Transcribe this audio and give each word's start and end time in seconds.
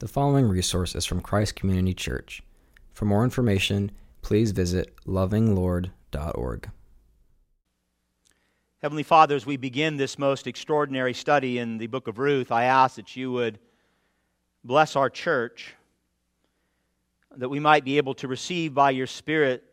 The 0.00 0.08
following 0.08 0.48
resource 0.48 0.94
is 0.94 1.04
from 1.04 1.20
Christ 1.20 1.56
Community 1.56 1.92
Church. 1.92 2.42
For 2.94 3.04
more 3.04 3.22
information, 3.22 3.92
please 4.22 4.50
visit 4.50 4.96
lovinglord.org. 5.04 6.70
Heavenly 8.80 9.02
Father, 9.02 9.36
as 9.36 9.44
we 9.44 9.58
begin 9.58 9.98
this 9.98 10.18
most 10.18 10.46
extraordinary 10.46 11.12
study 11.12 11.58
in 11.58 11.76
the 11.76 11.86
book 11.86 12.08
of 12.08 12.18
Ruth, 12.18 12.50
I 12.50 12.64
ask 12.64 12.96
that 12.96 13.14
you 13.14 13.30
would 13.32 13.58
bless 14.64 14.96
our 14.96 15.10
church, 15.10 15.74
that 17.36 17.50
we 17.50 17.60
might 17.60 17.84
be 17.84 17.98
able 17.98 18.14
to 18.14 18.26
receive 18.26 18.72
by 18.72 18.92
your 18.92 19.06
Spirit 19.06 19.64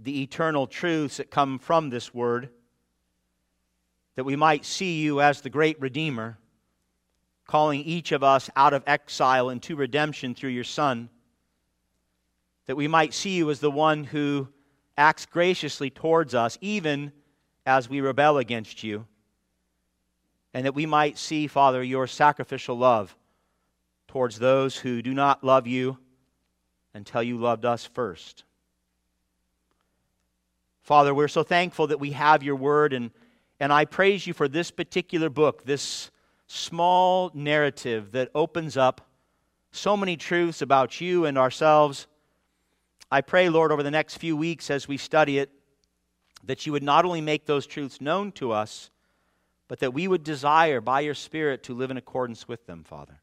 the 0.00 0.20
eternal 0.20 0.66
truths 0.66 1.18
that 1.18 1.30
come 1.30 1.60
from 1.60 1.90
this 1.90 2.12
word, 2.12 2.48
that 4.16 4.24
we 4.24 4.34
might 4.34 4.64
see 4.64 5.00
you 5.00 5.20
as 5.20 5.42
the 5.42 5.50
great 5.50 5.80
Redeemer 5.80 6.38
calling 7.48 7.80
each 7.80 8.12
of 8.12 8.22
us 8.22 8.48
out 8.54 8.74
of 8.74 8.84
exile 8.86 9.48
into 9.48 9.74
redemption 9.74 10.34
through 10.34 10.50
your 10.50 10.62
Son, 10.62 11.08
that 12.66 12.76
we 12.76 12.86
might 12.86 13.14
see 13.14 13.30
you 13.30 13.50
as 13.50 13.58
the 13.58 13.70
one 13.70 14.04
who 14.04 14.46
acts 14.96 15.24
graciously 15.26 15.88
towards 15.88 16.34
us, 16.34 16.58
even 16.60 17.10
as 17.64 17.88
we 17.88 18.02
rebel 18.02 18.36
against 18.36 18.84
you, 18.84 19.06
and 20.52 20.66
that 20.66 20.74
we 20.74 20.84
might 20.84 21.16
see, 21.16 21.46
Father, 21.46 21.82
your 21.82 22.06
sacrificial 22.06 22.76
love 22.76 23.16
towards 24.08 24.38
those 24.38 24.76
who 24.76 25.00
do 25.00 25.14
not 25.14 25.42
love 25.42 25.66
you 25.66 25.96
until 26.92 27.22
you 27.22 27.38
loved 27.38 27.64
us 27.64 27.86
first. 27.86 28.44
Father, 30.82 31.14
we're 31.14 31.28
so 31.28 31.42
thankful 31.42 31.86
that 31.86 32.00
we 32.00 32.12
have 32.12 32.42
your 32.42 32.56
word, 32.56 32.92
and, 32.92 33.10
and 33.58 33.72
I 33.72 33.86
praise 33.86 34.26
you 34.26 34.34
for 34.34 34.48
this 34.48 34.70
particular 34.70 35.30
book, 35.30 35.64
this 35.64 36.10
small 36.48 37.30
narrative 37.34 38.12
that 38.12 38.30
opens 38.34 38.76
up 38.76 39.06
so 39.70 39.96
many 39.96 40.16
truths 40.16 40.62
about 40.62 41.00
you 41.00 41.26
and 41.26 41.38
ourselves. 41.38 42.06
I 43.12 43.20
pray, 43.20 43.48
Lord, 43.48 43.70
over 43.70 43.82
the 43.82 43.90
next 43.90 44.16
few 44.16 44.36
weeks 44.36 44.70
as 44.70 44.88
we 44.88 44.96
study 44.96 45.38
it, 45.38 45.50
that 46.44 46.66
you 46.66 46.72
would 46.72 46.82
not 46.82 47.04
only 47.04 47.20
make 47.20 47.46
those 47.46 47.66
truths 47.66 48.00
known 48.00 48.32
to 48.32 48.52
us, 48.52 48.90
but 49.68 49.80
that 49.80 49.92
we 49.92 50.08
would 50.08 50.24
desire 50.24 50.80
by 50.80 51.00
your 51.00 51.14
Spirit 51.14 51.62
to 51.64 51.74
live 51.74 51.90
in 51.90 51.98
accordance 51.98 52.48
with 52.48 52.66
them, 52.66 52.82
Father. 52.82 53.20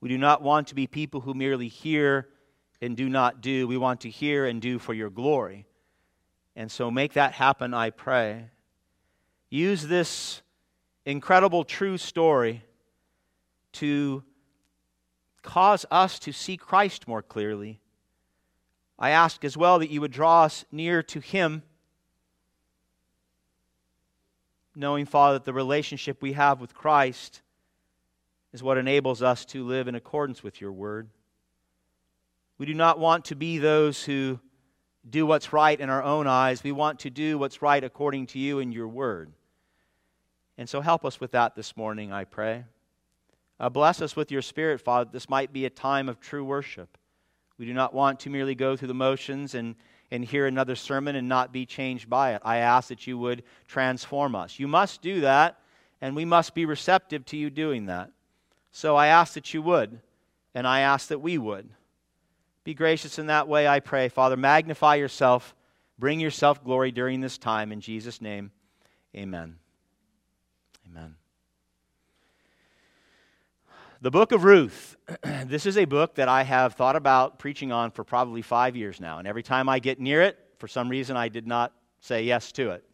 We 0.00 0.08
do 0.08 0.16
not 0.16 0.42
want 0.42 0.68
to 0.68 0.74
be 0.74 0.86
people 0.86 1.20
who 1.20 1.34
merely 1.34 1.68
hear 1.68 2.28
and 2.80 2.96
do 2.96 3.08
not 3.08 3.40
do. 3.42 3.66
We 3.66 3.76
want 3.76 4.00
to 4.02 4.10
hear 4.10 4.46
and 4.46 4.60
do 4.60 4.78
for 4.78 4.94
your 4.94 5.10
glory. 5.10 5.66
And 6.54 6.70
so 6.70 6.90
make 6.90 7.14
that 7.14 7.32
happen, 7.32 7.74
I 7.74 7.90
pray. 7.90 8.50
Use 9.50 9.86
this 9.86 10.40
incredible 11.06 11.64
true 11.64 11.96
story 11.96 12.64
to 13.72 14.24
cause 15.42 15.86
us 15.90 16.18
to 16.18 16.32
see 16.32 16.56
Christ 16.56 17.06
more 17.06 17.22
clearly. 17.22 17.80
I 18.98 19.10
ask 19.10 19.44
as 19.44 19.56
well 19.56 19.78
that 19.78 19.90
you 19.90 20.00
would 20.00 20.10
draw 20.10 20.42
us 20.42 20.64
near 20.72 21.02
to 21.04 21.20
Him, 21.20 21.62
knowing, 24.74 25.06
Father, 25.06 25.38
that 25.38 25.44
the 25.44 25.52
relationship 25.52 26.20
we 26.20 26.32
have 26.32 26.60
with 26.60 26.74
Christ 26.74 27.42
is 28.52 28.62
what 28.62 28.78
enables 28.78 29.22
us 29.22 29.44
to 29.46 29.64
live 29.64 29.86
in 29.86 29.94
accordance 29.94 30.42
with 30.42 30.60
your 30.60 30.72
word. 30.72 31.08
We 32.58 32.66
do 32.66 32.74
not 32.74 32.98
want 32.98 33.26
to 33.26 33.36
be 33.36 33.58
those 33.58 34.02
who 34.02 34.40
do 35.08 35.26
what's 35.26 35.52
right 35.52 35.78
in 35.78 35.90
our 35.90 36.02
own 36.02 36.26
eyes. 36.26 36.64
We 36.64 36.72
want 36.72 37.00
to 37.00 37.10
do 37.10 37.38
what's 37.38 37.62
right 37.62 37.84
according 37.84 38.26
to 38.28 38.38
you 38.38 38.58
and 38.58 38.72
your 38.72 38.88
word. 38.88 39.30
And 40.58 40.68
so 40.68 40.80
help 40.80 41.04
us 41.04 41.20
with 41.20 41.32
that 41.32 41.54
this 41.54 41.76
morning, 41.76 42.12
I 42.12 42.24
pray. 42.24 42.64
Uh, 43.58 43.68
bless 43.68 44.00
us 44.00 44.16
with 44.16 44.30
your 44.30 44.42
Spirit, 44.42 44.80
Father. 44.80 45.10
This 45.12 45.28
might 45.28 45.52
be 45.52 45.64
a 45.64 45.70
time 45.70 46.08
of 46.08 46.20
true 46.20 46.44
worship. 46.44 46.98
We 47.58 47.66
do 47.66 47.74
not 47.74 47.94
want 47.94 48.20
to 48.20 48.30
merely 48.30 48.54
go 48.54 48.76
through 48.76 48.88
the 48.88 48.94
motions 48.94 49.54
and, 49.54 49.76
and 50.10 50.24
hear 50.24 50.46
another 50.46 50.76
sermon 50.76 51.16
and 51.16 51.28
not 51.28 51.52
be 51.52 51.64
changed 51.64 52.08
by 52.08 52.34
it. 52.34 52.42
I 52.44 52.58
ask 52.58 52.88
that 52.88 53.06
you 53.06 53.18
would 53.18 53.42
transform 53.66 54.34
us. 54.34 54.58
You 54.58 54.68
must 54.68 55.00
do 55.00 55.22
that, 55.22 55.58
and 56.00 56.14
we 56.14 56.24
must 56.24 56.54
be 56.54 56.66
receptive 56.66 57.24
to 57.26 57.36
you 57.36 57.48
doing 57.48 57.86
that. 57.86 58.10
So 58.72 58.94
I 58.94 59.06
ask 59.06 59.34
that 59.34 59.54
you 59.54 59.62
would, 59.62 60.00
and 60.54 60.66
I 60.66 60.80
ask 60.80 61.08
that 61.08 61.20
we 61.20 61.38
would. 61.38 61.68
Be 62.64 62.74
gracious 62.74 63.18
in 63.18 63.28
that 63.28 63.48
way, 63.48 63.66
I 63.66 63.80
pray. 63.80 64.08
Father, 64.08 64.36
magnify 64.36 64.96
yourself, 64.96 65.54
bring 65.98 66.20
yourself 66.20 66.62
glory 66.62 66.90
during 66.90 67.20
this 67.20 67.38
time. 67.38 67.72
In 67.72 67.80
Jesus' 67.80 68.20
name, 68.20 68.50
amen. 69.14 69.56
Amen. 70.90 71.16
The 74.02 74.10
book 74.10 74.32
of 74.32 74.44
Ruth. 74.44 74.96
this 75.46 75.66
is 75.66 75.76
a 75.76 75.84
book 75.84 76.14
that 76.16 76.28
I 76.28 76.42
have 76.42 76.74
thought 76.74 76.96
about 76.96 77.38
preaching 77.38 77.72
on 77.72 77.90
for 77.90 78.04
probably 78.04 78.42
five 78.42 78.76
years 78.76 79.00
now. 79.00 79.18
And 79.18 79.26
every 79.26 79.42
time 79.42 79.68
I 79.68 79.78
get 79.78 79.98
near 79.98 80.22
it, 80.22 80.38
for 80.58 80.68
some 80.68 80.88
reason, 80.88 81.16
I 81.16 81.28
did 81.28 81.46
not 81.46 81.72
say 82.00 82.22
yes 82.22 82.52
to 82.52 82.70
it. 82.70 82.84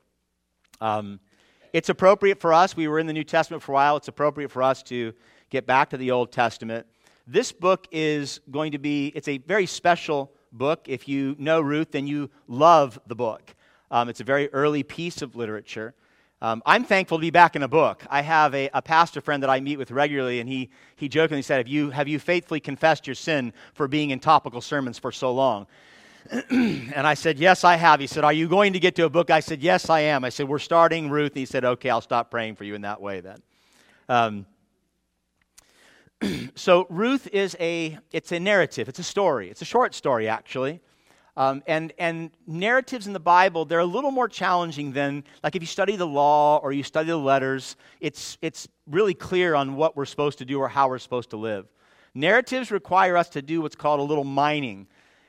Um, 0.81 1.21
it's 1.73 1.89
appropriate 1.89 2.41
for 2.41 2.53
us. 2.53 2.77
We 2.77 2.89
were 2.89 2.99
in 2.99 3.07
the 3.07 3.13
New 3.13 3.25
Testament 3.25 3.63
for 3.63 3.73
a 3.73 3.75
while. 3.75 3.97
It's 3.97 4.09
appropriate 4.09 4.51
for 4.51 4.63
us 4.63 4.83
to 4.85 5.13
get 5.51 5.67
back 5.67 5.91
to 5.91 5.97
the 5.97 6.11
Old 6.11 6.33
Testament. 6.33 6.87
This 7.27 7.53
book 7.53 7.87
is 7.93 8.41
going 8.51 8.73
to 8.73 8.79
be, 8.79 9.09
it's 9.15 9.29
a 9.29 9.39
very 9.39 9.67
special 9.67 10.33
book. 10.53 10.87
If 10.87 11.09
you 11.09 11.37
know 11.39 11.61
Ruth, 11.61 11.93
then 11.93 12.07
you 12.07 12.31
love 12.49 12.99
the 13.07 13.15
book. 13.15 13.55
Um, 13.91 14.09
it's 14.09 14.21
a 14.21 14.25
very 14.25 14.53
early 14.53 14.83
piece 14.83 15.23
of 15.23 15.37
literature. 15.37 15.95
Um, 16.43 16.61
I'm 16.67 16.83
thankful 16.83 17.19
to 17.19 17.23
be 17.23 17.31
back 17.31 17.55
in 17.55 17.63
a 17.63 17.69
book. 17.69 18.05
I 18.11 18.21
have 18.21 18.53
a, 18.53 18.69
a, 18.75 18.83
pastor 18.83 19.21
friend 19.21 19.45
that 19.45 19.49
I 19.49 19.61
meet 19.61 19.77
with 19.77 19.93
regularly, 19.93 20.41
and 20.41 20.49
he, 20.49 20.71
he 20.97 21.09
jokingly 21.09 21.41
said, 21.41 21.59
have 21.59 21.69
you, 21.69 21.91
have 21.91 22.09
you 22.09 22.19
faithfully 22.19 22.59
confessed 22.59 23.07
your 23.07 23.15
sin 23.15 23.53
for 23.75 23.87
being 23.87 24.11
in 24.11 24.19
topical 24.19 24.61
sermons 24.61 24.99
for 24.99 25.13
so 25.13 25.33
long? 25.33 25.69
and 26.51 27.07
I 27.07 27.15
said, 27.15 27.39
Yes, 27.39 27.63
I 27.63 27.77
have. 27.77 28.01
He 28.01 28.09
said, 28.09 28.25
Are 28.25 28.33
you 28.33 28.49
going 28.49 28.73
to 28.73 28.81
get 28.81 28.97
to 28.97 29.05
a 29.05 29.09
book? 29.09 29.31
I 29.31 29.39
said, 29.39 29.61
Yes, 29.61 29.89
I 29.89 30.01
am. 30.01 30.25
I 30.25 30.31
said, 30.31 30.49
We're 30.49 30.61
starting 30.61 31.11
Ruth. 31.11 31.33
And 31.33 31.39
he 31.39 31.47
said, 31.47 31.65
Okay, 31.65 31.91
I'll 31.91 32.01
stop 32.01 32.31
praying 32.31 32.57
for 32.57 32.65
you 32.65 32.75
in 32.75 32.83
that 32.83 33.01
way 33.01 33.21
then. 33.21 33.43
Um, 34.09 34.47
so 36.55 36.87
Ruth 36.91 37.29
is 37.33 37.57
a 37.59 37.99
it's 38.13 38.31
a 38.31 38.39
narrative. 38.39 38.89
It's 38.89 39.01
a 39.01 39.05
story. 39.05 39.51
It's 39.51 39.63
a 39.63 39.65
short 39.65 39.95
story 39.95 40.29
actually. 40.29 40.81
Um, 41.37 41.62
and, 41.66 41.93
and 41.98 42.31
narratives 42.47 43.06
in 43.06 43.15
the 43.15 43.20
Bible, 43.20 43.65
they're 43.65 43.78
a 43.78 43.84
little 43.87 44.10
more 44.10 44.28
challenging 44.28 44.93
than, 44.93 45.25
like 45.43 45.56
if 45.56 45.62
you 45.62 45.66
study 45.66 45.97
the 45.97 46.06
law 46.06 46.59
or 46.59 46.72
you 46.72 46.82
study 46.82 47.09
the 47.09 47.16
letters, 47.16 47.76
it's, 48.00 48.37
it's 48.43 48.69
really 48.87 49.15
clear 49.15 49.54
on 49.54 49.76
what 49.76 49.97
we're 49.97 50.04
supposed 50.04 50.38
to 50.38 50.44
do 50.44 50.59
or 50.59 50.69
how 50.69 50.88
we're 50.88 50.98
supposed 50.98 51.31
to 51.31 51.38
live. 51.38 51.66
Narratives 52.15 52.70
require 52.70 53.16
us 53.16 53.31
to 53.31 53.41
do 53.41 53.62
what's 53.62 53.76
called 53.76 54.00
a 54.00 54.03
little 54.03 54.25
mining, 54.25 54.87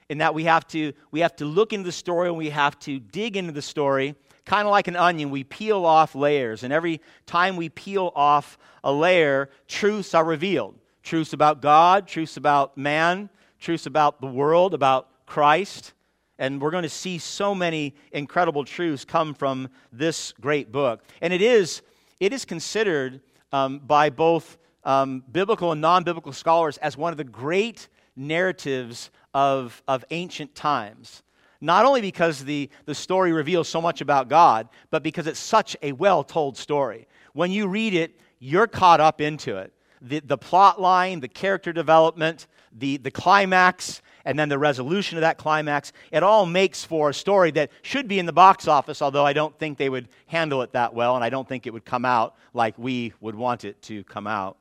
in 0.09 0.17
that 0.17 0.33
we 0.35 0.43
have 0.43 0.67
to, 0.67 0.91
we 1.11 1.21
have 1.21 1.35
to 1.37 1.45
look 1.45 1.71
into 1.71 1.85
the 1.85 1.91
story 1.91 2.27
and 2.27 2.37
we 2.37 2.49
have 2.49 2.77
to 2.79 2.99
dig 2.99 3.37
into 3.37 3.53
the 3.53 3.61
story, 3.61 4.15
kind 4.45 4.67
of 4.67 4.71
like 4.71 4.89
an 4.89 4.97
onion. 4.97 5.29
We 5.29 5.45
peel 5.45 5.85
off 5.85 6.13
layers, 6.13 6.63
and 6.63 6.73
every 6.73 6.99
time 7.25 7.55
we 7.55 7.69
peel 7.69 8.11
off 8.13 8.57
a 8.83 8.91
layer, 8.91 9.49
truths 9.67 10.13
are 10.13 10.25
revealed 10.25 10.75
truths 11.03 11.33
about 11.33 11.61
God, 11.61 12.07
truths 12.07 12.37
about 12.37 12.77
man, 12.77 13.29
truths 13.59 13.85
about 13.85 14.21
the 14.21 14.27
world, 14.27 14.73
about 14.73 15.09
Christ. 15.25 15.93
And 16.39 16.61
we're 16.61 16.71
going 16.71 16.83
to 16.83 16.89
see 16.89 17.17
so 17.19 17.53
many 17.53 17.95
incredible 18.11 18.65
truths 18.65 19.05
come 19.05 19.33
from 19.33 19.69
this 19.91 20.33
great 20.41 20.71
book. 20.71 21.03
And 21.21 21.31
it 21.31 21.41
is, 21.41 21.81
it 22.19 22.33
is 22.33 22.43
considered 22.45 23.21
um, 23.51 23.79
by 23.79 24.09
both 24.09 24.57
um, 24.83 25.23
biblical 25.31 25.71
and 25.71 25.81
non 25.81 26.03
biblical 26.03 26.33
scholars 26.33 26.77
as 26.77 26.97
one 26.97 27.13
of 27.13 27.17
the 27.17 27.23
great 27.23 27.87
narratives 28.15 29.11
of, 29.33 29.81
of 29.87 30.03
ancient 30.11 30.55
times. 30.55 31.23
Not 31.61 31.85
only 31.85 32.01
because 32.01 32.43
the, 32.43 32.69
the 32.85 32.93
story 32.93 33.31
reveals 33.31 33.69
so 33.69 33.81
much 33.81 34.01
about 34.01 34.27
God, 34.27 34.67
but 34.91 35.01
because 35.01 35.27
it's 35.27 35.39
such 35.39 35.77
a 35.81 35.93
well 35.93 36.23
told 36.23 36.57
story. 36.57 37.07
When 37.31 37.51
you 37.51 37.67
read 37.67 37.93
it, 37.93 38.19
you're 38.39 38.67
caught 38.67 38.99
up 38.99 39.21
into 39.21 39.55
it. 39.57 39.71
The, 40.01 40.19
the 40.19 40.37
plot 40.37 40.81
line, 40.81 41.21
the 41.21 41.29
character 41.29 41.71
development, 41.71 42.47
the, 42.73 42.97
the 42.97 43.11
climax, 43.11 44.01
and 44.25 44.39
then 44.39 44.49
the 44.49 44.57
resolution 44.57 45.17
of 45.17 45.21
that 45.21 45.37
climax, 45.37 45.91
it 46.11 46.23
all 46.23 46.45
makes 46.45 46.83
for 46.83 47.09
a 47.09 47.13
story 47.13 47.51
that 47.51 47.71
should 47.81 48.07
be 48.07 48.19
in 48.19 48.25
the 48.25 48.33
box 48.33 48.67
office, 48.67 49.01
although 49.01 49.25
I 49.25 49.33
don't 49.33 49.57
think 49.59 49.77
they 49.77 49.89
would 49.89 50.07
handle 50.27 50.61
it 50.61 50.71
that 50.73 50.93
well, 50.93 51.15
and 51.15 51.23
I 51.23 51.29
don't 51.29 51.47
think 51.47 51.67
it 51.67 51.73
would 51.73 51.85
come 51.85 52.05
out 52.05 52.35
like 52.53 52.77
we 52.77 53.13
would 53.19 53.35
want 53.35 53.65
it 53.65 53.81
to 53.83 54.03
come 54.05 54.27
out. 54.27 54.57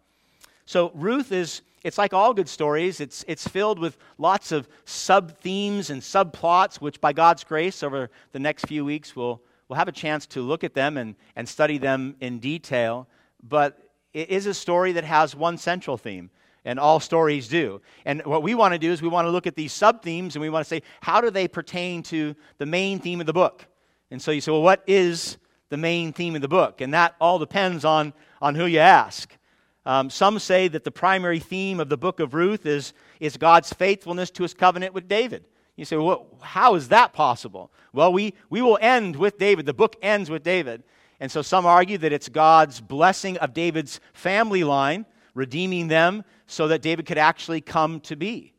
So, 0.66 0.90
Ruth 0.94 1.32
is, 1.32 1.62
it's 1.84 1.98
like 1.98 2.12
all 2.12 2.34
good 2.34 2.48
stories, 2.48 3.00
it's, 3.00 3.24
it's 3.28 3.46
filled 3.46 3.78
with 3.78 3.96
lots 4.18 4.52
of 4.52 4.68
sub 4.84 5.38
themes 5.38 5.90
and 5.90 6.00
subplots, 6.00 6.76
which 6.76 7.00
by 7.00 7.12
God's 7.12 7.44
grace, 7.44 7.82
over 7.82 8.10
the 8.32 8.38
next 8.38 8.66
few 8.66 8.84
weeks, 8.84 9.14
we'll, 9.14 9.40
we'll 9.68 9.78
have 9.78 9.88
a 9.88 9.92
chance 9.92 10.26
to 10.26 10.40
look 10.40 10.64
at 10.64 10.74
them 10.74 10.96
and, 10.96 11.14
and 11.36 11.48
study 11.48 11.78
them 11.78 12.16
in 12.20 12.38
detail. 12.38 13.06
But 13.48 13.78
it 14.12 14.28
is 14.30 14.46
a 14.46 14.54
story 14.54 14.92
that 14.92 15.04
has 15.04 15.34
one 15.34 15.58
central 15.58 15.96
theme 15.96 16.30
and 16.64 16.78
all 16.78 17.00
stories 17.00 17.48
do. 17.48 17.80
And 18.04 18.24
what 18.24 18.42
we 18.42 18.54
want 18.54 18.72
to 18.72 18.78
do 18.78 18.92
is 18.92 19.02
we 19.02 19.08
want 19.08 19.26
to 19.26 19.30
look 19.30 19.46
at 19.46 19.56
these 19.56 19.72
sub 19.72 20.02
themes 20.02 20.36
and 20.36 20.40
we 20.40 20.50
want 20.50 20.64
to 20.64 20.68
say, 20.68 20.82
how 21.00 21.20
do 21.20 21.30
they 21.30 21.48
pertain 21.48 22.02
to 22.04 22.34
the 22.58 22.66
main 22.66 22.98
theme 23.00 23.20
of 23.20 23.26
the 23.26 23.32
book? 23.32 23.66
And 24.10 24.20
so 24.20 24.30
you 24.30 24.40
say, 24.40 24.52
well, 24.52 24.62
what 24.62 24.82
is 24.86 25.38
the 25.70 25.76
main 25.76 26.12
theme 26.12 26.36
of 26.36 26.42
the 26.42 26.48
book? 26.48 26.80
And 26.80 26.94
that 26.94 27.14
all 27.20 27.38
depends 27.38 27.84
on, 27.84 28.12
on 28.40 28.54
who 28.54 28.66
you 28.66 28.78
ask. 28.78 29.36
Um, 29.84 30.10
some 30.10 30.38
say 30.38 30.68
that 30.68 30.84
the 30.84 30.90
primary 30.92 31.40
theme 31.40 31.80
of 31.80 31.88
the 31.88 31.96
book 31.96 32.20
of 32.20 32.34
Ruth 32.34 32.66
is, 32.66 32.92
is 33.18 33.36
God's 33.36 33.72
faithfulness 33.72 34.30
to 34.32 34.44
his 34.44 34.54
covenant 34.54 34.94
with 34.94 35.08
David. 35.08 35.44
You 35.76 35.84
say, 35.84 35.96
well, 35.96 36.26
how 36.40 36.74
is 36.74 36.88
that 36.88 37.12
possible? 37.12 37.72
Well, 37.92 38.12
we, 38.12 38.34
we 38.50 38.62
will 38.62 38.78
end 38.80 39.16
with 39.16 39.38
David. 39.38 39.66
The 39.66 39.74
book 39.74 39.96
ends 40.02 40.30
with 40.30 40.44
David. 40.44 40.84
And 41.18 41.32
so 41.32 41.42
some 41.42 41.66
argue 41.66 41.98
that 41.98 42.12
it's 42.12 42.28
God's 42.28 42.80
blessing 42.80 43.38
of 43.38 43.54
David's 43.54 44.00
family 44.12 44.64
line, 44.64 45.06
redeeming 45.34 45.88
them 45.88 46.24
so 46.46 46.68
that 46.68 46.82
David 46.82 47.06
could 47.06 47.18
actually 47.18 47.60
come 47.60 48.00
to 48.00 48.16
be. 48.16 48.52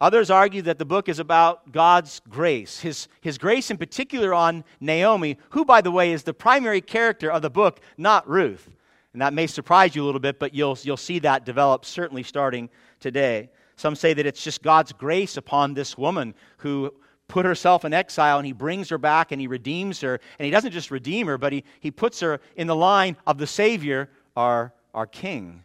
Others 0.00 0.30
argue 0.30 0.62
that 0.62 0.78
the 0.78 0.84
book 0.86 1.10
is 1.10 1.18
about 1.18 1.72
God's 1.72 2.22
grace, 2.28 2.80
his, 2.80 3.06
his 3.20 3.36
grace 3.36 3.70
in 3.70 3.76
particular 3.76 4.32
on 4.32 4.64
Naomi, 4.80 5.36
who, 5.50 5.64
by 5.64 5.82
the 5.82 5.90
way, 5.90 6.12
is 6.12 6.22
the 6.22 6.32
primary 6.32 6.80
character 6.80 7.30
of 7.30 7.42
the 7.42 7.50
book, 7.50 7.80
not 7.98 8.26
Ruth. 8.26 8.70
And 9.12 9.20
that 9.20 9.34
may 9.34 9.46
surprise 9.46 9.94
you 9.94 10.02
a 10.02 10.06
little 10.06 10.20
bit, 10.20 10.38
but 10.38 10.54
you'll, 10.54 10.78
you'll 10.82 10.96
see 10.96 11.18
that 11.18 11.44
develop 11.44 11.84
certainly 11.84 12.22
starting 12.22 12.70
today. 12.98 13.50
Some 13.76 13.94
say 13.94 14.14
that 14.14 14.24
it's 14.24 14.42
just 14.42 14.62
God's 14.62 14.92
grace 14.92 15.36
upon 15.36 15.74
this 15.74 15.98
woman 15.98 16.34
who 16.58 16.94
put 17.28 17.44
herself 17.44 17.84
in 17.84 17.92
exile 17.92 18.38
and 18.38 18.46
he 18.46 18.52
brings 18.52 18.88
her 18.88 18.98
back 18.98 19.32
and 19.32 19.40
he 19.40 19.46
redeems 19.46 20.00
her. 20.00 20.20
And 20.38 20.44
he 20.44 20.50
doesn't 20.50 20.72
just 20.72 20.90
redeem 20.90 21.26
her, 21.26 21.36
but 21.36 21.52
he, 21.52 21.64
he 21.80 21.90
puts 21.90 22.20
her 22.20 22.40
in 22.56 22.66
the 22.66 22.76
line 22.76 23.16
of 23.26 23.38
the 23.38 23.46
Savior, 23.46 24.08
our, 24.36 24.72
our 24.94 25.06
King. 25.06 25.62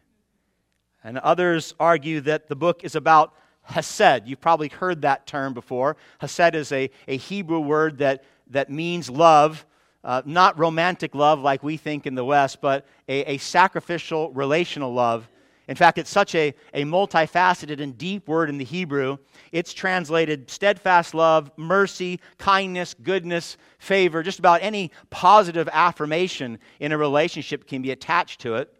And 1.06 1.20
others 1.20 1.76
argue 1.80 2.20
that 2.22 2.50
the 2.50 2.56
book 2.56 2.84
is 2.84 2.96
about 2.96 3.36
Hesed. 3.62 4.24
You've 4.26 4.42
probably 4.42 4.70
heard 4.70 5.04
that 5.04 5.28
term 5.28 5.54
before. 5.54 5.98
Hesed 6.20 6.56
is 6.56 6.72
a, 6.72 6.90
a 7.08 7.16
Hebrew 7.16 7.60
word 7.60 8.00
that, 8.00 8.24
that 8.50 8.72
means 8.72 9.08
love, 9.08 9.68
uh, 10.04 10.24
not 10.26 10.58
romantic 10.58 11.14
love 11.14 11.40
like 11.40 11.62
we 11.62 11.78
think 11.78 12.08
in 12.08 12.16
the 12.16 12.26
West, 12.26 12.60
but 12.60 12.88
a, 13.08 13.34
a 13.34 13.38
sacrificial, 13.38 14.32
relational 14.32 14.92
love. 14.92 15.30
In 15.68 15.76
fact, 15.76 16.00
it's 16.00 16.10
such 16.10 16.34
a, 16.34 16.56
a 16.74 16.84
multifaceted 16.86 17.80
and 17.80 17.96
deep 17.96 18.28
word 18.28 18.50
in 18.50 18.58
the 18.58 18.66
Hebrew. 18.66 19.18
It's 19.52 19.74
translated 19.74 20.50
steadfast 20.50 21.14
love, 21.14 21.52
mercy, 21.56 22.20
kindness, 22.40 22.96
goodness, 22.96 23.58
favor. 23.78 24.24
Just 24.24 24.40
about 24.40 24.64
any 24.64 24.90
positive 25.12 25.70
affirmation 25.72 26.58
in 26.80 26.92
a 26.92 26.98
relationship 26.98 27.68
can 27.68 27.84
be 27.84 27.92
attached 27.92 28.42
to 28.42 28.56
it. 28.56 28.72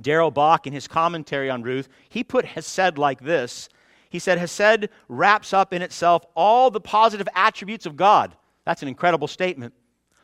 Darrell 0.00 0.30
Bach, 0.30 0.66
in 0.66 0.72
his 0.72 0.88
commentary 0.88 1.50
on 1.50 1.62
Ruth, 1.62 1.88
he 2.08 2.24
put 2.24 2.44
Hesed 2.44 2.98
like 2.98 3.20
this 3.20 3.68
he 4.10 4.18
said, 4.18 4.38
Hesed 4.38 4.88
wraps 5.08 5.52
up 5.52 5.72
in 5.72 5.82
itself 5.82 6.24
all 6.34 6.70
the 6.70 6.80
positive 6.80 7.28
attributes 7.34 7.86
of 7.86 7.96
God. 7.96 8.36
That's 8.64 8.82
an 8.82 8.88
incredible 8.88 9.28
statement. 9.28 9.72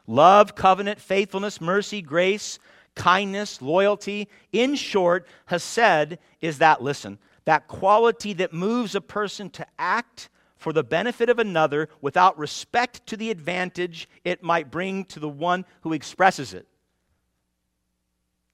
Love, 0.08 0.56
covenant, 0.56 1.00
faithfulness, 1.00 1.61
mercy, 1.61 2.02
grace, 2.02 2.58
kindness, 2.96 3.62
loyalty. 3.62 4.28
In 4.52 4.75
short, 4.75 5.26
Hesed 5.46 6.19
is 6.40 6.58
that, 6.58 6.82
listen, 6.82 7.19
that 7.44 7.69
quality 7.69 8.32
that 8.34 8.52
moves 8.52 8.96
a 8.96 9.00
person 9.00 9.50
to 9.50 9.67
act 9.78 10.31
for 10.56 10.73
the 10.73 10.84
benefit 10.84 11.28
of 11.28 11.38
another 11.38 11.88
without 12.00 12.37
respect 12.37 13.06
to 13.06 13.17
the 13.17 13.31
advantage 13.31 14.08
it 14.25 14.43
might 14.43 14.70
bring 14.70 15.05
to 15.05 15.20
the 15.20 15.28
one 15.28 15.64
who 15.82 15.93
expresses 15.93 16.55
it. 16.55 16.67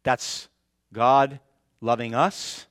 That's 0.02 0.48
God 0.92 1.40
loving 1.80 2.14
us 2.14 2.66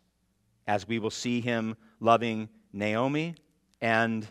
as 0.67 0.87
we 0.87 0.99
will 0.99 1.11
see 1.11 1.41
him 1.41 1.75
loving 1.99 2.49
Naomi, 2.73 3.35
and 3.81 4.27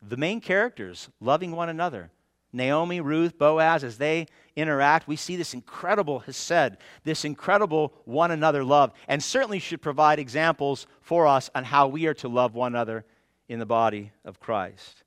the 0.00 0.16
main 0.16 0.40
characters 0.40 1.08
loving 1.20 1.52
one 1.52 1.68
another. 1.68 2.10
Naomi, 2.52 3.00
Ruth, 3.00 3.36
Boaz, 3.36 3.84
as 3.84 3.98
they 3.98 4.26
interact, 4.54 5.06
we 5.06 5.16
see 5.16 5.36
this 5.36 5.52
incredible 5.52 6.20
Hesed, 6.20 6.78
this 7.04 7.24
incredible 7.24 7.92
one 8.04 8.30
another 8.30 8.64
love, 8.64 8.92
and 9.08 9.22
certainly 9.22 9.58
should 9.58 9.82
provide 9.82 10.18
examples 10.18 10.86
for 11.02 11.26
us 11.26 11.50
on 11.54 11.64
how 11.64 11.88
we 11.88 12.06
are 12.06 12.14
to 12.14 12.28
love 12.28 12.54
one 12.54 12.72
another 12.72 13.04
in 13.48 13.58
the 13.58 13.66
body 13.66 14.12
of 14.24 14.40
Christ. 14.40 15.02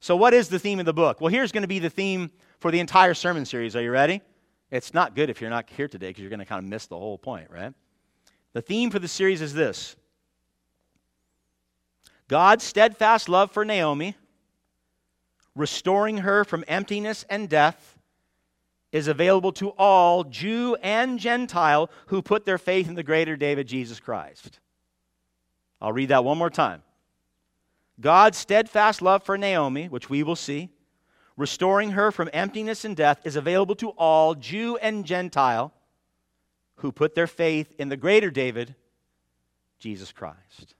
So, 0.00 0.16
what 0.16 0.32
is 0.32 0.48
the 0.48 0.58
theme 0.58 0.80
of 0.80 0.86
the 0.86 0.94
book? 0.94 1.20
Well, 1.20 1.30
here's 1.30 1.52
going 1.52 1.62
to 1.62 1.68
be 1.68 1.78
the 1.78 1.90
theme 1.90 2.30
for 2.58 2.70
the 2.70 2.80
entire 2.80 3.12
sermon 3.12 3.44
series. 3.44 3.76
Are 3.76 3.82
you 3.82 3.90
ready? 3.90 4.22
It's 4.70 4.94
not 4.94 5.16
good 5.16 5.30
if 5.30 5.40
you're 5.40 5.50
not 5.50 5.68
here 5.70 5.88
today 5.88 6.08
because 6.08 6.20
you're 6.20 6.30
going 6.30 6.40
to 6.40 6.46
kind 6.46 6.62
of 6.62 6.68
miss 6.68 6.86
the 6.86 6.96
whole 6.96 7.18
point, 7.18 7.50
right? 7.50 7.74
The 8.52 8.62
theme 8.62 8.90
for 8.90 8.98
the 8.98 9.08
series 9.08 9.40
is 9.40 9.54
this 9.54 9.96
God's 12.28 12.62
steadfast 12.62 13.28
love 13.28 13.50
for 13.50 13.64
Naomi, 13.64 14.16
restoring 15.56 16.18
her 16.18 16.44
from 16.44 16.64
emptiness 16.68 17.24
and 17.28 17.48
death, 17.48 17.98
is 18.92 19.08
available 19.08 19.52
to 19.52 19.70
all, 19.70 20.24
Jew 20.24 20.76
and 20.82 21.18
Gentile, 21.18 21.90
who 22.06 22.22
put 22.22 22.44
their 22.44 22.58
faith 22.58 22.88
in 22.88 22.94
the 22.94 23.02
greater 23.02 23.36
David, 23.36 23.66
Jesus 23.66 24.00
Christ. 24.00 24.60
I'll 25.80 25.92
read 25.92 26.10
that 26.10 26.24
one 26.24 26.38
more 26.38 26.50
time. 26.50 26.82
God's 28.00 28.38
steadfast 28.38 29.02
love 29.02 29.22
for 29.22 29.36
Naomi, 29.36 29.88
which 29.88 30.08
we 30.08 30.22
will 30.22 30.36
see, 30.36 30.70
restoring 31.40 31.92
her 31.92 32.12
from 32.12 32.28
emptiness 32.32 32.84
and 32.84 32.94
death, 32.94 33.20
is 33.24 33.34
available 33.34 33.74
to 33.76 33.88
all, 33.90 34.34
Jew 34.34 34.76
and 34.76 35.04
Gentile, 35.04 35.72
who 36.76 36.92
put 36.92 37.14
their 37.14 37.26
faith 37.26 37.72
in 37.78 37.88
the 37.88 37.96
greater 37.96 38.30
David, 38.30 38.74
Jesus 39.78 40.12
Christ. 40.12 40.74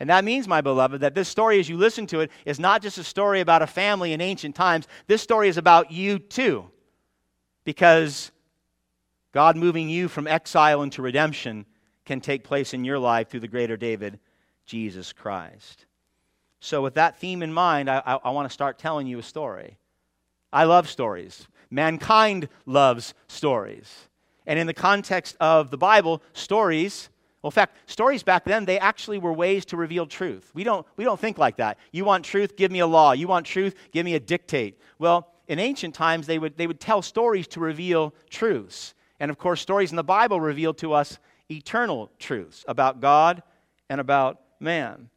And 0.00 0.10
that 0.10 0.24
means, 0.24 0.48
my 0.48 0.60
beloved, 0.60 1.00
that 1.00 1.14
this 1.14 1.28
story, 1.28 1.58
as 1.58 1.68
you 1.68 1.76
listen 1.76 2.06
to 2.08 2.20
it, 2.20 2.30
is 2.44 2.58
not 2.58 2.82
just 2.82 2.98
a 2.98 3.04
story 3.04 3.40
about 3.40 3.62
a 3.62 3.66
family 3.66 4.12
in 4.12 4.20
ancient 4.20 4.54
times. 4.54 4.86
This 5.06 5.22
story 5.22 5.48
is 5.48 5.56
about 5.56 5.90
you 5.90 6.18
too. 6.18 6.70
Because 7.64 8.30
God 9.32 9.56
moving 9.56 9.88
you 9.88 10.08
from 10.08 10.26
exile 10.26 10.82
into 10.82 11.02
redemption 11.02 11.66
can 12.04 12.20
take 12.20 12.44
place 12.44 12.74
in 12.74 12.84
your 12.84 12.98
life 12.98 13.28
through 13.28 13.40
the 13.40 13.48
greater 13.48 13.76
David, 13.76 14.20
Jesus 14.66 15.12
Christ. 15.12 15.86
So, 16.64 16.80
with 16.80 16.94
that 16.94 17.18
theme 17.18 17.42
in 17.42 17.52
mind, 17.52 17.90
I, 17.90 18.02
I, 18.06 18.14
I 18.24 18.30
want 18.30 18.48
to 18.48 18.52
start 18.52 18.78
telling 18.78 19.06
you 19.06 19.18
a 19.18 19.22
story. 19.22 19.76
I 20.50 20.64
love 20.64 20.88
stories. 20.88 21.46
Mankind 21.70 22.48
loves 22.64 23.12
stories. 23.28 24.08
And 24.46 24.58
in 24.58 24.66
the 24.66 24.72
context 24.72 25.36
of 25.40 25.70
the 25.70 25.76
Bible, 25.76 26.22
stories 26.32 27.10
well, 27.42 27.50
in 27.50 27.52
fact, 27.52 27.76
stories 27.90 28.22
back 28.22 28.46
then, 28.46 28.64
they 28.64 28.78
actually 28.78 29.18
were 29.18 29.34
ways 29.34 29.66
to 29.66 29.76
reveal 29.76 30.06
truth. 30.06 30.50
We 30.54 30.64
don't, 30.64 30.86
we 30.96 31.04
don't 31.04 31.20
think 31.20 31.36
like 31.36 31.56
that. 31.56 31.76
You 31.92 32.06
want 32.06 32.24
truth? 32.24 32.56
Give 32.56 32.70
me 32.70 32.78
a 32.78 32.86
law. 32.86 33.12
You 33.12 33.28
want 33.28 33.44
truth? 33.44 33.74
Give 33.92 34.02
me 34.02 34.14
a 34.14 34.20
dictate. 34.20 34.80
Well, 34.98 35.30
in 35.46 35.58
ancient 35.58 35.94
times, 35.94 36.26
they 36.26 36.38
would, 36.38 36.56
they 36.56 36.66
would 36.66 36.80
tell 36.80 37.02
stories 37.02 37.46
to 37.48 37.60
reveal 37.60 38.14
truths. 38.30 38.94
And 39.20 39.30
of 39.30 39.36
course, 39.36 39.60
stories 39.60 39.90
in 39.90 39.96
the 39.96 40.02
Bible 40.02 40.40
reveal 40.40 40.72
to 40.74 40.94
us 40.94 41.18
eternal 41.50 42.10
truths 42.18 42.64
about 42.66 43.02
God 43.02 43.42
and 43.90 44.00
about 44.00 44.40
man. 44.58 45.10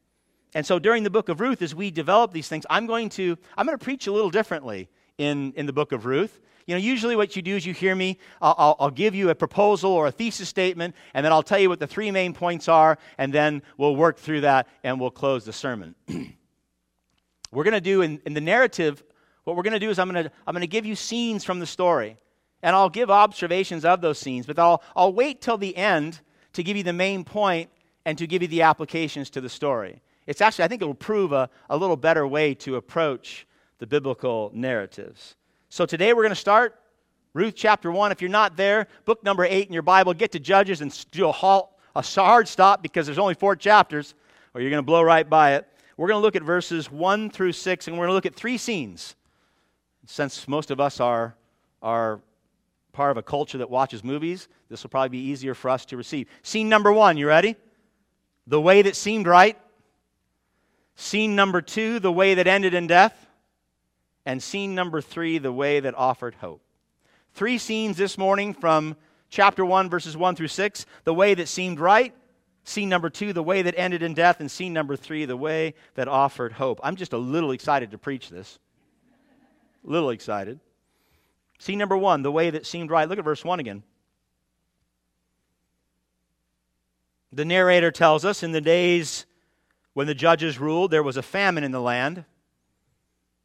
And 0.54 0.66
so 0.66 0.80
during 0.80 1.04
the 1.04 1.10
book 1.10 1.30
of 1.30 1.40
Ruth, 1.40 1.62
as 1.62 1.76
we 1.76 1.92
develop 1.92 2.32
these 2.32 2.48
things, 2.48 2.66
I'm 2.70 2.88
going 2.88 3.10
to, 3.10 3.38
I'm 3.58 3.66
going 3.66 3.78
to 3.78 3.84
preach 3.84 4.08
a 4.08 4.12
little 4.12 4.30
differently 4.32 4.90
in, 5.18 5.54
in 5.54 5.66
the 5.66 5.74
book 5.74 5.92
of 5.92 6.06
Ruth. 6.06 6.40
You 6.66 6.76
know, 6.76 6.80
usually 6.80 7.16
what 7.16 7.36
you 7.36 7.42
do 7.42 7.56
is 7.56 7.66
you 7.66 7.74
hear 7.74 7.96
me, 7.96 8.20
I'll, 8.42 8.56
I'll, 8.58 8.76
I'll, 8.80 8.92
give 8.92 9.16
you 9.16 9.30
a 9.30 9.36
proposal 9.36 9.92
or 9.92 10.08
a 10.08 10.12
thesis 10.12 10.50
statement, 10.50 10.96
and 11.14 11.26
then 11.26 11.32
I'll 11.32 11.44
tell 11.44 11.60
you 11.60 11.70
what 11.70 11.80
the 11.80 11.88
three 11.88 12.12
main 12.12 12.34
points 12.34 12.68
are, 12.68 12.98
and 13.18 13.32
then 13.32 13.62
we'll 13.78 13.96
work 13.96 14.18
through 14.18 14.42
that 14.42 14.68
and 14.84 15.00
we'll 15.00 15.12
close 15.12 15.46
the 15.46 15.54
sermon. 15.54 15.96
we're 17.52 17.64
going 17.64 17.74
to 17.74 17.82
do 17.82 18.02
in, 18.02 18.22
in 18.26 18.34
the 18.34 18.42
narrative, 18.42 19.02
what 19.46 19.56
we're 19.56 19.64
going 19.64 19.74
to 19.74 19.80
do 19.80 19.90
is 19.90 19.98
I'm 19.98 20.12
going 20.12 20.26
to 20.26 20.32
I'm 20.46 20.54
going 20.54 20.62
to 20.62 20.68
give 20.68 20.86
you 20.86 20.94
scenes 20.94 21.46
from 21.46 21.60
the 21.62 21.66
story, 21.66 22.18
and 22.62 22.76
I'll 22.76 22.90
give 22.90 23.10
observations 23.10 23.86
of 23.86 24.02
those 24.02 24.20
scenes, 24.20 24.46
but 24.46 24.60
I'll, 24.60 24.84
I'll 24.94 25.14
wait 25.14 25.42
till 25.42 25.58
the 25.58 25.76
end 25.78 26.20
to 26.54 26.64
give 26.64 26.76
you 26.76 26.84
the 26.84 26.92
main 26.92 27.24
point 27.24 27.70
and 28.06 28.18
to 28.18 28.28
give 28.28 28.42
you 28.42 28.50
the 28.50 28.64
applications 28.64 29.30
to 29.32 29.42
the 29.42 29.50
story. 29.50 30.02
It's 30.28 30.42
actually, 30.42 30.66
I 30.66 30.68
think 30.68 30.82
it 30.82 30.86
will 30.86 30.94
prove 30.94 31.32
a, 31.32 31.50
a 31.70 31.78
little 31.78 31.96
better 31.96 32.28
way 32.28 32.54
to 32.56 32.76
approach 32.76 33.48
the 33.80 33.88
biblical 33.88 34.52
narratives. 34.54 35.36
So 35.70 35.86
today 35.86 36.14
we're 36.14 36.24
going 36.24 36.30
to 36.30 36.36
start 36.36 36.80
Ruth 37.34 37.56
chapter 37.56 37.92
1. 37.92 38.12
If 38.12 38.22
you're 38.22 38.30
not 38.30 38.58
there, 38.58 38.88
book 39.06 39.24
number 39.24 39.46
8 39.46 39.68
in 39.68 39.74
your 39.74 39.84
Bible, 39.84 40.14
get 40.14 40.32
to 40.34 40.40
Judges 40.40 40.82
and 40.82 41.06
do 41.12 41.28
a, 41.28 41.32
halt, 41.32 41.72
a 41.96 42.02
hard 42.02 42.48
stop 42.48 42.82
because 42.82 43.06
there's 43.06 43.20
only 43.20 43.36
four 43.36 43.56
chapters, 43.56 44.16
or 44.54 44.62
you're 44.62 44.70
going 44.70 44.82
to 44.82 44.86
blow 44.86 45.02
right 45.02 45.30
by 45.30 45.56
it. 45.56 45.68
We're 45.96 46.08
going 46.08 46.20
to 46.20 46.24
look 46.24 46.36
at 46.36 46.44
verses 46.44 46.92
1 46.92 47.30
through 47.30 47.54
6, 47.54 47.88
and 47.88 47.98
we're 47.98 48.06
going 48.06 48.12
to 48.12 48.16
look 48.16 48.26
at 48.26 48.36
three 48.36 48.58
scenes. 48.58 49.16
Since 50.06 50.48
most 50.48 50.72
of 50.72 50.80
us 50.80 51.00
are, 51.00 51.36
are 51.82 52.22
part 52.92 53.12
of 53.12 53.18
a 53.18 53.24
culture 53.24 53.60
that 53.60 53.70
watches 53.70 54.04
movies, 54.04 54.48
this 54.70 54.84
will 54.84 54.90
probably 54.90 55.10
be 55.10 55.20
easier 55.20 55.54
for 55.54 55.70
us 55.70 55.86
to 55.86 55.98
receive. 55.98 56.28
Scene 56.44 56.68
number 56.68 56.92
one, 56.92 57.18
you 57.18 57.28
ready? 57.28 57.56
The 58.48 58.60
way 58.60 58.82
that 58.82 58.96
seemed 58.96 59.28
right. 59.28 59.58
Scene 61.00 61.36
number 61.36 61.62
two, 61.62 62.00
the 62.00 62.12
way 62.12 62.34
that 62.34 62.48
ended 62.48 62.74
in 62.74 62.88
death. 62.88 63.28
And 64.26 64.42
scene 64.42 64.74
number 64.74 65.00
three, 65.00 65.38
the 65.38 65.54
way 65.54 65.80
that 65.80 65.96
offered 65.96 66.36
hope. 66.36 66.62
Three 67.34 67.60
scenes 67.60 67.98
this 67.98 68.18
morning 68.18 68.56
from 68.56 68.98
chapter 69.30 69.64
1, 69.64 69.92
verses 69.92 70.18
1 70.18 70.36
through 70.36 70.48
6. 70.48 70.86
The 71.04 71.14
way 71.14 71.36
that 71.36 71.48
seemed 71.48 71.80
right. 71.80 72.16
Scene 72.64 72.90
number 72.90 73.12
two, 73.12 73.32
the 73.32 73.44
way 73.44 73.62
that 73.62 73.76
ended 73.78 74.02
in 74.02 74.16
death. 74.16 74.40
And 74.40 74.50
scene 74.50 74.74
number 74.74 74.96
three, 74.96 75.26
the 75.26 75.38
way 75.38 75.76
that 75.94 76.08
offered 76.08 76.52
hope. 76.52 76.80
I'm 76.84 76.96
just 76.96 77.14
a 77.14 77.18
little 77.18 77.52
excited 77.52 77.92
to 77.92 78.00
preach 78.00 78.30
this. 78.30 78.58
A 79.88 79.90
little 79.90 80.10
excited. 80.10 80.60
Scene 81.60 81.78
number 81.78 81.96
one, 81.96 82.24
the 82.24 82.32
way 82.32 82.50
that 82.50 82.66
seemed 82.66 82.90
right. 82.90 83.08
Look 83.08 83.20
at 83.20 83.24
verse 83.24 83.46
1 83.46 83.60
again. 83.60 83.84
The 87.32 87.46
narrator 87.46 87.92
tells 87.92 88.26
us 88.26 88.42
in 88.42 88.52
the 88.52 88.62
days 88.62 89.28
when 89.98 90.06
the 90.06 90.14
judges 90.14 90.60
ruled, 90.60 90.92
there 90.92 91.02
was 91.02 91.18
a 91.18 91.24
famine 91.24 91.64
in 91.64 91.72
the 91.72 91.82
land, 91.82 92.24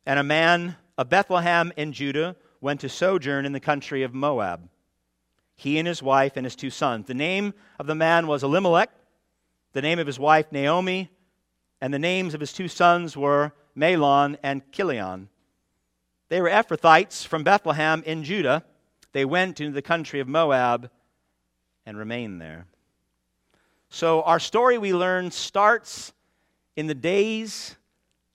and 0.04 0.18
a 0.18 0.22
man 0.22 0.76
of 0.98 1.08
Bethlehem 1.08 1.72
in 1.78 1.94
Judah 1.94 2.36
went 2.60 2.78
to 2.80 2.90
sojourn 2.90 3.46
in 3.46 3.52
the 3.52 3.58
country 3.58 4.02
of 4.02 4.12
Moab. 4.12 4.68
He 5.54 5.78
and 5.78 5.88
his 5.88 6.02
wife 6.02 6.36
and 6.36 6.44
his 6.44 6.54
two 6.54 6.68
sons. 6.68 7.06
The 7.06 7.14
name 7.14 7.54
of 7.78 7.86
the 7.86 7.94
man 7.94 8.26
was 8.26 8.42
Elimelech, 8.42 8.90
the 9.72 9.80
name 9.80 9.98
of 9.98 10.06
his 10.06 10.18
wife 10.18 10.52
Naomi, 10.52 11.10
and 11.80 11.94
the 11.94 11.98
names 11.98 12.34
of 12.34 12.40
his 12.40 12.52
two 12.52 12.68
sons 12.68 13.16
were 13.16 13.54
Mahlon 13.74 14.36
and 14.42 14.60
Chilion. 14.72 15.30
They 16.28 16.42
were 16.42 16.50
Ephrathites 16.50 17.26
from 17.26 17.44
Bethlehem 17.44 18.02
in 18.04 18.24
Judah. 18.24 18.62
They 19.12 19.24
went 19.24 19.58
into 19.58 19.72
the 19.72 19.80
country 19.80 20.20
of 20.20 20.28
Moab 20.28 20.90
and 21.86 21.96
remained 21.96 22.42
there. 22.42 22.66
So, 23.88 24.20
our 24.24 24.38
story 24.38 24.76
we 24.76 24.92
learn 24.92 25.30
starts 25.30 26.12
in 26.76 26.86
the 26.86 26.94
days 26.94 27.76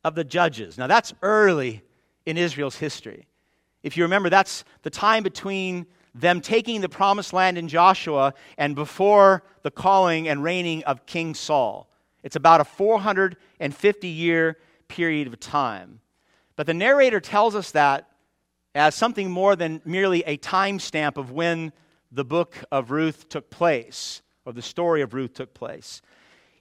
of 0.03 0.15
the 0.15 0.23
judges. 0.23 0.77
Now, 0.77 0.87
that's 0.87 1.13
early 1.21 1.83
in 2.25 2.37
Israel's 2.37 2.77
history. 2.77 3.27
If 3.83 3.97
you 3.97 4.03
remember, 4.03 4.29
that's 4.29 4.63
the 4.83 4.89
time 4.89 5.23
between 5.23 5.85
them 6.13 6.41
taking 6.41 6.81
the 6.81 6.89
promised 6.89 7.33
land 7.33 7.57
in 7.57 7.67
Joshua 7.67 8.33
and 8.57 8.75
before 8.75 9.43
the 9.61 9.71
calling 9.71 10.27
and 10.27 10.43
reigning 10.43 10.83
of 10.83 11.05
King 11.05 11.33
Saul. 11.33 11.89
It's 12.23 12.35
about 12.35 12.61
a 12.61 12.65
450 12.65 14.07
year 14.07 14.57
period 14.87 15.27
of 15.27 15.39
time. 15.39 15.99
But 16.55 16.65
the 16.65 16.73
narrator 16.73 17.19
tells 17.19 17.55
us 17.55 17.71
that 17.71 18.09
as 18.73 18.95
something 18.95 19.29
more 19.29 19.55
than 19.55 19.81
merely 19.85 20.23
a 20.23 20.37
timestamp 20.37 21.17
of 21.17 21.31
when 21.31 21.71
the 22.11 22.25
book 22.25 22.55
of 22.71 22.91
Ruth 22.91 23.29
took 23.29 23.49
place, 23.49 24.21
or 24.45 24.53
the 24.53 24.61
story 24.61 25.01
of 25.01 25.13
Ruth 25.13 25.33
took 25.33 25.53
place. 25.53 26.01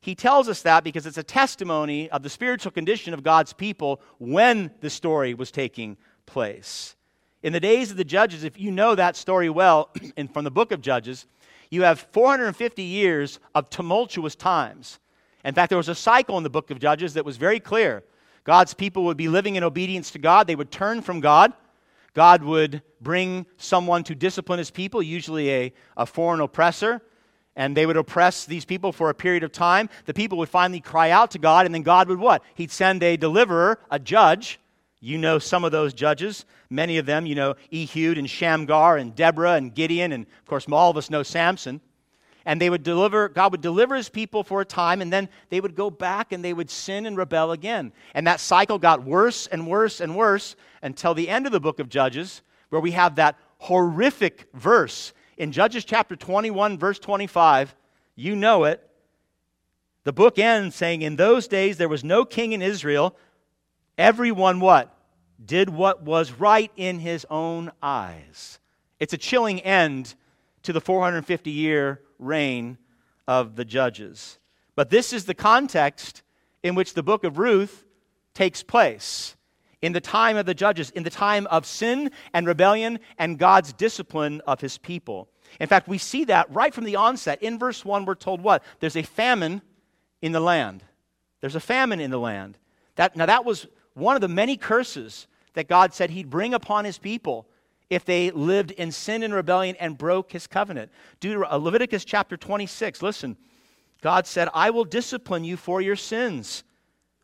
He 0.06 0.14
tells 0.14 0.48
us 0.48 0.62
that 0.62 0.84
because 0.84 1.04
it's 1.04 1.18
a 1.18 1.24
testimony 1.24 2.08
of 2.10 2.22
the 2.22 2.30
spiritual 2.30 2.70
condition 2.70 3.12
of 3.12 3.24
God's 3.24 3.52
people 3.52 4.00
when 4.18 4.70
the 4.80 4.88
story 4.88 5.34
was 5.34 5.50
taking 5.50 5.96
place. 6.26 6.94
In 7.42 7.52
the 7.52 7.58
days 7.58 7.90
of 7.90 7.96
the 7.96 8.04
judges, 8.04 8.44
if 8.44 8.56
you 8.56 8.70
know 8.70 8.94
that 8.94 9.16
story 9.16 9.50
well, 9.50 9.90
and 10.16 10.32
from 10.32 10.44
the 10.44 10.50
book 10.52 10.70
of 10.70 10.80
Judges, 10.80 11.26
you 11.70 11.82
have 11.82 11.98
450 12.12 12.84
years 12.84 13.40
of 13.52 13.68
tumultuous 13.68 14.36
times. 14.36 15.00
In 15.44 15.54
fact, 15.54 15.70
there 15.70 15.76
was 15.76 15.88
a 15.88 15.94
cycle 15.96 16.36
in 16.36 16.44
the 16.44 16.50
book 16.50 16.70
of 16.70 16.78
Judges 16.78 17.14
that 17.14 17.24
was 17.24 17.36
very 17.36 17.58
clear. 17.58 18.04
God's 18.44 18.74
people 18.74 19.06
would 19.06 19.16
be 19.16 19.26
living 19.26 19.56
in 19.56 19.64
obedience 19.64 20.12
to 20.12 20.20
God, 20.20 20.46
they 20.46 20.54
would 20.54 20.70
turn 20.70 21.02
from 21.02 21.18
God. 21.18 21.52
God 22.14 22.44
would 22.44 22.80
bring 23.00 23.44
someone 23.56 24.04
to 24.04 24.14
discipline 24.14 24.58
his 24.58 24.70
people, 24.70 25.02
usually 25.02 25.50
a, 25.50 25.72
a 25.96 26.06
foreign 26.06 26.40
oppressor, 26.40 27.02
and 27.56 27.76
they 27.76 27.86
would 27.86 27.96
oppress 27.96 28.44
these 28.44 28.64
people 28.64 28.92
for 28.92 29.10
a 29.10 29.14
period 29.14 29.42
of 29.42 29.50
time. 29.50 29.88
The 30.04 30.14
people 30.14 30.38
would 30.38 30.48
finally 30.48 30.80
cry 30.80 31.10
out 31.10 31.30
to 31.32 31.38
God, 31.38 31.66
and 31.66 31.74
then 31.74 31.82
God 31.82 32.08
would 32.08 32.18
what? 32.18 32.42
He'd 32.54 32.70
send 32.70 33.02
a 33.02 33.16
deliverer, 33.16 33.80
a 33.90 33.98
judge, 33.98 34.60
you 35.00 35.18
know 35.18 35.38
some 35.38 35.64
of 35.64 35.72
those 35.72 35.94
judges. 35.94 36.44
Many 36.68 36.98
of 36.98 37.06
them, 37.06 37.26
you 37.26 37.34
know 37.34 37.54
Ehud 37.72 38.18
and 38.18 38.28
Shamgar 38.28 38.96
and 38.96 39.14
Deborah 39.14 39.52
and 39.54 39.74
Gideon, 39.74 40.12
and 40.12 40.26
of 40.26 40.46
course, 40.46 40.66
all 40.70 40.90
of 40.90 40.96
us 40.96 41.10
know 41.10 41.22
Samson. 41.22 41.80
And 42.44 42.60
they 42.60 42.70
would 42.70 42.84
deliver, 42.84 43.28
God 43.28 43.52
would 43.52 43.60
deliver 43.60 43.96
his 43.96 44.08
people 44.08 44.44
for 44.44 44.60
a 44.60 44.64
time, 44.64 45.02
and 45.02 45.12
then 45.12 45.28
they 45.48 45.60
would 45.60 45.74
go 45.74 45.90
back 45.90 46.30
and 46.30 46.44
they 46.44 46.52
would 46.52 46.70
sin 46.70 47.06
and 47.06 47.16
rebel 47.16 47.50
again. 47.50 47.92
And 48.14 48.26
that 48.26 48.38
cycle 48.38 48.78
got 48.78 49.04
worse 49.04 49.48
and 49.48 49.66
worse 49.66 50.00
and 50.00 50.16
worse 50.16 50.54
until 50.82 51.12
the 51.12 51.28
end 51.28 51.46
of 51.46 51.52
the 51.52 51.60
book 51.60 51.80
of 51.80 51.88
Judges, 51.88 52.42
where 52.68 52.80
we 52.80 52.92
have 52.92 53.16
that 53.16 53.36
horrific 53.58 54.46
verse 54.54 55.12
in 55.36 55.52
Judges 55.52 55.84
chapter 55.84 56.16
21, 56.16 56.78
verse 56.78 56.98
25. 56.98 57.74
You 58.14 58.36
know 58.36 58.64
it. 58.64 58.82
The 60.04 60.12
book 60.12 60.38
ends 60.38 60.76
saying, 60.76 61.02
In 61.02 61.16
those 61.16 61.48
days 61.48 61.76
there 61.78 61.88
was 61.88 62.04
no 62.04 62.24
king 62.24 62.52
in 62.52 62.62
Israel 62.62 63.16
Everyone 63.98 64.60
what? 64.60 64.92
Did 65.44 65.70
what 65.70 66.02
was 66.02 66.32
right 66.32 66.70
in 66.76 66.98
his 66.98 67.26
own 67.30 67.72
eyes. 67.82 68.58
It's 68.98 69.12
a 69.12 69.18
chilling 69.18 69.60
end 69.60 70.14
to 70.62 70.72
the 70.72 70.80
450 70.80 71.50
year 71.50 72.00
reign 72.18 72.78
of 73.28 73.56
the 73.56 73.64
judges. 73.64 74.38
But 74.74 74.90
this 74.90 75.12
is 75.12 75.24
the 75.24 75.34
context 75.34 76.22
in 76.62 76.74
which 76.74 76.94
the 76.94 77.02
book 77.02 77.24
of 77.24 77.38
Ruth 77.38 77.84
takes 78.34 78.62
place. 78.62 79.35
In 79.82 79.92
the 79.92 80.00
time 80.00 80.36
of 80.36 80.46
the 80.46 80.54
judges, 80.54 80.90
in 80.90 81.02
the 81.02 81.10
time 81.10 81.46
of 81.48 81.66
sin 81.66 82.10
and 82.32 82.46
rebellion 82.46 82.98
and 83.18 83.38
God's 83.38 83.72
discipline 83.72 84.40
of 84.46 84.60
his 84.60 84.78
people. 84.78 85.28
In 85.60 85.68
fact, 85.68 85.88
we 85.88 85.98
see 85.98 86.24
that 86.24 86.52
right 86.52 86.74
from 86.74 86.84
the 86.84 86.96
onset. 86.96 87.42
In 87.42 87.58
verse 87.58 87.84
1, 87.84 88.04
we're 88.04 88.14
told 88.14 88.40
what? 88.40 88.64
There's 88.80 88.96
a 88.96 89.02
famine 89.02 89.62
in 90.22 90.32
the 90.32 90.40
land. 90.40 90.82
There's 91.40 91.54
a 91.54 91.60
famine 91.60 92.00
in 92.00 92.10
the 92.10 92.18
land. 92.18 92.58
That, 92.96 93.16
now, 93.16 93.26
that 93.26 93.44
was 93.44 93.66
one 93.94 94.14
of 94.14 94.22
the 94.22 94.28
many 94.28 94.56
curses 94.56 95.26
that 95.54 95.68
God 95.68 95.94
said 95.94 96.10
he'd 96.10 96.30
bring 96.30 96.54
upon 96.54 96.84
his 96.84 96.98
people 96.98 97.46
if 97.88 98.04
they 98.04 98.30
lived 98.30 98.72
in 98.72 98.90
sin 98.90 99.22
and 99.22 99.32
rebellion 99.32 99.76
and 99.78 99.96
broke 99.96 100.32
his 100.32 100.46
covenant. 100.46 100.90
Deuter- 101.20 101.46
uh, 101.50 101.56
Leviticus 101.56 102.04
chapter 102.04 102.36
26, 102.36 103.02
listen. 103.02 103.36
God 104.02 104.26
said, 104.26 104.48
I 104.52 104.70
will 104.70 104.84
discipline 104.84 105.44
you 105.44 105.56
for 105.56 105.80
your 105.80 105.96
sins. 105.96 106.64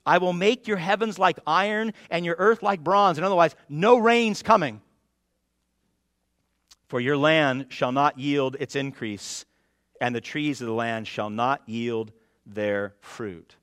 I 0.05 0.19
will 0.19 0.33
make 0.33 0.67
your 0.67 0.77
heavens 0.77 1.19
like 1.19 1.39
iron 1.47 1.93
and 2.11 2.25
your 2.25 2.37
earth 2.39 2.63
like 2.63 2.83
bronze. 2.83 3.19
And 3.19 3.25
otherwise, 3.25 3.55
no 3.69 3.99
rain's 3.99 4.43
coming. 4.43 4.81
For 6.89 7.01
your 7.01 7.17
land 7.17 7.67
shall 7.71 7.93
not 7.93 8.19
yield 8.19 8.57
its 8.61 8.77
increase, 8.77 9.47
and 10.01 10.15
the 10.15 10.21
trees 10.21 10.61
of 10.61 10.67
the 10.67 10.75
land 10.75 11.09
shall 11.09 11.31
not 11.31 11.63
yield 11.67 12.13
their 12.45 12.95
fruit. 13.01 13.57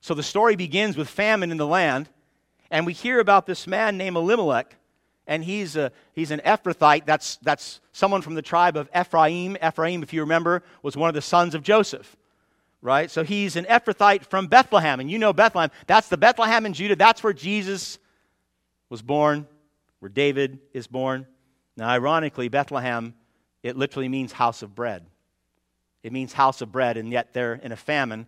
So 0.00 0.14
the 0.14 0.22
story 0.22 0.54
begins 0.54 0.96
with 0.96 1.08
famine 1.08 1.50
in 1.50 1.56
the 1.56 1.66
land. 1.66 2.08
And 2.70 2.86
we 2.86 2.92
hear 2.92 3.20
about 3.20 3.46
this 3.46 3.66
man 3.66 3.96
named 3.96 4.16
Elimelech, 4.16 4.76
and 5.26 5.44
he's, 5.44 5.76
a, 5.76 5.92
he's 6.12 6.30
an 6.30 6.40
Ephrathite. 6.44 7.06
That's, 7.06 7.36
that's 7.36 7.80
someone 7.92 8.20
from 8.20 8.34
the 8.34 8.42
tribe 8.42 8.76
of 8.76 8.88
Ephraim. 8.94 9.56
Ephraim, 9.64 10.02
if 10.02 10.12
you 10.12 10.20
remember, 10.20 10.62
was 10.82 10.96
one 10.96 11.08
of 11.08 11.14
the 11.14 11.22
sons 11.22 11.54
of 11.54 11.62
Joseph, 11.62 12.16
right? 12.84 13.10
So 13.10 13.24
he's 13.24 13.56
an 13.56 13.64
Ephrathite 13.64 14.26
from 14.26 14.46
Bethlehem. 14.46 15.00
And 15.00 15.10
you 15.10 15.18
know 15.18 15.32
Bethlehem. 15.32 15.70
That's 15.86 16.08
the 16.08 16.18
Bethlehem 16.18 16.66
in 16.66 16.74
Judah. 16.74 16.94
That's 16.94 17.24
where 17.24 17.32
Jesus 17.32 17.98
was 18.90 19.00
born, 19.00 19.48
where 19.98 20.10
David 20.10 20.58
is 20.74 20.86
born. 20.86 21.26
Now, 21.78 21.88
ironically, 21.88 22.48
Bethlehem, 22.48 23.14
it 23.62 23.76
literally 23.76 24.08
means 24.08 24.32
house 24.32 24.62
of 24.62 24.74
bread. 24.74 25.06
It 26.02 26.12
means 26.12 26.34
house 26.34 26.60
of 26.60 26.70
bread, 26.70 26.98
and 26.98 27.10
yet 27.10 27.32
they're 27.32 27.54
in 27.54 27.72
a 27.72 27.76
famine. 27.76 28.26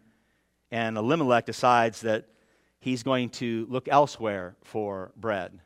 And 0.70 0.96
Elimelech 0.96 1.44
decides 1.44 2.00
that 2.00 2.25
he's 2.80 3.02
going 3.02 3.28
to 3.28 3.66
look 3.68 3.88
elsewhere 3.88 4.56
for 4.62 5.12
bread. 5.16 5.60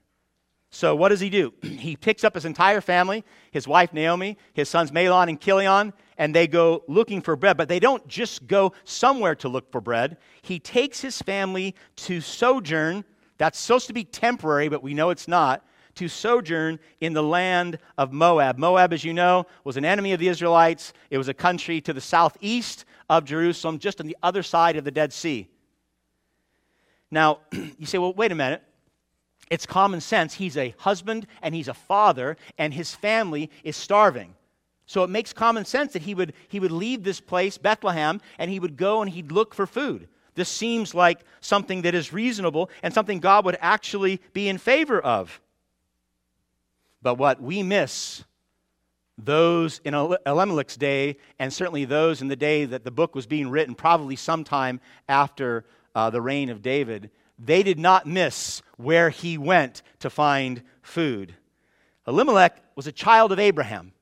So, 0.71 0.97
what 0.97 1.11
does 1.11 1.21
he 1.21 1.31
do? 1.31 1.55
he 1.63 1.95
picks 1.95 2.25
up 2.25 2.35
his 2.35 2.45
entire 2.45 2.81
family, 2.81 3.25
his 3.53 3.69
wife 3.69 3.93
Naomi, 3.93 4.37
his 4.53 4.69
sons 4.69 4.91
Mahlon 4.91 5.29
and 5.29 5.41
Chilion, 5.41 5.93
and 6.21 6.35
they 6.35 6.47
go 6.47 6.85
looking 6.87 7.23
for 7.23 7.35
bread. 7.35 7.57
But 7.57 7.71
they 7.71 7.81
don't 7.81 8.07
just 8.07 8.47
go 8.47 8.75
somewhere 8.85 9.35
to 9.37 9.49
look 9.49 9.73
for 9.73 9.81
bread. 9.81 10.19
He 10.43 10.59
takes 10.59 11.01
his 11.01 11.21
family 11.21 11.75
to 11.97 12.21
sojourn. 12.21 13.05
That's 13.39 13.59
supposed 13.59 13.87
to 13.87 13.95
be 13.95 14.05
temporary, 14.05 14.69
but 14.69 14.83
we 14.83 14.93
know 14.93 15.09
it's 15.09 15.27
not. 15.27 15.65
To 15.95 16.09
sojourn 16.09 16.79
in 17.01 17.15
the 17.15 17.23
land 17.23 17.79
of 17.97 18.13
Moab. 18.13 18.59
Moab, 18.59 18.93
as 18.93 19.03
you 19.03 19.15
know, 19.15 19.47
was 19.65 19.79
an 19.79 19.87
enemy 19.87 20.13
of 20.13 20.21
the 20.21 20.29
Israelites. 20.29 20.93
It 21.09 21.17
was 21.17 21.29
a 21.29 21.35
country 21.35 21.81
to 21.81 21.95
the 21.95 22.03
southeast 22.03 22.85
of 23.09 23.25
Jerusalem, 23.25 23.79
just 23.79 23.99
on 23.99 24.07
the 24.07 24.17
other 24.23 24.43
side 24.43 24.77
of 24.77 24.85
the 24.85 24.91
Dead 24.91 25.15
Sea. 25.15 25.49
Now, 27.11 27.39
you 27.53 27.87
say, 27.87 27.97
well, 27.97 28.13
wait 28.13 28.31
a 28.31 28.35
minute. 28.35 28.63
It's 29.51 29.65
common 29.65 30.03
sense. 30.03 30.35
He's 30.35 30.59
a 30.59 30.75
husband 30.79 31.27
and 31.41 31.55
he's 31.55 31.69
a 31.69 31.75
father, 31.75 32.37
and 32.59 32.75
his 32.75 32.95
family 32.95 33.51
is 33.65 33.75
starving. 33.75 34.35
So 34.91 35.05
it 35.05 35.11
makes 35.11 35.33
common 35.33 35.65
sense 35.65 35.93
that 35.93 36.03
he 36.03 36.17
would, 36.17 36.33
he 36.49 36.59
would 36.59 36.73
leave 36.73 37.05
this 37.05 37.21
place, 37.21 37.57
Bethlehem, 37.57 38.21
and 38.41 38.51
he 38.51 38.59
would 38.59 38.77
go 38.77 39.03
and 39.03 39.09
he'd 39.09 39.31
look 39.31 39.55
for 39.55 39.65
food. 39.65 40.09
This 40.35 40.49
seems 40.49 40.97
like 40.97 41.21
something 41.41 41.83
that 41.83 41.95
is 41.95 42.13
reasonable 42.13 42.71
and 42.83 42.93
something 42.93 43.21
God 43.21 43.45
would 43.45 43.57
actually 43.61 44.21
be 44.33 44.49
in 44.49 44.59
favor 44.59 45.01
of. 45.01 45.41
But 47.03 47.19
what 47.19 47.41
we 47.41 47.63
miss, 47.63 48.25
those 49.17 49.81
in 49.85 49.95
Elimelech's 49.95 50.77
day, 50.77 51.19
and 51.39 51.53
certainly 51.53 51.85
those 51.85 52.21
in 52.21 52.27
the 52.27 52.35
day 52.35 52.65
that 52.65 52.83
the 52.83 52.91
book 52.91 53.15
was 53.15 53.29
being 53.29 53.49
written, 53.49 53.77
probably 53.77 54.17
sometime 54.17 54.81
after 55.09 55.67
uh, 55.95 56.11
the 56.11 56.21
reign 56.21 56.51
of 56.51 56.63
David, 56.63 57.13
they 57.39 57.63
did 57.63 57.79
not 57.79 58.07
miss 58.07 58.61
where 58.77 59.11
he 59.11 59.39
went 59.39 59.83
to 60.01 60.11
find 60.11 60.65
food. 60.83 61.37
Elimelech 62.09 62.61
was 62.75 62.89
a 62.89 62.93
child 62.93 63.31
of 63.31 63.39
Abraham. 63.39 63.93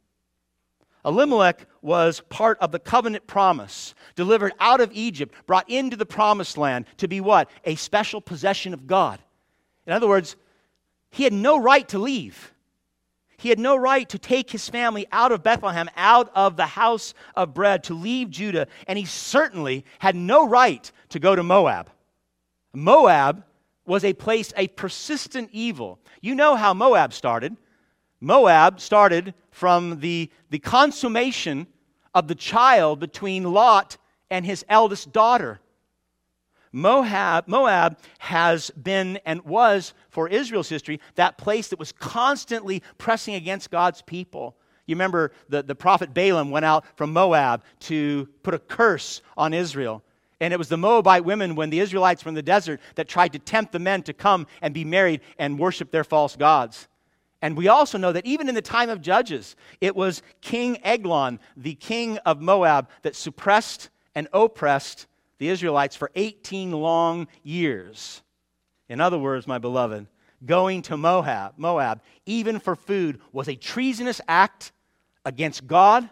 Elimelech 1.09 1.67
was 1.81 2.21
part 2.29 2.59
of 2.61 2.71
the 2.71 2.79
covenant 2.79 3.27
promise, 3.27 3.95
delivered 4.15 4.53
out 4.61 4.83
of 4.83 4.93
Egypt, 4.93 5.35
brought 5.47 5.69
into 5.71 5.97
the 5.97 6.05
promised 6.05 6.59
land 6.59 6.85
to 6.99 7.09
be 7.09 7.21
what? 7.21 7.51
A 7.65 7.77
special 7.77 8.21
possession 8.21 8.75
of 8.75 8.87
God. 8.87 9.19
In 9.87 9.95
other 9.95 10.07
words, 10.07 10.37
he 11.11 11.25
had 11.25 11.33
no 11.33 11.59
right 11.59 11.89
to 11.89 11.99
leave. 11.99 12.53
He 13.39 13.49
had 13.49 13.59
no 13.59 13.75
right 13.75 14.07
to 14.11 14.19
take 14.19 14.51
his 14.51 14.69
family 14.69 15.07
out 15.11 15.33
of 15.33 15.43
Bethlehem, 15.43 15.89
out 15.97 16.31
of 16.35 16.57
the 16.57 16.67
house 16.67 17.15
of 17.35 17.55
bread, 17.55 17.85
to 17.85 17.95
leave 17.95 18.29
Judah, 18.29 18.67
and 18.87 18.99
he 18.99 19.07
certainly 19.07 19.87
had 20.01 20.15
no 20.15 20.47
right 20.47 20.93
to 21.09 21.19
go 21.19 21.35
to 21.35 21.43
Moab. 21.43 21.91
Moab 22.75 23.45
was 23.87 24.05
a 24.05 24.13
place, 24.13 24.53
a 24.59 24.69
persistent 24.69 25.49
evil. 25.53 25.99
You 26.21 26.35
know 26.35 26.55
how 26.55 26.75
Moab 26.75 27.15
started. 27.15 27.57
Moab 28.21 28.81
started 28.81 29.35
from 29.51 30.01
the, 30.01 30.31
the 30.51 30.59
consummation 30.59 31.67
of 32.15 32.29
the 32.29 32.35
child 32.35 32.99
between 33.01 33.45
Lot 33.45 33.97
and 34.31 34.45
his 34.45 34.65
eldest 34.69 35.13
daughter. 35.13 35.61
Moab, 36.73 37.49
Moab 37.49 37.99
has 38.19 38.71
been 38.71 39.19
and 39.25 39.43
was, 39.43 39.95
for 40.11 40.29
Israel's 40.29 40.69
history, 40.69 41.01
that 41.15 41.39
place 41.39 41.69
that 41.69 41.79
was 41.79 41.93
constantly 41.93 42.83
pressing 42.99 43.35
against 43.35 43.71
God's 43.71 44.03
people. 44.03 44.57
You 44.87 44.95
remember 44.95 45.33
the, 45.49 45.63
the 45.63 45.75
prophet 45.75 46.13
Balaam 46.13 46.51
went 46.51 46.65
out 46.65 46.85
from 46.97 47.13
Moab 47.13 47.63
to 47.81 48.29
put 48.43 48.55
a 48.55 48.59
curse 48.59 49.23
on 49.37 49.55
Israel. 49.55 50.03
And 50.41 50.53
it 50.53 50.59
was 50.59 50.69
the 50.69 50.77
Moabite 50.77 51.25
women, 51.25 51.55
when 51.55 51.71
the 51.71 51.81
Israelites 51.81 52.25
were 52.25 52.29
in 52.31 52.35
the 52.35 52.43
desert, 52.43 52.81
that 52.95 53.09
tried 53.09 53.33
to 53.33 53.39
tempt 53.39 53.73
the 53.73 53.79
men 53.79 54.03
to 54.05 54.13
come 54.13 54.47
and 54.63 54.73
be 54.73 54.85
married 54.85 55.21
and 55.39 55.59
worship 55.59 55.91
their 55.91 56.05
false 56.05 56.37
gods. 56.37 56.89
And 57.41 57.57
we 57.57 57.69
also 57.69 57.99
know 57.99 58.13
that 58.13 58.27
even 58.27 58.49
in 58.49 58.55
the 58.55 58.63
time 58.63 58.91
of 58.91 59.01
Judges, 59.01 59.55
it 59.81 59.95
was 59.95 60.23
King 60.41 60.79
Eglon, 60.83 61.39
the 61.57 61.75
king 61.75 62.19
of 62.19 62.41
Moab, 62.41 62.89
that 63.03 63.15
suppressed 63.15 63.91
and 64.15 64.27
oppressed 64.33 65.07
the 65.39 65.49
Israelites 65.49 65.95
for 65.95 66.11
18 66.17 66.73
long 66.73 67.29
years. 67.45 68.23
In 68.89 69.01
other 69.01 69.19
words, 69.19 69.47
my 69.47 69.59
beloved, 69.59 70.09
going 70.45 70.83
to 70.83 70.97
Moab, 70.97 71.55
Moab, 71.57 72.03
even 72.27 72.59
for 72.59 72.75
food, 72.75 73.21
was 73.33 73.49
a 73.49 73.55
treasonous 73.55 74.21
act 74.27 74.73
against 75.25 75.67
God 75.67 76.09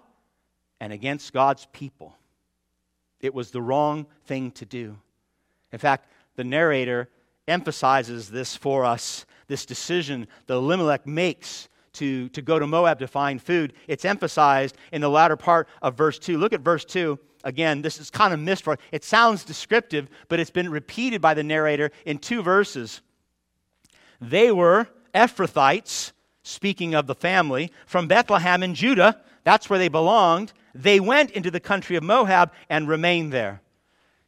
and 0.79 0.93
against 0.93 1.33
God's 1.33 1.67
people. 1.73 2.17
It 3.21 3.35
was 3.35 3.51
the 3.51 3.63
wrong 3.63 4.07
thing 4.27 4.53
to 4.53 4.65
do. 4.65 4.97
In 5.73 5.79
fact, 5.79 6.09
the 6.37 6.45
narrator 6.45 7.09
emphasizes 7.49 8.31
this 8.31 8.55
for 8.55 8.85
us 8.85 9.27
this 9.49 9.67
decision 9.67 10.27
that 10.47 10.55
Elimelech 10.55 11.07
makes 11.07 11.69
to, 11.95 12.29
to 12.31 12.43
go 12.43 12.59
to 12.59 12.67
Moab 12.67 12.99
to 12.99 13.09
find 13.09 13.41
food. 13.41 13.73
It's 13.89 14.05
emphasized 14.05 14.77
in 14.93 15.01
the 15.01 15.09
latter 15.09 15.37
part 15.37 15.69
of 15.83 15.97
verse 15.97 16.19
2. 16.19 16.37
Look 16.39 16.53
at 16.53 16.61
verse 16.61 16.85
2. 16.85 17.19
Again, 17.45 17.81
this 17.81 18.01
is 18.01 18.11
kind 18.11 18.35
of 18.35 18.41
missed 18.41 18.65
for 18.65 18.77
it 18.93 19.05
sounds 19.05 19.45
descriptive, 19.45 20.09
but 20.29 20.41
it's 20.41 20.51
been 20.51 20.71
repeated 20.71 21.21
by 21.21 21.35
the 21.35 21.45
narrator 21.45 21.91
in 22.05 22.19
two 22.19 22.43
verses. 22.43 23.01
They 24.21 24.51
were 24.51 24.89
Ephrathites, 25.15 26.13
speaking 26.43 26.95
of 26.95 27.07
the 27.07 27.15
family, 27.15 27.73
from 27.87 28.09
Bethlehem 28.09 28.63
in 28.63 28.75
Judah. 28.75 29.23
That's 29.45 29.71
where 29.71 29.79
they 29.79 29.89
belonged. 29.89 30.53
They 30.75 31.01
went 31.01 31.31
into 31.31 31.51
the 31.51 31.61
country 31.61 31.97
of 31.97 32.03
Moab 32.03 32.53
and 32.69 32.89
remained 32.89 33.33
there. 33.33 33.63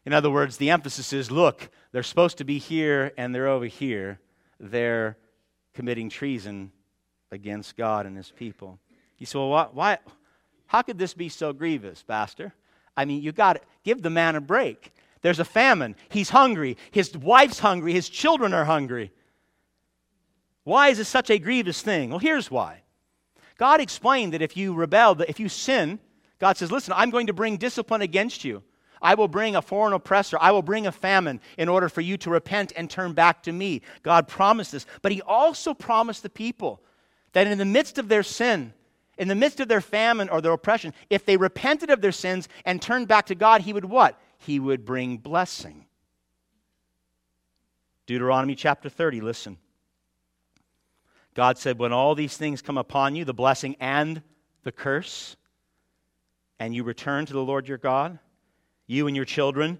In 0.06 0.14
other 0.14 0.30
words, 0.30 0.56
the 0.56 0.70
emphasis 0.70 1.12
is 1.12 1.30
look, 1.30 1.68
they're 1.92 2.02
supposed 2.02 2.38
to 2.38 2.44
be 2.44 2.58
here 2.58 3.12
and 3.18 3.34
they're 3.34 3.48
over 3.48 3.66
here. 3.66 4.20
They're 4.60 5.16
committing 5.74 6.10
treason 6.10 6.72
against 7.30 7.76
God 7.76 8.06
and 8.06 8.16
his 8.16 8.30
people. 8.30 8.78
You 9.18 9.26
say, 9.26 9.38
well, 9.38 9.50
why, 9.50 9.68
why 9.72 9.98
how 10.66 10.82
could 10.82 10.98
this 10.98 11.14
be 11.14 11.28
so 11.28 11.52
grievous, 11.52 12.02
Pastor? 12.02 12.54
I 12.96 13.04
mean, 13.04 13.22
you 13.22 13.32
got 13.32 13.54
to 13.54 13.60
give 13.84 14.02
the 14.02 14.10
man 14.10 14.36
a 14.36 14.40
break. 14.40 14.92
There's 15.22 15.40
a 15.40 15.44
famine. 15.44 15.96
He's 16.10 16.30
hungry. 16.30 16.76
His 16.90 17.16
wife's 17.16 17.58
hungry. 17.58 17.92
His 17.92 18.08
children 18.08 18.52
are 18.52 18.64
hungry. 18.64 19.10
Why 20.64 20.88
is 20.88 20.98
this 20.98 21.08
such 21.08 21.30
a 21.30 21.38
grievous 21.38 21.80
thing? 21.80 22.10
Well, 22.10 22.18
here's 22.18 22.50
why. 22.50 22.82
God 23.56 23.80
explained 23.80 24.34
that 24.34 24.42
if 24.42 24.56
you 24.56 24.74
rebel, 24.74 25.14
that 25.16 25.30
if 25.30 25.40
you 25.40 25.48
sin, 25.48 25.98
God 26.38 26.56
says, 26.56 26.70
listen, 26.70 26.92
I'm 26.94 27.10
going 27.10 27.28
to 27.28 27.32
bring 27.32 27.56
discipline 27.56 28.02
against 28.02 28.44
you. 28.44 28.62
I 29.00 29.14
will 29.14 29.28
bring 29.28 29.56
a 29.56 29.62
foreign 29.62 29.92
oppressor. 29.92 30.38
I 30.40 30.50
will 30.52 30.62
bring 30.62 30.86
a 30.86 30.92
famine 30.92 31.40
in 31.56 31.68
order 31.68 31.88
for 31.88 32.00
you 32.00 32.16
to 32.18 32.30
repent 32.30 32.72
and 32.76 32.90
turn 32.90 33.12
back 33.12 33.42
to 33.44 33.52
me. 33.52 33.82
God 34.02 34.28
promised 34.28 34.72
this. 34.72 34.87
But 35.02 35.12
He 35.12 35.22
also 35.22 35.74
promised 35.74 36.22
the 36.22 36.30
people 36.30 36.80
that 37.32 37.46
in 37.46 37.58
the 37.58 37.64
midst 37.64 37.98
of 37.98 38.08
their 38.08 38.22
sin, 38.22 38.72
in 39.16 39.28
the 39.28 39.34
midst 39.34 39.61
of 39.61 39.68
their 39.68 39.80
famine 39.80 40.28
or 40.28 40.40
their 40.40 40.52
oppression, 40.52 40.94
if 41.11 41.24
they 41.24 41.37
repented 41.37 41.90
of 41.90 42.00
their 42.00 42.12
sins 42.12 42.48
and 42.64 42.80
turned 42.80 43.08
back 43.08 43.26
to 43.26 43.34
God, 43.34 43.62
He 43.62 43.72
would 43.72 43.84
what? 43.84 44.20
He 44.38 44.61
would 44.61 44.84
bring 44.84 45.18
blessing. 45.18 45.87
Deuteronomy 48.06 48.54
chapter 48.54 48.88
30, 48.88 49.20
listen. 49.20 49.58
God 51.34 51.58
said, 51.58 51.78
When 51.78 51.92
all 51.92 52.14
these 52.14 52.37
things 52.37 52.62
come 52.62 52.78
upon 52.78 53.14
you, 53.14 53.24
the 53.24 53.34
blessing 53.34 53.76
and 53.78 54.22
the 54.64 54.72
curse, 54.72 55.37
and 56.58 56.74
you 56.74 56.82
return 56.82 57.26
to 57.26 57.32
the 57.32 57.44
Lord 57.44 57.68
your 57.68 57.78
God, 57.78 58.18
you 58.88 59.07
and 59.07 59.14
your 59.14 59.24
children, 59.24 59.79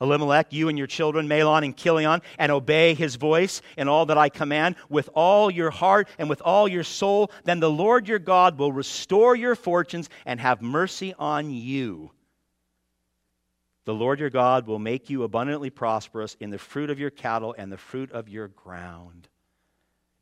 Elimelech, 0.00 0.52
you 0.52 0.68
and 0.68 0.78
your 0.78 0.86
children, 0.86 1.28
Mahlon 1.28 1.64
and 1.64 1.76
Chilion, 1.76 2.22
and 2.38 2.52
obey 2.52 2.94
his 2.94 3.16
voice 3.16 3.62
and 3.76 3.88
all 3.88 4.06
that 4.06 4.18
I 4.18 4.28
command 4.28 4.76
with 4.88 5.08
all 5.14 5.50
your 5.50 5.70
heart 5.70 6.08
and 6.18 6.28
with 6.28 6.40
all 6.42 6.68
your 6.68 6.84
soul, 6.84 7.30
then 7.44 7.60
the 7.60 7.70
Lord 7.70 8.06
your 8.06 8.20
God 8.20 8.58
will 8.58 8.72
restore 8.72 9.34
your 9.34 9.56
fortunes 9.56 10.08
and 10.24 10.40
have 10.40 10.62
mercy 10.62 11.14
on 11.18 11.50
you. 11.50 12.12
The 13.86 13.94
Lord 13.94 14.20
your 14.20 14.30
God 14.30 14.66
will 14.66 14.78
make 14.78 15.10
you 15.10 15.24
abundantly 15.24 15.70
prosperous 15.70 16.36
in 16.38 16.50
the 16.50 16.58
fruit 16.58 16.90
of 16.90 17.00
your 17.00 17.10
cattle 17.10 17.54
and 17.56 17.72
the 17.72 17.78
fruit 17.78 18.12
of 18.12 18.28
your 18.28 18.48
ground. 18.48 19.28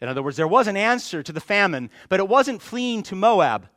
In 0.01 0.09
other 0.09 0.23
words, 0.23 0.37
there 0.37 0.49
was 0.49 0.69
an 0.69 0.77
answer 0.77 1.23
to 1.23 1.33
the 1.33 1.41
famine, 1.41 1.91
but 2.09 2.21
it 2.21 2.29
wasn't 2.29 2.63
fleeing 2.63 3.03
to 3.05 3.17
Moab. 3.17 3.69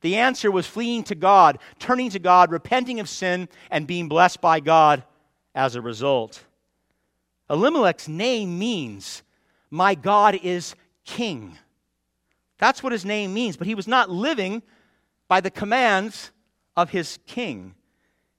The 0.00 0.16
answer 0.16 0.50
was 0.50 0.66
fleeing 0.66 1.02
to 1.04 1.14
God, 1.14 1.58
turning 1.78 2.10
to 2.10 2.18
God, 2.18 2.50
repenting 2.50 3.00
of 3.00 3.08
sin, 3.08 3.48
and 3.70 3.86
being 3.86 4.08
blessed 4.08 4.40
by 4.40 4.60
God 4.60 5.02
as 5.54 5.74
a 5.74 5.82
result. 5.82 6.44
Elimelech's 7.50 8.08
name 8.08 8.58
means, 8.58 9.22
My 9.70 9.94
God 9.94 10.38
is 10.42 10.74
king. 11.04 11.58
That's 12.58 12.82
what 12.82 12.92
his 12.92 13.04
name 13.04 13.34
means, 13.34 13.56
but 13.56 13.66
he 13.66 13.74
was 13.74 13.88
not 13.88 14.10
living 14.10 14.62
by 15.26 15.40
the 15.40 15.50
commands 15.50 16.30
of 16.76 16.90
his 16.90 17.18
king. 17.26 17.74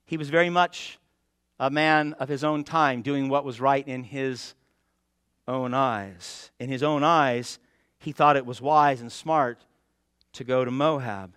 He 0.06 0.18
was 0.18 0.30
very 0.30 0.50
much 0.50 0.98
a 1.60 1.70
man 1.70 2.14
of 2.20 2.30
his 2.30 2.44
own 2.44 2.64
time, 2.64 3.02
doing 3.02 3.28
what 3.28 3.44
was 3.44 3.60
right 3.60 3.86
in 3.86 4.04
his 4.04 4.56
own 5.48 5.74
eyes. 5.74 6.52
In 6.60 6.70
his 6.70 6.84
own 6.84 7.04
eyes, 7.04 7.60
he 7.98 8.14
thought 8.14 8.38
it 8.38 8.46
was 8.46 8.62
wise 8.62 9.02
and 9.02 9.12
smart 9.12 9.66
to 10.34 10.44
go 10.44 10.64
to 10.64 10.72
Moab 10.72 11.34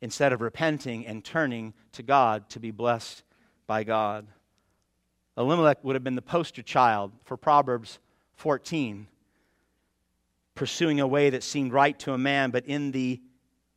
instead 0.00 0.32
of 0.32 0.40
repenting 0.40 1.06
and 1.06 1.24
turning 1.24 1.74
to 1.92 2.02
God 2.02 2.48
to 2.50 2.60
be 2.60 2.70
blessed 2.70 3.22
by 3.66 3.84
God. 3.84 4.26
Elimelech 5.36 5.82
would 5.84 5.94
have 5.94 6.04
been 6.04 6.16
the 6.16 6.22
poster 6.22 6.62
child 6.62 7.12
for 7.24 7.36
Proverbs 7.36 7.98
14, 8.34 9.06
pursuing 10.54 11.00
a 11.00 11.06
way 11.06 11.30
that 11.30 11.42
seemed 11.42 11.72
right 11.72 11.98
to 12.00 12.12
a 12.12 12.18
man, 12.18 12.50
but 12.50 12.66
in 12.66 12.90
the 12.90 13.20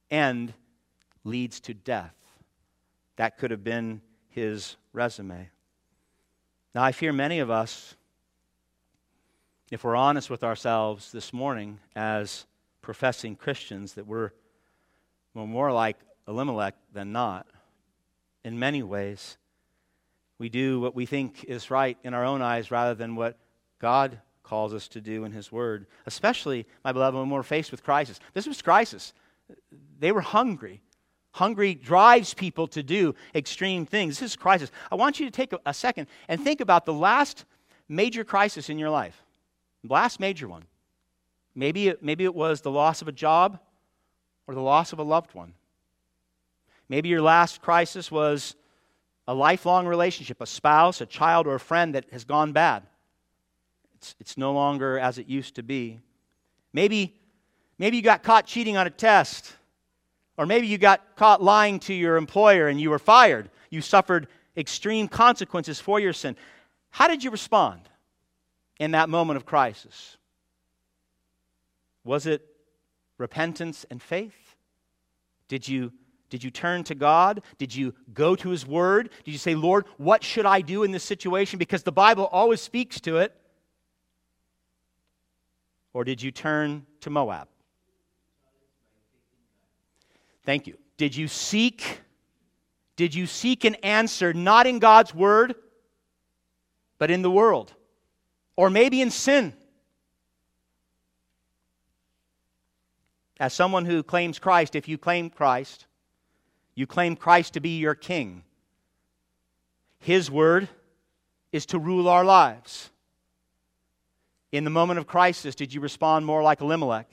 end 0.09 0.53
leads 1.23 1.59
to 1.61 1.73
death. 1.73 2.15
That 3.17 3.37
could 3.37 3.51
have 3.51 3.63
been 3.63 4.01
his 4.29 4.77
resume. 4.93 5.49
Now, 6.73 6.83
I 6.83 6.91
fear 6.91 7.13
many 7.13 7.39
of 7.39 7.51
us, 7.51 7.95
if 9.69 9.83
we're 9.83 9.95
honest 9.95 10.29
with 10.29 10.43
ourselves 10.43 11.11
this 11.11 11.31
morning 11.31 11.79
as 11.95 12.45
professing 12.81 13.35
Christians, 13.35 13.93
that 13.93 14.07
we're, 14.07 14.31
more 15.35 15.71
like 15.71 15.97
Elimelech 16.27 16.75
than 16.93 17.11
not 17.11 17.47
in 18.43 18.59
many 18.59 18.83
ways. 18.83 19.37
We 20.37 20.49
do 20.49 20.79
what 20.79 20.95
we 20.95 21.05
think 21.05 21.45
is 21.45 21.71
right 21.71 21.97
in 22.03 22.13
our 22.13 22.25
own 22.25 22.41
eyes 22.41 22.71
rather 22.71 22.95
than 22.95 23.15
what 23.15 23.37
God 23.79 24.19
calls 24.43 24.73
us 24.73 24.87
to 24.89 25.01
do 25.01 25.23
in 25.23 25.31
His 25.31 25.51
Word. 25.51 25.87
Especially, 26.05 26.65
my 26.83 26.91
beloved, 26.91 27.17
when 27.17 27.29
we're 27.29 27.43
faced 27.43 27.71
with 27.71 27.83
crisis. 27.83 28.19
This 28.33 28.47
was 28.47 28.61
crisis. 28.61 29.13
They 29.99 30.11
were 30.11 30.21
hungry. 30.21 30.81
Hungry 31.31 31.73
drives 31.73 32.33
people 32.33 32.67
to 32.67 32.83
do 32.83 33.15
extreme 33.33 33.85
things. 33.85 34.19
This 34.19 34.31
is 34.31 34.35
crisis. 34.35 34.71
I 34.91 34.95
want 34.95 35.19
you 35.19 35.25
to 35.25 35.31
take 35.31 35.53
a, 35.65 35.73
second 35.73 36.07
and 36.27 36.41
think 36.41 36.61
about 36.61 36.85
the 36.85 36.93
last 36.93 37.45
major 37.89 38.23
crisis 38.23 38.69
in 38.69 38.77
your 38.77 38.89
life. 38.89 39.23
The 39.83 39.93
last 39.93 40.19
major 40.19 40.47
one. 40.47 40.65
Maybe 41.55 41.87
it, 41.87 42.03
maybe 42.03 42.23
it 42.23 42.35
was 42.35 42.61
the 42.61 42.71
loss 42.71 43.01
of 43.01 43.07
a 43.07 43.11
job 43.11 43.59
or 44.47 44.53
the 44.53 44.61
loss 44.61 44.93
of 44.93 44.99
a 44.99 45.03
loved 45.03 45.33
one. 45.33 45.53
Maybe 46.89 47.09
your 47.09 47.21
last 47.21 47.61
crisis 47.61 48.11
was 48.11 48.55
a 49.27 49.33
lifelong 49.33 49.87
relationship, 49.87 50.41
a 50.41 50.45
spouse, 50.45 51.01
a 51.01 51.05
child, 51.05 51.47
or 51.47 51.55
a 51.55 51.59
friend 51.59 51.95
that 51.95 52.09
has 52.11 52.25
gone 52.25 52.51
bad. 52.51 52.83
It's, 53.95 54.15
it's 54.19 54.37
no 54.37 54.51
longer 54.53 54.99
as 54.99 55.17
it 55.17 55.27
used 55.27 55.55
to 55.55 55.63
be. 55.63 55.99
Maybe, 56.73 57.15
maybe 57.77 57.97
you 57.97 58.03
got 58.03 58.23
caught 58.23 58.45
cheating 58.45 58.75
on 58.75 58.85
a 58.85 58.89
test. 58.89 59.55
Or 60.37 60.45
maybe 60.45 60.67
you 60.67 60.77
got 60.77 61.15
caught 61.15 61.41
lying 61.43 61.79
to 61.81 61.93
your 61.93 62.17
employer 62.17 62.67
and 62.67 62.81
you 62.81 62.89
were 62.89 62.99
fired. 62.99 63.49
You 63.69 63.81
suffered 63.81 64.27
extreme 64.57 65.07
consequences 65.07 65.79
for 65.79 65.99
your 65.99 66.13
sin. 66.13 66.35
How 66.89 67.07
did 67.07 67.23
you 67.23 67.31
respond 67.31 67.81
in 68.79 68.91
that 68.91 69.09
moment 69.09 69.37
of 69.37 69.45
crisis? 69.45 70.17
Was 72.03 72.25
it 72.25 72.45
repentance 73.17 73.85
and 73.89 74.01
faith? 74.01 74.55
Did 75.47 75.67
you, 75.67 75.93
did 76.33 76.43
you 76.43 76.49
turn 76.49 76.83
to 76.85 76.95
God? 76.95 77.43
Did 77.59 77.75
you 77.75 77.93
go 78.11 78.35
to 78.35 78.49
His 78.49 78.65
Word? 78.65 79.11
Did 79.23 79.33
you 79.33 79.37
say, 79.37 79.53
Lord, 79.53 79.85
what 79.97 80.23
should 80.23 80.47
I 80.47 80.61
do 80.61 80.81
in 80.81 80.89
this 80.89 81.03
situation? 81.03 81.59
Because 81.59 81.83
the 81.83 81.91
Bible 81.91 82.25
always 82.31 82.59
speaks 82.59 82.99
to 83.01 83.17
it. 83.17 83.35
Or 85.93 86.03
did 86.03 86.23
you 86.23 86.31
turn 86.31 86.87
to 87.01 87.11
Moab? 87.11 87.49
Thank 90.43 90.65
you. 90.65 90.75
Did 90.97 91.15
you 91.15 91.27
seek? 91.27 92.01
Did 92.95 93.13
you 93.13 93.27
seek 93.27 93.63
an 93.63 93.75
answer 93.83 94.33
not 94.33 94.65
in 94.65 94.79
God's 94.79 95.13
Word, 95.13 95.53
but 96.97 97.11
in 97.11 97.21
the 97.21 97.29
world? 97.29 97.75
Or 98.55 98.71
maybe 98.71 99.03
in 99.03 99.11
sin? 99.11 99.53
As 103.39 103.53
someone 103.53 103.85
who 103.85 104.01
claims 104.01 104.39
Christ, 104.39 104.75
if 104.75 104.87
you 104.87 104.97
claim 104.97 105.29
Christ, 105.29 105.85
you 106.75 106.87
claim 106.87 107.15
Christ 107.15 107.53
to 107.53 107.59
be 107.59 107.77
your 107.77 107.95
king. 107.95 108.43
His 109.99 110.29
word 110.29 110.67
is 111.51 111.65
to 111.67 111.79
rule 111.79 112.09
our 112.09 112.25
lives. 112.25 112.89
In 114.51 114.63
the 114.63 114.69
moment 114.69 114.99
of 114.99 115.07
crisis, 115.07 115.55
did 115.55 115.73
you 115.73 115.81
respond 115.81 116.25
more 116.25 116.43
like 116.43 116.61
Elimelech, 116.61 117.09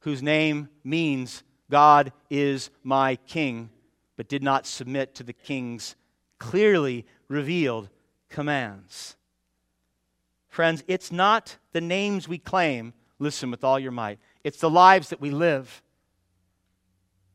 whose 0.00 0.22
name 0.22 0.68
means 0.84 1.42
God 1.70 2.12
is 2.30 2.70
my 2.82 3.16
king, 3.26 3.70
but 4.16 4.28
did 4.28 4.42
not 4.42 4.66
submit 4.66 5.14
to 5.16 5.22
the 5.22 5.32
king's 5.32 5.94
clearly 6.38 7.06
revealed 7.28 7.88
commands? 8.28 9.16
Friends, 10.48 10.82
it's 10.88 11.12
not 11.12 11.56
the 11.72 11.80
names 11.80 12.26
we 12.26 12.38
claim, 12.38 12.92
listen 13.18 13.50
with 13.50 13.62
all 13.62 13.78
your 13.78 13.92
might, 13.92 14.18
it's 14.42 14.60
the 14.60 14.70
lives 14.70 15.10
that 15.10 15.20
we 15.20 15.30
live. 15.30 15.82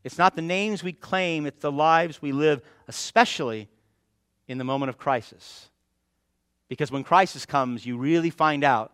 It's 0.03 0.17
not 0.17 0.35
the 0.35 0.41
names 0.41 0.83
we 0.83 0.93
claim, 0.93 1.45
it's 1.45 1.61
the 1.61 1.71
lives 1.71 2.21
we 2.21 2.31
live, 2.31 2.61
especially 2.87 3.69
in 4.47 4.57
the 4.57 4.63
moment 4.63 4.89
of 4.89 4.97
crisis. 4.97 5.69
Because 6.67 6.91
when 6.91 7.03
crisis 7.03 7.45
comes, 7.45 7.85
you 7.85 7.97
really 7.97 8.29
find 8.29 8.63
out 8.63 8.91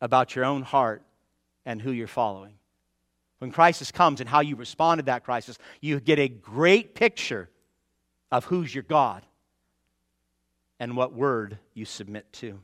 about 0.00 0.36
your 0.36 0.44
own 0.44 0.62
heart 0.62 1.02
and 1.64 1.82
who 1.82 1.90
you're 1.90 2.06
following. 2.06 2.54
When 3.38 3.50
crisis 3.50 3.90
comes 3.90 4.20
and 4.20 4.28
how 4.28 4.40
you 4.40 4.54
respond 4.54 4.98
to 4.98 5.04
that 5.06 5.24
crisis, 5.24 5.58
you 5.80 5.98
get 5.98 6.18
a 6.18 6.28
great 6.28 6.94
picture 6.94 7.48
of 8.30 8.44
who's 8.44 8.74
your 8.74 8.84
God 8.84 9.24
and 10.78 10.96
what 10.96 11.12
word 11.12 11.58
you 11.74 11.84
submit 11.84 12.30
to. 12.34 12.60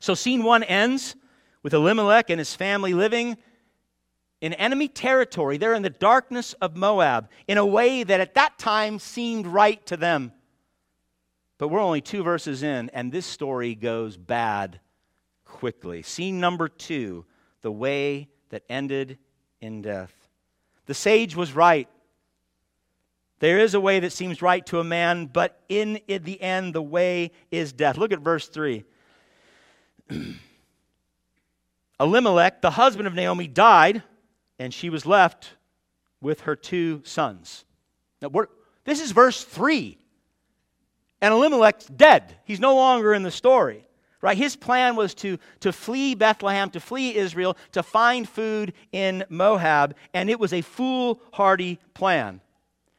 So, 0.00 0.14
scene 0.14 0.42
one 0.42 0.62
ends 0.62 1.16
with 1.62 1.72
Elimelech 1.72 2.30
and 2.30 2.38
his 2.38 2.54
family 2.54 2.94
living 2.94 3.36
in 4.44 4.52
enemy 4.52 4.88
territory. 4.88 5.56
They're 5.56 5.72
in 5.72 5.82
the 5.82 5.88
darkness 5.88 6.52
of 6.60 6.76
Moab 6.76 7.30
in 7.48 7.56
a 7.56 7.64
way 7.64 8.02
that 8.02 8.20
at 8.20 8.34
that 8.34 8.58
time 8.58 8.98
seemed 8.98 9.46
right 9.46 9.84
to 9.86 9.96
them. 9.96 10.34
But 11.56 11.68
we're 11.68 11.80
only 11.80 12.02
two 12.02 12.22
verses 12.22 12.62
in, 12.62 12.90
and 12.90 13.10
this 13.10 13.24
story 13.24 13.74
goes 13.74 14.18
bad 14.18 14.80
quickly. 15.46 16.02
Scene 16.02 16.40
number 16.40 16.68
two 16.68 17.24
the 17.62 17.72
way 17.72 18.28
that 18.50 18.64
ended 18.68 19.16
in 19.62 19.80
death. 19.80 20.12
The 20.84 20.92
sage 20.92 21.34
was 21.34 21.54
right. 21.54 21.88
There 23.38 23.58
is 23.58 23.72
a 23.72 23.80
way 23.80 23.98
that 24.00 24.12
seems 24.12 24.42
right 24.42 24.66
to 24.66 24.78
a 24.78 24.84
man, 24.84 25.24
but 25.24 25.58
in 25.70 26.00
the 26.06 26.38
end, 26.38 26.74
the 26.74 26.82
way 26.82 27.30
is 27.50 27.72
death. 27.72 27.96
Look 27.96 28.12
at 28.12 28.20
verse 28.20 28.46
3. 28.48 28.84
Elimelech, 31.98 32.60
the 32.60 32.72
husband 32.72 33.06
of 33.06 33.14
Naomi, 33.14 33.48
died, 33.48 34.02
and 34.58 34.72
she 34.72 34.90
was 34.90 35.06
left 35.06 35.54
with 36.20 36.42
her 36.42 36.56
two 36.56 37.02
sons. 37.04 37.64
Now, 38.20 38.30
this 38.84 39.00
is 39.00 39.12
verse 39.12 39.44
3. 39.44 39.98
And 41.20 41.32
Elimelech's 41.32 41.86
dead. 41.86 42.36
He's 42.44 42.60
no 42.60 42.74
longer 42.74 43.14
in 43.14 43.22
the 43.22 43.30
story. 43.30 43.86
Right? 44.20 44.38
His 44.38 44.56
plan 44.56 44.96
was 44.96 45.14
to, 45.16 45.38
to 45.60 45.70
flee 45.70 46.14
Bethlehem, 46.14 46.70
to 46.70 46.80
flee 46.80 47.14
Israel, 47.14 47.58
to 47.72 47.82
find 47.82 48.26
food 48.26 48.72
in 48.90 49.24
Moab, 49.28 49.96
and 50.14 50.30
it 50.30 50.40
was 50.40 50.54
a 50.54 50.62
foolhardy 50.62 51.78
plan. 51.92 52.40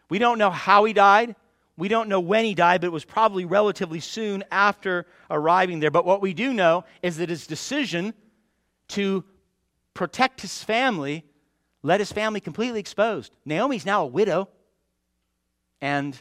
We 0.08 0.20
don't 0.20 0.38
know 0.38 0.52
how 0.52 0.86
he 0.86 0.94
died. 0.94 1.36
We 1.78 1.88
don't 1.88 2.10
know 2.10 2.20
when 2.20 2.46
he 2.46 2.54
died, 2.54 2.82
but 2.82 2.88
it 2.88 2.94
was 2.94 3.06
probably 3.06 3.44
relatively 3.44 4.00
soon 4.00 4.44
after 4.52 5.08
arriving 5.32 5.80
there. 5.80 5.90
But 5.90 6.06
what 6.06 6.22
we 6.22 6.36
do 6.36 6.54
know 6.54 6.86
is 7.02 7.18
that 7.18 7.30
his 7.30 7.48
decision 7.48 8.14
to 8.90 9.24
protect 9.96 10.42
his 10.42 10.64
family 10.64 11.26
led 11.86 12.00
his 12.00 12.12
family 12.12 12.40
completely 12.40 12.80
exposed. 12.80 13.32
Naomi's 13.46 13.86
now 13.86 14.04
a 14.04 14.08
widow, 14.08 14.50
and 15.80 16.20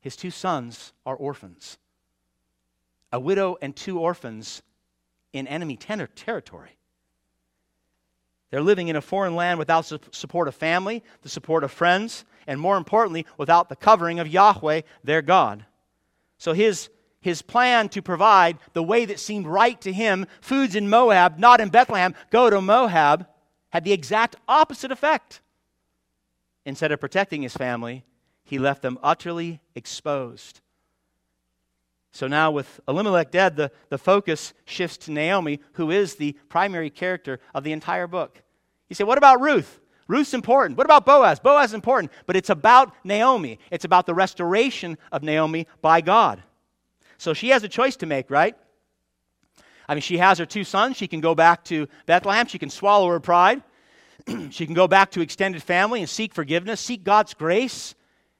his 0.00 0.16
two 0.16 0.30
sons 0.30 0.94
are 1.04 1.14
orphans. 1.14 1.76
A 3.12 3.20
widow 3.20 3.58
and 3.60 3.76
two 3.76 3.98
orphans 3.98 4.62
in 5.34 5.46
enemy 5.46 5.76
ter- 5.76 6.06
territory. 6.06 6.78
They're 8.50 8.62
living 8.62 8.88
in 8.88 8.96
a 8.96 9.02
foreign 9.02 9.36
land 9.36 9.58
without 9.58 9.84
su- 9.84 9.98
support 10.12 10.48
of 10.48 10.54
family, 10.54 11.04
the 11.20 11.28
support 11.28 11.62
of 11.62 11.70
friends, 11.70 12.24
and 12.46 12.58
more 12.58 12.78
importantly, 12.78 13.26
without 13.36 13.68
the 13.68 13.76
covering 13.76 14.18
of 14.18 14.28
Yahweh, 14.28 14.80
their 15.04 15.20
God. 15.20 15.66
So 16.38 16.54
his 16.54 16.88
his 17.20 17.42
plan 17.42 17.88
to 17.90 18.00
provide 18.00 18.56
the 18.72 18.82
way 18.82 19.04
that 19.04 19.18
seemed 19.18 19.46
right 19.46 19.78
to 19.80 19.92
him, 19.92 20.26
foods 20.40 20.74
in 20.76 20.88
Moab, 20.88 21.38
not 21.38 21.60
in 21.60 21.70
Bethlehem, 21.70 22.14
go 22.30 22.48
to 22.48 22.60
Moab, 22.60 23.26
had 23.76 23.84
the 23.84 23.92
exact 23.92 24.36
opposite 24.48 24.90
effect. 24.90 25.42
Instead 26.64 26.92
of 26.92 26.98
protecting 26.98 27.42
his 27.42 27.52
family, 27.52 28.06
he 28.42 28.58
left 28.58 28.80
them 28.80 28.98
utterly 29.02 29.60
exposed. 29.74 30.62
So 32.10 32.26
now, 32.26 32.50
with 32.50 32.80
Elimelech 32.88 33.30
dead, 33.30 33.54
the, 33.56 33.70
the 33.90 33.98
focus 33.98 34.54
shifts 34.64 34.96
to 35.04 35.12
Naomi, 35.12 35.60
who 35.72 35.90
is 35.90 36.14
the 36.14 36.32
primary 36.48 36.88
character 36.88 37.38
of 37.54 37.64
the 37.64 37.72
entire 37.72 38.06
book. 38.06 38.42
You 38.88 38.94
say, 38.94 39.04
what 39.04 39.18
about 39.18 39.42
Ruth? 39.42 39.78
Ruth's 40.08 40.32
important. 40.32 40.78
What 40.78 40.86
about 40.86 41.04
Boaz? 41.04 41.38
Boaz 41.38 41.72
is 41.72 41.74
important, 41.74 42.12
but 42.24 42.34
it's 42.34 42.48
about 42.48 42.94
Naomi. 43.04 43.58
It's 43.70 43.84
about 43.84 44.06
the 44.06 44.14
restoration 44.14 44.96
of 45.12 45.22
Naomi 45.22 45.66
by 45.82 46.00
God. 46.00 46.42
So 47.18 47.34
she 47.34 47.50
has 47.50 47.62
a 47.62 47.68
choice 47.68 47.96
to 47.96 48.06
make, 48.06 48.30
right? 48.30 48.56
I 49.88 49.94
mean, 49.94 50.02
she 50.02 50.18
has 50.18 50.38
her 50.38 50.46
two 50.46 50.64
sons. 50.64 50.96
She 50.96 51.08
can 51.08 51.20
go 51.20 51.34
back 51.34 51.64
to 51.64 51.88
Bethlehem. 52.06 52.46
She 52.46 52.58
can 52.58 52.70
swallow 52.70 53.08
her 53.08 53.20
pride. 53.20 53.62
she 54.50 54.66
can 54.66 54.74
go 54.74 54.88
back 54.88 55.12
to 55.12 55.20
extended 55.20 55.62
family 55.62 56.00
and 56.00 56.08
seek 56.08 56.34
forgiveness, 56.34 56.80
seek 56.80 57.04
God's 57.04 57.34
grace, 57.34 57.94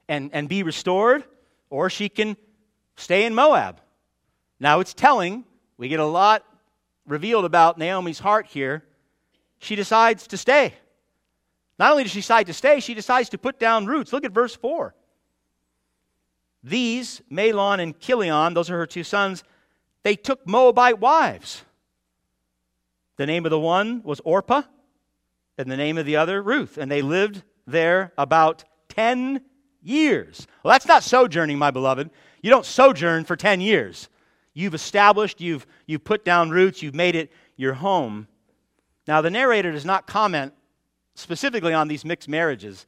and, 0.09 0.31
and 0.33 0.49
be 0.49 0.63
restored. 0.63 1.25
Or 1.71 1.91
she 1.91 2.09
can 2.09 2.37
stay 2.97 3.25
in 3.25 3.35
Moab. 3.35 3.81
Now, 4.59 4.81
it's 4.81 4.95
telling. 4.95 5.45
We 5.79 5.89
get 5.89 6.01
a 6.01 6.05
lot 6.05 6.45
revealed 7.07 7.45
about 7.45 7.79
Naomi's 7.79 8.19
heart 8.19 8.47
here. 8.47 8.85
She 9.59 9.77
decides 9.77 10.27
to 10.29 10.37
stay. 10.37 10.75
Not 11.79 11.93
only 11.93 12.05
does 12.05 12.13
she 12.13 12.21
decide 12.21 12.47
to 12.47 12.55
stay, 12.55 12.81
she 12.81 12.95
decides 12.95 13.29
to 13.31 13.39
put 13.39 13.59
down 13.59 13.87
roots. 13.87 14.13
Look 14.13 14.25
at 14.25 14.33
verse 14.33 14.57
4. 14.57 14.95
These, 16.63 17.23
Mahlon 17.31 17.81
and 17.81 17.99
Chilion, 18.01 18.55
those 18.55 18.71
are 18.71 18.79
her 18.79 18.87
two 18.87 19.05
sons, 19.05 19.45
they 20.07 20.15
took 20.15 20.47
Moabite 20.47 21.01
wives. 21.01 21.65
The 23.17 23.27
name 23.27 23.45
of 23.45 23.51
the 23.51 23.59
one 23.59 24.05
was 24.05 24.21
Orpah, 24.21 24.63
and 25.59 25.69
the 25.69 25.77
name 25.77 25.99
of 25.99 26.07
the 26.07 26.15
other, 26.15 26.41
Ruth. 26.41 26.79
And 26.79 26.89
they 26.89 27.03
lived 27.03 27.43
there 27.67 28.13
about 28.17 28.63
10 28.91 29.41
years. 29.83 30.47
Well, 30.63 30.71
that's 30.71 30.87
not 30.87 31.03
sojourning, 31.03 31.59
my 31.59 31.73
beloved. 31.73 32.11
You 32.41 32.51
don't 32.51 32.65
sojourn 32.65 33.25
for 33.25 33.35
10 33.35 33.61
years. 33.61 34.09
You've 34.55 34.75
established, 34.75 35.41
you've, 35.41 35.67
you've 35.87 36.05
put 36.05 36.25
down 36.25 36.51
roots, 36.51 36.83
you've 36.83 36.95
made 36.95 37.17
it 37.17 37.33
your 37.57 37.75
home. 37.75 38.29
Now, 39.09 39.23
the 39.23 39.31
narrator 39.31 39.73
does 39.73 39.85
not 39.85 40.07
comment 40.07 40.53
specifically 41.17 41.75
on 41.75 41.89
these 41.89 42.05
mixed 42.05 42.29
marriages, 42.29 42.87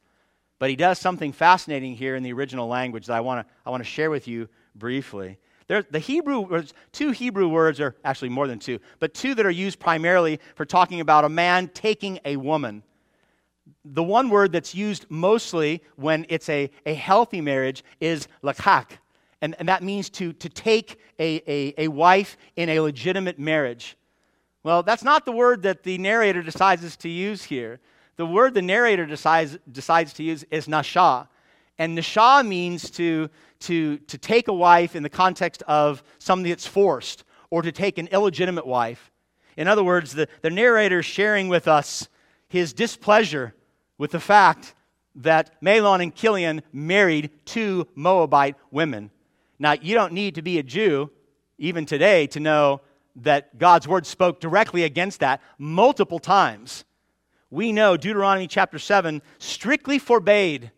but 0.57 0.69
he 0.69 0.77
does 0.77 0.99
something 0.99 1.33
fascinating 1.33 1.95
here 1.95 2.15
in 2.15 2.23
the 2.23 2.31
original 2.31 2.69
language 2.69 3.07
that 3.07 3.17
I 3.17 3.19
want 3.19 3.45
to 3.45 3.53
I 3.65 3.71
want 3.71 3.83
to 3.83 3.89
share 3.89 4.09
with 4.09 4.25
you 4.25 4.47
briefly. 4.73 5.37
There, 5.69 5.83
the 5.83 5.99
Hebrew 5.99 6.39
words, 6.39 6.73
two 6.91 7.11
Hebrew 7.11 7.47
words 7.47 7.79
are 7.79 7.95
actually 8.03 8.29
more 8.29 8.47
than 8.47 8.57
two, 8.57 8.79
but 8.97 9.13
two 9.13 9.35
that 9.35 9.45
are 9.45 9.51
used 9.51 9.79
primarily 9.79 10.39
for 10.55 10.65
talking 10.65 10.99
about 10.99 11.25
a 11.25 11.29
man 11.29 11.67
taking 11.69 12.19
a 12.25 12.37
woman. 12.37 12.81
The 13.85 14.01
one 14.01 14.29
word 14.29 14.51
that's 14.51 14.73
used 14.73 15.05
mostly 15.09 15.83
when 15.95 16.25
it's 16.27 16.49
a, 16.49 16.71
a 16.87 16.95
healthy 16.95 17.39
marriage 17.39 17.83
is 18.01 18.27
lakak, 18.43 18.97
and, 19.41 19.55
and 19.59 19.69
that 19.69 19.83
means 19.83 20.09
to, 20.09 20.33
to 20.33 20.49
take 20.49 20.99
a, 21.19 21.43
a, 21.47 21.85
a 21.85 21.87
wife 21.87 22.35
in 22.55 22.69
a 22.69 22.79
legitimate 22.79 23.37
marriage. 23.37 23.95
Well, 24.63 24.81
that's 24.81 25.03
not 25.03 25.23
the 25.23 25.31
word 25.31 25.61
that 25.61 25.83
the 25.83 25.99
narrator 25.99 26.41
decides 26.41 26.97
to 26.97 27.09
use 27.09 27.43
here. 27.43 27.79
The 28.15 28.25
word 28.25 28.55
the 28.55 28.63
narrator 28.63 29.05
decides, 29.05 29.59
decides 29.71 30.13
to 30.13 30.23
use 30.23 30.43
is 30.49 30.67
nasha. 30.67 31.29
And 31.77 31.93
nasha 31.95 32.43
means 32.43 32.89
to, 32.91 33.29
to, 33.61 33.97
to 33.97 34.17
take 34.17 34.47
a 34.47 34.53
wife 34.53 34.95
in 34.95 35.03
the 35.03 35.09
context 35.09 35.63
of 35.67 36.03
something 36.17 36.49
that's 36.49 36.67
forced 36.67 37.23
or 37.49 37.61
to 37.61 37.71
take 37.71 37.97
an 37.97 38.07
illegitimate 38.07 38.65
wife. 38.65 39.11
In 39.57 39.67
other 39.67 39.83
words, 39.83 40.13
the, 40.13 40.27
the 40.41 40.49
narrator 40.49 40.99
is 40.99 41.05
sharing 41.05 41.49
with 41.49 41.67
us 41.67 42.07
his 42.47 42.73
displeasure 42.73 43.53
with 43.97 44.11
the 44.11 44.19
fact 44.19 44.73
that 45.15 45.61
Mahlon 45.61 46.01
and 46.01 46.15
Chilion 46.15 46.61
married 46.71 47.31
two 47.45 47.87
Moabite 47.95 48.55
women. 48.71 49.11
Now, 49.57 49.73
you 49.73 49.93
don't 49.93 50.13
need 50.13 50.35
to 50.35 50.41
be 50.41 50.59
a 50.59 50.63
Jew, 50.63 51.11
even 51.57 51.85
today, 51.85 52.27
to 52.27 52.39
know 52.39 52.81
that 53.17 53.57
God's 53.57 53.87
word 53.87 54.05
spoke 54.05 54.39
directly 54.39 54.83
against 54.83 55.19
that 55.19 55.41
multiple 55.57 56.19
times. 56.19 56.85
We 57.51 57.73
know 57.73 57.97
Deuteronomy 57.97 58.47
chapter 58.47 58.79
7 58.79 59.21
strictly 59.39 59.99
forbade 59.99 60.71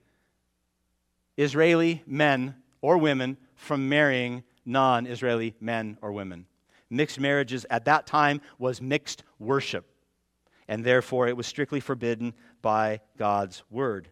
Israeli 1.38 2.02
men 2.08 2.56
or 2.82 2.98
women 2.98 3.38
from 3.56 3.90
marrying 3.90 4.44
non 4.66 5.08
Israeli 5.08 5.56
men 5.60 5.98
or 6.02 6.12
women. 6.12 6.46
Mixed 6.90 7.20
marriages 7.20 7.66
at 7.70 7.86
that 7.86 8.06
time 8.06 8.42
was 8.60 8.82
mixed 8.82 9.24
worship, 9.40 9.86
and 10.68 10.84
therefore 10.84 11.28
it 11.28 11.38
was 11.38 11.48
strictly 11.48 11.80
forbidden 11.80 12.34
by 12.62 13.00
God's 13.18 13.64
word. 13.70 14.10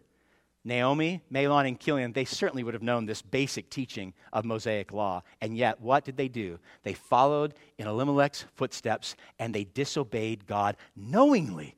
Naomi, 0.62 1.22
Mahlon, 1.32 1.66
and 1.66 1.80
Chilion, 1.80 2.12
they 2.12 2.26
certainly 2.26 2.62
would 2.62 2.74
have 2.74 2.82
known 2.82 3.06
this 3.06 3.22
basic 3.22 3.70
teaching 3.70 4.12
of 4.32 4.44
Mosaic 4.44 4.92
law. 4.92 5.22
And 5.40 5.56
yet, 5.56 5.80
what 5.80 6.04
did 6.04 6.16
they 6.18 6.28
do? 6.28 6.58
They 6.82 6.92
followed 6.92 7.54
in 7.78 7.86
Elimelech's 7.86 8.44
footsteps 8.54 9.16
and 9.38 9.54
they 9.54 9.64
disobeyed 9.64 10.46
God 10.46 10.76
knowingly. 10.94 11.76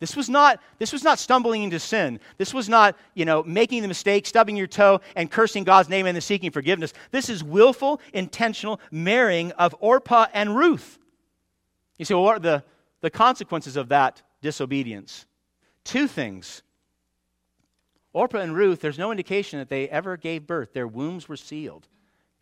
This 0.00 0.14
was 0.14 0.28
not, 0.28 0.60
this 0.78 0.92
was 0.92 1.02
not 1.02 1.18
stumbling 1.18 1.64
into 1.64 1.80
sin. 1.80 2.20
This 2.36 2.54
was 2.54 2.68
not, 2.68 2.96
you 3.14 3.24
know, 3.24 3.42
making 3.42 3.82
the 3.82 3.88
mistake, 3.88 4.26
stubbing 4.26 4.56
your 4.56 4.68
toe, 4.68 5.00
and 5.16 5.30
cursing 5.30 5.64
God's 5.64 5.88
name 5.88 6.06
and 6.06 6.14
then 6.14 6.20
seeking 6.20 6.52
forgiveness. 6.52 6.92
This 7.10 7.28
is 7.28 7.42
willful, 7.42 8.00
intentional 8.12 8.80
marrying 8.92 9.50
of 9.52 9.74
Orpah 9.80 10.26
and 10.32 10.56
Ruth. 10.56 10.98
You 11.98 12.04
say, 12.04 12.14
well, 12.14 12.22
what 12.22 12.36
are 12.36 12.40
the, 12.40 12.64
the 13.00 13.10
consequences 13.10 13.76
of 13.76 13.88
that 13.88 14.22
disobedience? 14.40 15.26
Two 15.82 16.06
things. 16.06 16.62
Orpah 18.12 18.38
and 18.38 18.54
Ruth, 18.54 18.80
there's 18.80 18.98
no 18.98 19.10
indication 19.10 19.58
that 19.58 19.68
they 19.68 19.88
ever 19.88 20.16
gave 20.16 20.46
birth. 20.46 20.72
Their 20.72 20.86
wombs 20.86 21.28
were 21.28 21.36
sealed. 21.36 21.88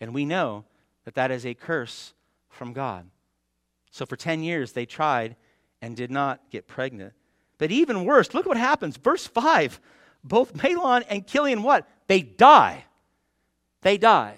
And 0.01 0.13
we 0.13 0.27
know 0.27 0.65
that 1.05 1.15
that 1.15 1.31
is 1.31 1.47
a 1.47 1.55
curse 1.55 2.13
from 2.51 2.75
God. 2.75 3.09
So 3.91 4.05
for 4.05 4.17
10 4.17 4.43
years, 4.43 4.73
they 4.73 4.85
tried 4.85 5.37
and 5.81 5.97
did 5.97 6.11
not 6.11 6.51
get 6.51 6.67
pregnant. 6.67 7.15
But 7.59 7.71
even 7.71 8.05
worse, 8.05 8.35
look 8.35 8.47
what 8.47 8.57
happens. 8.57 8.97
Verse 8.97 9.27
5 9.27 9.81
both 10.27 10.55
Mahlon 10.55 11.05
and 11.09 11.27
Chilion, 11.27 11.63
what? 11.63 11.89
They 12.09 12.21
die. 12.23 12.85
They 13.83 13.97
die. 13.97 14.37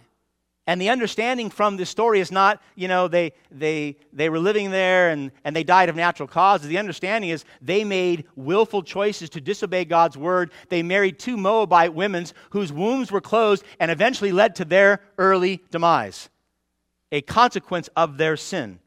And 0.67 0.79
the 0.79 0.91
understanding 0.91 1.49
from 1.49 1.79
this 1.79 1.89
story 1.89 2.21
is 2.21 2.31
not, 2.31 2.63
you 2.75 2.89
know, 2.89 3.09
they, 3.09 3.33
they, 3.51 3.97
they 4.13 4.29
were 4.29 4.39
living 4.39 4.71
there 4.71 5.09
and, 5.09 5.33
and 5.43 5.57
they 5.57 5.65
died 5.65 5.89
of 5.89 5.97
natural 5.97 6.29
causes. 6.29 6.69
The 6.69 6.77
understanding 6.77 7.31
is 7.31 7.47
they 7.63 7.85
made 7.85 8.27
willful 8.37 8.83
choices 8.83 9.31
to 9.31 9.41
disobey 9.41 9.87
God's 9.87 10.19
word. 10.19 10.51
They 10.69 10.83
married 10.83 11.19
two 11.19 11.39
Moabite 11.39 11.95
women 11.95 12.27
whose 12.51 12.71
wombs 12.71 13.11
were 13.11 13.23
closed 13.23 13.65
and 13.81 13.91
eventually 13.91 14.31
led 14.31 14.57
to 14.57 14.67
their 14.67 15.01
early 15.17 15.63
demise, 15.71 16.29
a 17.11 17.23
consequence 17.23 17.89
of 17.97 18.19
their 18.19 18.37
sin. 18.37 18.79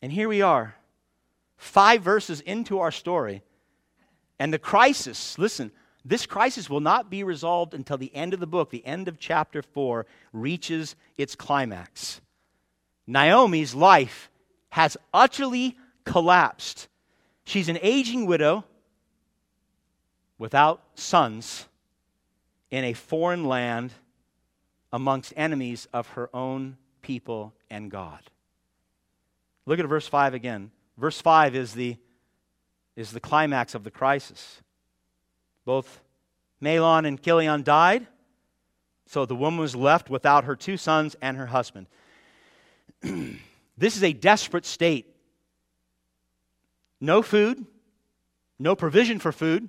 And 0.00 0.10
here 0.10 0.28
we 0.28 0.40
are 0.40 0.74
five 1.64 2.02
verses 2.02 2.40
into 2.42 2.78
our 2.78 2.90
story. 2.90 3.42
And 4.38 4.52
the 4.52 4.58
crisis, 4.58 5.38
listen, 5.38 5.72
this 6.04 6.26
crisis 6.26 6.68
will 6.68 6.80
not 6.80 7.08
be 7.08 7.24
resolved 7.24 7.72
until 7.72 7.96
the 7.96 8.14
end 8.14 8.34
of 8.34 8.40
the 8.40 8.46
book, 8.46 8.70
the 8.70 8.84
end 8.84 9.08
of 9.08 9.18
chapter 9.18 9.62
4, 9.62 10.04
reaches 10.32 10.94
its 11.16 11.34
climax. 11.34 12.20
Naomi's 13.06 13.74
life 13.74 14.30
has 14.70 14.96
utterly 15.12 15.78
collapsed. 16.04 16.88
She's 17.44 17.70
an 17.70 17.78
aging 17.80 18.26
widow 18.26 18.64
without 20.36 20.82
sons 20.96 21.66
in 22.70 22.84
a 22.84 22.92
foreign 22.92 23.44
land 23.44 23.92
amongst 24.92 25.32
enemies 25.34 25.88
of 25.94 26.08
her 26.08 26.28
own 26.34 26.76
people 27.00 27.54
and 27.70 27.90
God. 27.90 28.20
Look 29.64 29.78
at 29.78 29.86
verse 29.86 30.06
5 30.06 30.34
again. 30.34 30.70
Verse 30.96 31.20
5 31.20 31.54
is 31.54 31.72
the, 31.74 31.96
is 32.96 33.10
the 33.10 33.20
climax 33.20 33.74
of 33.74 33.84
the 33.84 33.90
crisis. 33.90 34.62
Both 35.64 36.00
Mahlon 36.62 37.06
and 37.06 37.20
Chilion 37.20 37.62
died, 37.62 38.06
so 39.06 39.26
the 39.26 39.34
woman 39.34 39.60
was 39.60 39.74
left 39.74 40.08
without 40.08 40.44
her 40.44 40.56
two 40.56 40.76
sons 40.76 41.16
and 41.20 41.36
her 41.36 41.46
husband. 41.46 41.86
this 43.02 43.96
is 43.96 44.02
a 44.02 44.12
desperate 44.12 44.66
state. 44.66 45.14
No 47.00 47.22
food, 47.22 47.66
no 48.58 48.76
provision 48.76 49.18
for 49.18 49.32
food, 49.32 49.68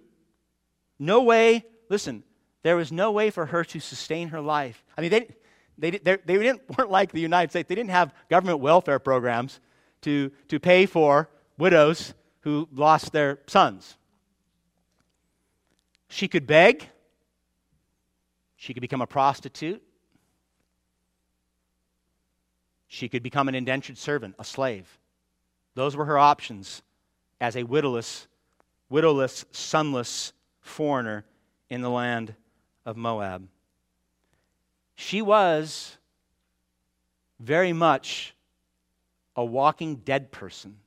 no 0.99 1.23
way, 1.23 1.65
listen, 1.89 2.23
there 2.63 2.75
was 2.75 2.91
no 2.91 3.11
way 3.11 3.29
for 3.29 3.47
her 3.47 3.63
to 3.65 3.79
sustain 3.79 4.29
her 4.29 4.41
life. 4.41 4.83
I 4.97 5.01
mean, 5.01 5.11
they, 5.11 5.27
they, 5.77 5.91
they, 5.91 6.17
they 6.23 6.37
didn't, 6.37 6.61
weren't 6.77 6.91
like 6.91 7.11
the 7.11 7.19
United 7.19 7.49
States. 7.49 7.67
They 7.67 7.75
didn't 7.75 7.89
have 7.91 8.13
government 8.29 8.59
welfare 8.59 8.99
programs 8.99 9.59
to, 10.05 10.31
to 10.47 10.59
pay 10.59 10.85
for 10.85 11.29
widows 11.57 12.13
who 12.41 12.69
lost 12.71 13.11
their 13.11 13.39
sons. 13.47 13.97
She 16.07 16.27
could 16.27 16.45
beg, 16.45 16.87
she 18.55 18.73
could 18.73 18.81
become 18.81 19.01
a 19.01 19.07
prostitute, 19.07 19.81
she 22.87 23.09
could 23.09 23.23
become 23.23 23.49
an 23.49 23.55
indentured 23.55 23.97
servant, 23.97 24.35
a 24.37 24.43
slave. 24.43 24.99
Those 25.73 25.95
were 25.95 26.05
her 26.05 26.19
options 26.19 26.83
as 27.41 27.55
a 27.55 27.63
widowless, 27.63 28.27
widowless, 28.91 29.43
sonless 29.51 30.33
foreigner 30.61 31.25
in 31.67 31.81
the 31.81 31.89
land 31.89 32.35
of 32.85 32.95
Moab. 32.95 33.47
She 34.93 35.23
was 35.23 35.97
very 37.39 37.73
much 37.73 38.34
a 39.35 39.43
walking 39.43 39.97
dead 39.97 40.31
person. 40.31 40.77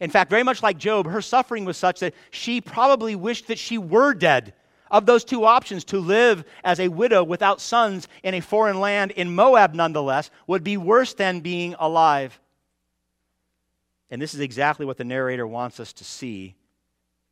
In 0.00 0.10
fact, 0.10 0.30
very 0.30 0.42
much 0.42 0.62
like 0.62 0.78
Job, 0.78 1.06
her 1.06 1.22
suffering 1.22 1.64
was 1.64 1.76
such 1.76 2.00
that 2.00 2.14
she 2.30 2.60
probably 2.60 3.14
wished 3.14 3.46
that 3.46 3.58
she 3.58 3.78
were 3.78 4.14
dead. 4.14 4.54
Of 4.90 5.06
those 5.06 5.24
two 5.24 5.44
options, 5.44 5.84
to 5.84 6.00
live 6.00 6.44
as 6.64 6.78
a 6.78 6.88
widow 6.88 7.24
without 7.24 7.60
sons 7.60 8.08
in 8.22 8.34
a 8.34 8.40
foreign 8.40 8.80
land, 8.80 9.12
in 9.12 9.34
Moab 9.34 9.74
nonetheless, 9.74 10.30
would 10.46 10.62
be 10.62 10.76
worse 10.76 11.14
than 11.14 11.40
being 11.40 11.74
alive. 11.78 12.38
And 14.10 14.20
this 14.20 14.34
is 14.34 14.40
exactly 14.40 14.84
what 14.84 14.98
the 14.98 15.04
narrator 15.04 15.46
wants 15.46 15.80
us 15.80 15.94
to 15.94 16.04
see, 16.04 16.56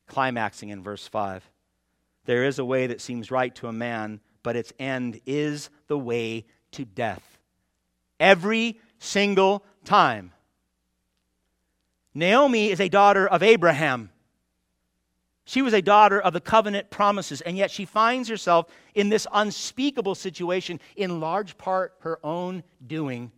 climaxing 0.07 0.71
in 0.71 0.83
verse 0.83 1.07
5. 1.07 1.45
There 2.25 2.45
is 2.45 2.59
a 2.59 2.65
way 2.65 2.87
that 2.87 3.03
seems 3.03 3.31
right 3.31 3.55
to 3.57 3.67
a 3.67 3.73
man, 3.73 4.21
but 4.43 4.57
its 4.57 4.73
end 4.79 5.21
is 5.27 5.69
the 5.89 5.99
way 5.99 6.47
to 6.73 6.85
death. 6.85 7.39
Every 8.19 8.79
single 8.99 9.65
time. 9.85 10.33
Naomi 12.15 12.71
is 12.71 12.81
a 12.81 12.89
daughter 12.89 13.27
of 13.27 13.43
Abraham. 13.43 14.11
She 15.45 15.63
was 15.63 15.75
a 15.75 15.83
daughter 15.83 16.21
of 16.21 16.33
the 16.33 16.41
covenant 16.41 16.91
promises, 16.91 17.41
and 17.41 17.57
yet 17.57 17.71
she 17.71 17.85
finds 17.85 18.29
herself 18.29 18.67
in 18.95 19.09
this 19.09 19.27
unspeakable 19.33 20.15
situation, 20.15 20.81
in 20.97 21.21
large 21.21 21.59
part 21.59 21.95
her 22.01 22.19
own 22.25 22.63
doing. 22.87 23.33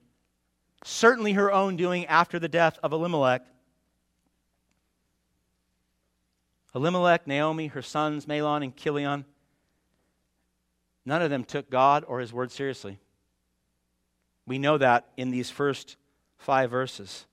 Certainly 0.85 1.33
her 1.35 1.53
own 1.53 1.77
doing 1.77 2.07
after 2.07 2.39
the 2.39 2.49
death 2.49 2.79
of 2.83 2.93
Elimelech. 2.93 3.47
Elimelech, 6.75 7.27
Naomi, 7.27 7.69
her 7.69 7.83
sons, 7.83 8.27
Mahlon, 8.27 8.65
and 8.65 8.77
Chilion, 8.77 9.25
none 11.05 11.23
of 11.23 11.31
them 11.31 11.45
took 11.45 11.71
God 11.71 12.05
or 12.07 12.21
his 12.21 12.33
word 12.33 12.51
seriously. 12.51 12.99
We 14.47 14.59
know 14.59 14.79
that 14.79 15.09
in 15.17 15.31
these 15.31 15.51
first 15.51 15.97
five 16.43 16.71
verses. 16.71 17.27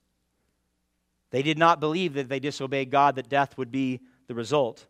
They 1.30 1.42
did 1.42 1.58
not 1.58 1.80
believe 1.80 2.14
that 2.14 2.28
they 2.28 2.40
disobeyed 2.40 2.90
God, 2.90 3.16
that 3.16 3.28
death 3.28 3.56
would 3.56 3.70
be 3.70 4.00
the 4.26 4.34
result. 4.34 4.86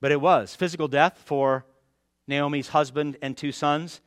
But 0.00 0.12
it 0.12 0.20
was 0.20 0.54
physical 0.54 0.88
death 0.88 1.20
for 1.24 1.64
Naomi's 2.26 2.68
husband 2.68 3.16
and 3.20 3.36
two 3.36 3.52
sons, 3.52 4.00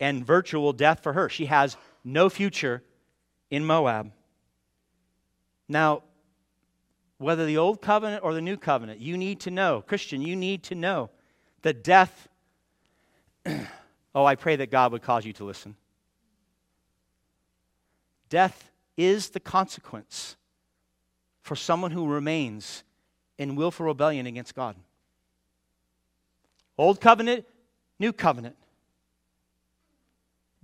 and 0.00 0.24
virtual 0.24 0.72
death 0.72 1.02
for 1.02 1.12
her. 1.12 1.28
She 1.28 1.46
has 1.46 1.76
no 2.04 2.28
future 2.28 2.82
in 3.50 3.64
Moab. 3.64 4.12
Now, 5.68 6.02
whether 7.18 7.44
the 7.44 7.58
old 7.58 7.82
covenant 7.82 8.22
or 8.22 8.32
the 8.32 8.40
new 8.40 8.56
covenant, 8.56 9.00
you 9.00 9.16
need 9.16 9.40
to 9.40 9.50
know, 9.50 9.82
Christian, 9.86 10.22
you 10.22 10.36
need 10.36 10.62
to 10.64 10.74
know 10.74 11.10
that 11.62 11.82
death. 11.82 12.28
oh, 14.14 14.24
I 14.24 14.36
pray 14.36 14.56
that 14.56 14.70
God 14.70 14.92
would 14.92 15.02
cause 15.02 15.24
you 15.24 15.32
to 15.34 15.44
listen. 15.44 15.74
Death 18.28 18.70
is 18.96 19.30
the 19.30 19.40
consequence 19.40 20.36
for 21.40 21.56
someone 21.56 21.90
who 21.90 22.06
remains 22.06 22.84
in 23.38 23.56
willful 23.56 23.86
rebellion 23.86 24.26
against 24.26 24.54
God. 24.54 24.76
Old 26.76 27.00
covenant, 27.00 27.46
new 27.98 28.12
covenant. 28.12 28.56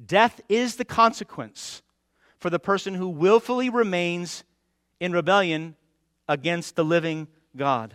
Death 0.05 0.41
is 0.49 0.77
the 0.77 0.85
consequence 0.85 1.83
for 2.39 2.51
the 2.51 2.59
person 2.59 2.95
who 2.95 3.09
willfully 3.09 3.71
remains 3.71 4.45
in 5.01 5.13
rebellion 5.13 5.77
against 6.29 6.77
the 6.77 6.85
living 6.85 7.29
God. 7.57 7.95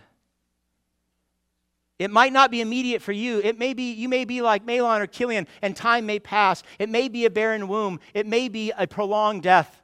It 1.99 2.09
might 2.09 2.31
not 2.31 2.49
be 2.49 2.61
immediate 2.61 3.01
for 3.01 3.11
you. 3.11 3.39
It 3.39 3.59
may 3.59 3.73
be 3.73 3.91
you 3.91 4.07
may 4.07 4.23
be 4.23 4.41
like 4.41 4.65
Mahlon 4.65 5.01
or 5.01 5.07
Chilion, 5.07 5.47
and 5.61 5.75
time 5.75 6.05
may 6.05 6.17
pass. 6.17 6.63
It 6.79 6.87
may 6.87 7.09
be 7.09 7.25
a 7.25 7.29
barren 7.29 7.67
womb. 7.67 7.99
It 8.13 8.25
may 8.25 8.47
be 8.47 8.71
a 8.71 8.87
prolonged 8.87 9.43
death. 9.43 9.83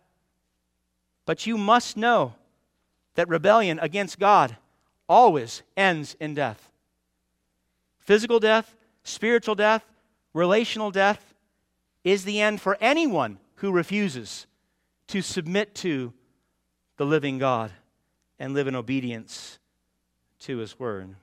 But 1.25 1.45
you 1.45 1.57
must 1.57 1.97
know 1.97 2.35
that 3.15 3.27
rebellion 3.27 3.79
against 3.79 4.17
God 4.17 4.55
always 5.09 5.61
ends 5.75 6.15
in 6.19 6.33
death. 6.33 6.71
Physical 7.99 8.39
death, 8.39 8.75
spiritual 9.03 9.55
death, 9.55 9.83
relational 10.33 10.91
death 10.91 11.33
is 12.03 12.23
the 12.23 12.39
end 12.39 12.61
for 12.61 12.77
anyone 12.79 13.39
who 13.55 13.71
refuses 13.71 14.47
to 15.07 15.21
submit 15.21 15.75
to 15.75 16.13
the 16.97 17.05
living 17.05 17.39
God 17.39 17.71
and 18.39 18.53
live 18.53 18.67
in 18.67 18.75
obedience 18.75 19.59
to 20.39 20.57
his 20.57 20.79
word. 20.79 21.15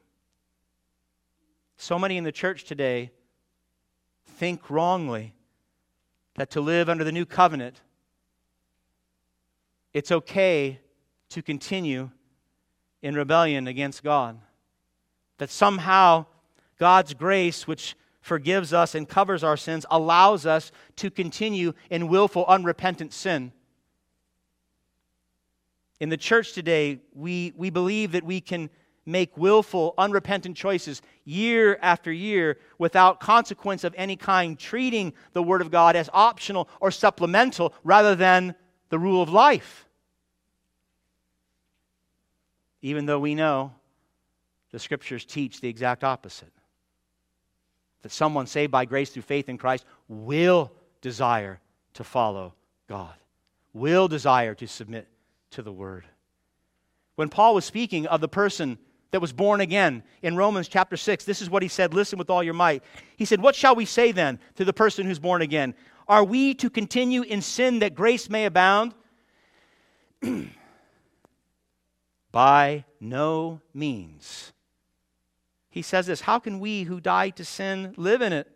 So 1.83 1.99
many 1.99 2.17
in 2.17 2.23
the 2.23 2.31
church 2.31 2.63
today 2.63 3.11
think 4.25 4.71
wrongly 4.71 5.35
that 6.37 6.49
to 6.51 6.61
live 6.61 6.89
under 6.89 7.03
the 7.03 7.11
new 7.11 7.27
covenant, 7.27 7.81
it's 9.93 10.13
okay 10.13 10.79
to 11.31 11.43
continue 11.43 12.11
in 13.03 13.17
rebellion 13.17 13.67
against 13.67 14.05
God. 14.05 14.39
That 15.39 15.51
somehow 15.51 16.27
God's 16.79 17.15
grace, 17.15 17.67
which 17.67 17.97
forgives 18.21 18.73
us 18.73 18.95
and 18.95 19.09
covers 19.09 19.43
our 19.43 19.57
sins, 19.57 19.85
allows 19.91 20.47
us 20.47 20.71
to 20.95 21.11
continue 21.11 21.73
in 21.91 22.07
willful, 22.07 22.47
unrepentant 22.47 23.13
sin. 23.13 23.51
In 25.99 26.11
the 26.11 26.17
church 26.17 26.53
today, 26.53 27.01
we, 27.13 27.53
we 27.57 27.71
believe 27.71 28.13
that 28.13 28.23
we 28.23 28.41
can 28.41 28.71
make 29.05 29.37
willful, 29.37 29.95
unrepentant 29.99 30.57
choices 30.57 31.03
year 31.25 31.79
after 31.83 32.13
year 32.13 32.59
without 32.79 33.21
consequence 33.21 33.85
of 33.85 33.95
any 33.97 34.17
kind, 34.17 34.59
treating 34.59 35.13
the 35.33 35.43
Word 35.43 35.61
of 35.61 35.71
God 35.71 35.97
as 35.97 36.09
optional 36.13 36.69
or 36.81 36.91
supplemental 36.91 37.75
rather 37.85 38.15
than 38.15 38.55
the 38.91 38.99
rule 38.99 39.23
of 39.23 39.29
life. 39.29 39.87
Even 42.81 43.07
though 43.07 43.21
we 43.21 43.35
know 43.35 43.73
the 44.71 44.79
Scriptures 44.79 45.25
teach 45.25 45.61
the 45.61 45.69
exact 45.69 46.05
opposite 46.05 46.53
that 48.03 48.13
someone 48.13 48.47
saved 48.47 48.73
by 48.73 48.85
grace 48.85 49.11
through 49.11 49.23
faith 49.23 49.49
in 49.49 49.59
Christ 49.59 49.85
will 50.09 50.73
desire 51.01 51.61
to 51.95 52.05
follow 52.05 52.55
God, 52.89 53.15
will 53.73 54.09
desire 54.09 54.55
to 54.57 54.67
submit 54.67 55.09
to 55.51 55.63
the 55.63 55.73
Word. 55.73 56.05
When 57.15 57.29
Paul 57.29 57.55
was 57.55 57.65
speaking 57.65 58.07
of 58.07 58.21
the 58.21 58.29
person 58.29 58.79
that 59.13 59.21
was 59.21 59.33
born 59.33 59.61
again. 59.61 60.03
In 60.23 60.37
Romans 60.37 60.69
chapter 60.69 60.97
6, 60.97 61.25
this 61.25 61.41
is 61.41 61.49
what 61.49 61.63
he 61.63 61.69
said 61.69 61.95
Listen 61.95 62.19
with 62.19 62.31
all 62.31 62.43
your 62.43 62.55
might. 62.55 62.83
He 63.17 63.25
said, 63.25 63.41
What 63.41 63.55
shall 63.55 63.77
we 63.77 63.85
say 63.85 64.11
then 64.11 64.41
to 64.57 64.65
the 64.65 64.73
person 64.73 65.07
who's 65.07 65.21
born 65.21 65.43
again? 65.43 65.75
Are 66.09 66.25
we 66.25 66.55
to 66.55 66.69
continue 66.69 67.23
in 67.23 67.43
sin 67.43 67.79
that 67.79 67.95
grace 67.95 68.29
may 68.29 68.47
abound? 68.47 68.95
By 72.33 72.85
no 73.01 73.61
means. 73.73 74.53
He 75.71 75.83
says 75.83 76.07
this 76.07 76.23
How 76.23 76.39
can 76.39 76.59
we 76.59 76.83
who 76.85 77.01
died 77.01 77.37
to 77.37 77.45
sin 77.45 77.95
live 77.97 78.23
in 78.23 78.33
it? 78.33 78.49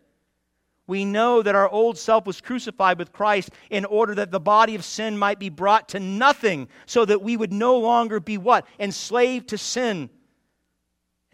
We 0.88 1.04
know 1.04 1.42
that 1.42 1.56
our 1.56 1.68
old 1.68 1.98
self 1.98 2.26
was 2.26 2.40
crucified 2.40 2.98
with 2.98 3.12
Christ 3.12 3.50
in 3.70 3.84
order 3.84 4.14
that 4.14 4.30
the 4.30 4.40
body 4.40 4.74
of 4.74 4.84
sin 4.84 5.18
might 5.18 5.38
be 5.38 5.50
brought 5.50 5.88
to 5.90 6.00
nothing, 6.00 6.68
so 6.86 7.04
that 7.04 7.22
we 7.22 7.36
would 7.36 7.52
no 7.52 7.76
longer 7.76 8.20
be 8.20 8.38
what? 8.38 8.66
Enslaved 8.78 9.48
to 9.48 9.58
sin. 9.58 10.08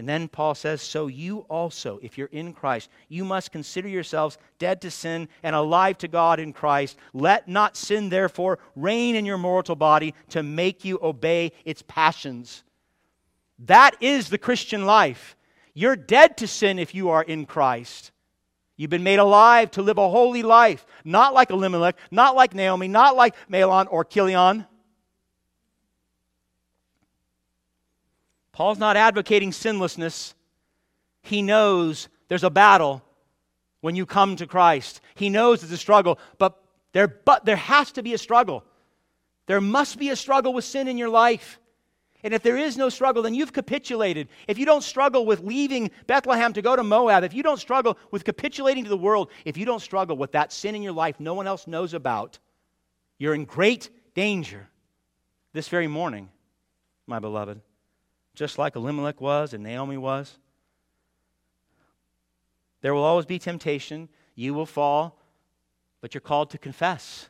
And 0.03 0.09
then 0.09 0.27
Paul 0.27 0.57
says, 0.57 0.83
So 0.83 1.07
you 1.07 1.47
also, 1.49 2.01
if 2.03 2.19
you're 2.19 2.27
in 2.33 2.55
Christ, 2.55 2.91
you 3.09 3.25
must 3.25 3.53
consider 3.53 3.87
yourselves 3.87 4.37
dead 4.59 4.81
to 4.81 4.91
sin 4.91 5.29
and 5.45 5.55
alive 5.55 5.97
to 5.99 6.09
God 6.09 6.41
in 6.41 6.53
Christ. 6.53 6.99
Let 7.12 7.47
not 7.47 7.77
sin, 7.77 8.09
therefore, 8.09 8.59
reign 8.75 9.15
in 9.15 9.25
your 9.25 9.38
mortal 9.38 9.77
body 9.77 10.17
to 10.31 10.43
make 10.43 10.85
you 10.85 10.99
obey 11.01 11.53
its 11.65 11.85
passions. 11.87 12.65
That 13.61 13.95
is 14.01 14.29
the 14.29 14.38
Christian 14.38 14.87
life. 14.87 15.37
You're 15.73 15.95
dead 15.95 16.37
to 16.38 16.49
sin 16.49 16.81
if 16.81 16.97
you 16.97 17.11
are 17.11 17.23
in 17.23 17.47
Christ. 17.47 18.11
You've 18.77 18.91
been 18.91 19.05
made 19.05 19.21
alive 19.21 19.71
to 19.71 19.83
live 19.83 19.99
a 19.99 20.09
holy 20.09 20.43
life, 20.43 20.85
not 21.05 21.33
like 21.33 21.51
Elimelech, 21.51 21.97
not 22.11 22.35
like 22.35 22.57
Naomi, 22.57 22.88
not 22.88 23.15
like 23.15 23.37
Mahlon 23.49 23.87
or 23.88 24.05
Chilion. 24.05 24.67
Paul's 28.53 28.79
not 28.79 28.97
advocating 28.97 29.51
sinlessness. 29.53 30.35
He 31.23 31.43
knows 31.43 32.09
there's 32.29 32.45
a 32.45 32.51
battle 32.51 33.03
when 33.81 33.97
you 33.97 34.07
come 34.07 34.37
to 34.37 34.47
Christ. 34.47 35.01
He 35.15 35.31
knows 35.31 35.62
it's 35.62 35.73
a 35.73 35.77
struggle, 35.77 36.19
but 36.38 36.62
there, 36.93 37.09
but 37.09 37.45
there 37.45 37.57
has 37.57 37.93
to 37.93 38.03
be 38.03 38.15
a 38.15 38.19
struggle. 38.19 38.65
There 39.47 39.61
must 39.61 39.99
be 39.99 40.11
a 40.11 40.17
struggle 40.17 40.53
with 40.53 40.65
sin 40.65 40.87
in 40.87 40.99
your 40.99 41.09
life. 41.09 41.59
And 42.25 42.33
if 42.33 42.43
there 42.43 42.57
is 42.57 42.77
no 42.77 42.88
struggle, 42.88 43.23
then 43.23 43.35
you've 43.35 43.53
capitulated. 43.53 44.29
If 44.47 44.57
you 44.57 44.67
don't 44.67 44.85
struggle 44.85 45.27
with 45.27 45.41
leaving 45.41 45.91
Bethlehem 46.07 46.53
to 46.53 46.62
go 46.62 46.77
to 46.77 46.85
Moab, 46.85 47.25
if 47.25 47.35
you 47.35 47.43
don't 47.43 47.59
struggle 47.59 47.99
with 48.12 48.25
capitulating 48.25 48.85
to 48.85 48.91
the 48.91 48.97
world, 48.97 49.31
if 49.45 49.57
you 49.57 49.65
don't 49.65 49.83
struggle 49.83 50.17
with 50.17 50.33
that 50.33 50.53
sin 50.53 50.77
in 50.77 50.83
your 50.83 50.93
life 50.93 51.19
no 51.19 51.35
one 51.35 51.49
else 51.49 51.67
knows 51.67 51.95
about, 51.95 52.38
you're 53.19 53.35
in 53.35 53.45
great 53.45 53.91
danger 54.15 54.69
this 55.53 55.69
very 55.69 55.88
morning, 55.88 56.29
my 57.09 57.19
beloved 57.19 57.61
just 58.35 58.59
like 58.59 58.77
Elimelech 58.77 59.21
was 59.21 59.53
and 59.53 59.62
Naomi 59.62 59.97
was. 59.97 60.38
There 62.81 62.95
will 62.95 63.05
always 63.05 63.27
be 63.27 63.38
temptation. 63.38 64.09
You 64.35 64.55
will 64.55 64.66
fall, 64.66 65.18
but 66.01 66.14
you're 66.14 66.21
called 66.21 66.51
to 66.51 66.59
confess. 66.59 67.29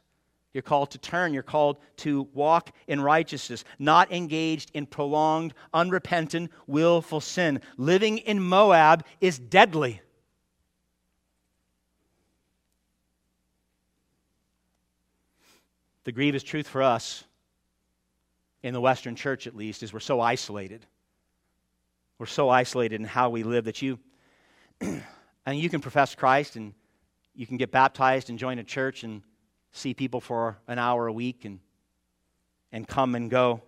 You're 0.55 0.63
called 0.63 0.91
to 0.93 0.99
turn. 0.99 1.33
You're 1.33 1.43
called 1.43 1.79
to 1.99 2.29
walk 2.35 2.75
in 2.87 3.01
righteousness, 3.01 3.65
not 3.79 4.13
engaged 4.13 4.71
in 4.75 4.87
prolonged, 4.87 5.55
unrepentant, 5.73 6.51
willful 6.67 7.21
sin. 7.21 7.61
Living 7.77 8.19
in 8.19 8.41
Moab 8.41 9.05
is 9.21 9.39
deadly. 9.39 10.01
The 16.05 16.13
grievous 16.13 16.43
truth 16.43 16.67
for 16.67 16.83
us, 16.83 17.25
in 18.63 18.75
the 18.75 18.81
Western 18.81 19.17
church 19.17 19.47
at 19.47 19.57
least, 19.57 19.83
is 19.83 19.93
we're 19.93 20.01
so 20.01 20.21
isolated. 20.21 20.87
We're 22.19 22.27
so 22.27 22.49
isolated 22.49 23.01
in 23.01 23.07
how 23.07 23.31
we 23.31 23.43
live 23.43 23.65
that 23.65 23.83
you, 23.83 23.99
and 24.81 25.03
you 25.59 25.69
can 25.69 25.81
profess 25.81 26.15
Christ 26.15 26.57
and 26.57 26.75
you 27.35 27.47
can 27.47 27.57
get 27.57 27.71
baptized 27.71 28.31
and 28.31 28.39
join 28.39 28.59
a 28.59 28.65
church 28.65 29.05
and 29.05 29.23
see 29.73 29.95
people 29.95 30.21
for 30.21 30.59
an 30.69 30.79
hour 30.79 31.07
a 31.07 31.13
week 31.13 31.45
and, 31.45 31.59
and 32.71 32.87
come 32.87 33.15
and 33.15 33.31
go 33.31 33.63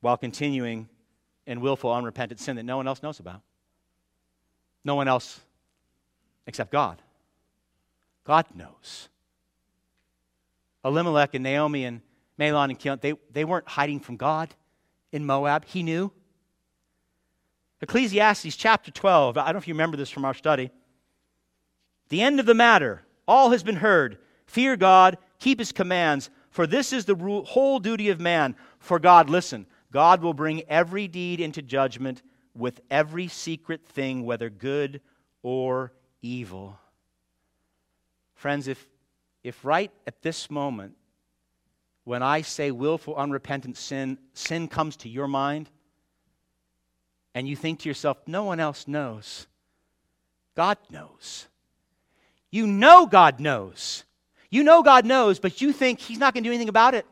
while 0.00 0.16
continuing 0.16 0.88
in 1.46 1.60
willful, 1.60 1.92
unrepentant 1.92 2.40
sin 2.40 2.56
that 2.56 2.62
no 2.62 2.76
one 2.76 2.86
else 2.86 3.02
knows 3.02 3.20
about. 3.20 3.42
No 4.84 4.94
one 4.94 5.08
else 5.08 5.40
except 6.46 6.70
God. 6.70 7.02
God 8.24 8.46
knows. 8.54 9.08
Elimelech 10.84 11.34
and 11.34 11.42
Naomi 11.42 11.84
and 11.84 12.00
Mahlon 12.38 12.70
and 12.70 12.78
Chilion, 12.78 12.98
they, 13.02 13.14
they 13.32 13.44
weren't 13.44 13.68
hiding 13.68 14.00
from 14.00 14.16
God 14.16 14.54
in 15.12 15.24
Moab. 15.24 15.64
He 15.64 15.82
knew. 15.82 16.12
Ecclesiastes 17.80 18.56
chapter 18.56 18.90
12, 18.90 19.36
I 19.36 19.44
don't 19.44 19.54
know 19.54 19.58
if 19.58 19.68
you 19.68 19.74
remember 19.74 19.96
this 19.96 20.10
from 20.10 20.24
our 20.24 20.34
study. 20.34 20.70
The 22.08 22.22
end 22.22 22.40
of 22.40 22.46
the 22.46 22.54
matter, 22.54 23.02
all 23.28 23.50
has 23.50 23.62
been 23.62 23.76
heard. 23.76 24.18
Fear 24.46 24.76
God, 24.76 25.18
keep 25.38 25.58
his 25.58 25.72
commands, 25.72 26.30
for 26.50 26.66
this 26.66 26.92
is 26.92 27.04
the 27.04 27.16
whole 27.46 27.78
duty 27.78 28.08
of 28.08 28.20
man. 28.20 28.56
For 28.78 28.98
God, 28.98 29.28
listen, 29.28 29.66
God 29.92 30.22
will 30.22 30.34
bring 30.34 30.62
every 30.68 31.08
deed 31.08 31.40
into 31.40 31.60
judgment 31.60 32.22
with 32.54 32.80
every 32.90 33.28
secret 33.28 33.84
thing, 33.86 34.24
whether 34.24 34.48
good 34.48 35.00
or 35.42 35.92
evil. 36.22 36.78
Friends, 38.34 38.68
if, 38.68 38.86
if 39.42 39.64
right 39.64 39.90
at 40.06 40.22
this 40.22 40.50
moment, 40.50 40.94
when 42.06 42.22
I 42.22 42.42
say 42.42 42.70
willful, 42.70 43.16
unrepentant 43.16 43.76
sin, 43.76 44.16
sin 44.32 44.68
comes 44.68 44.94
to 44.98 45.08
your 45.08 45.26
mind, 45.26 45.68
and 47.34 47.48
you 47.48 47.56
think 47.56 47.80
to 47.80 47.88
yourself, 47.88 48.16
no 48.28 48.44
one 48.44 48.60
else 48.60 48.86
knows. 48.86 49.48
God 50.54 50.78
knows. 50.88 51.48
You 52.52 52.68
know 52.68 53.06
God 53.06 53.40
knows. 53.40 54.04
You 54.50 54.62
know 54.62 54.84
God 54.84 55.04
knows, 55.04 55.40
but 55.40 55.60
you 55.60 55.72
think 55.72 55.98
He's 55.98 56.20
not 56.20 56.32
going 56.32 56.44
to 56.44 56.48
do 56.48 56.52
anything 56.52 56.68
about 56.68 56.94
it. 56.94 57.06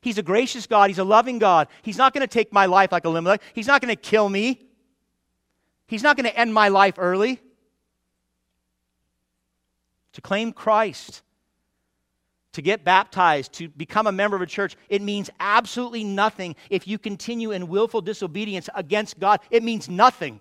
He's 0.00 0.16
a 0.16 0.22
gracious 0.22 0.66
God. 0.66 0.88
He's 0.88 0.98
a 0.98 1.04
loving 1.04 1.38
God. 1.38 1.68
He's 1.82 1.98
not 1.98 2.14
going 2.14 2.26
to 2.26 2.26
take 2.26 2.54
my 2.54 2.64
life 2.64 2.90
like 2.90 3.04
Elimelech. 3.04 3.42
He's 3.52 3.66
not 3.66 3.82
going 3.82 3.94
to 3.94 4.00
kill 4.00 4.30
me. 4.30 4.62
He's 5.86 6.02
not 6.02 6.16
going 6.16 6.24
to 6.24 6.34
end 6.34 6.54
my 6.54 6.68
life 6.68 6.94
early. 6.96 7.38
To 10.14 10.22
claim 10.22 10.54
Christ, 10.54 11.20
to 12.52 12.62
get 12.62 12.84
baptized, 12.84 13.52
to 13.54 13.68
become 13.68 14.06
a 14.06 14.12
member 14.12 14.36
of 14.36 14.42
a 14.42 14.46
church, 14.46 14.76
it 14.88 15.02
means 15.02 15.30
absolutely 15.40 16.04
nothing 16.04 16.54
if 16.70 16.86
you 16.86 16.98
continue 16.98 17.50
in 17.50 17.68
willful 17.68 18.02
disobedience 18.02 18.68
against 18.74 19.18
God. 19.18 19.40
It 19.50 19.62
means 19.62 19.88
nothing. 19.88 20.40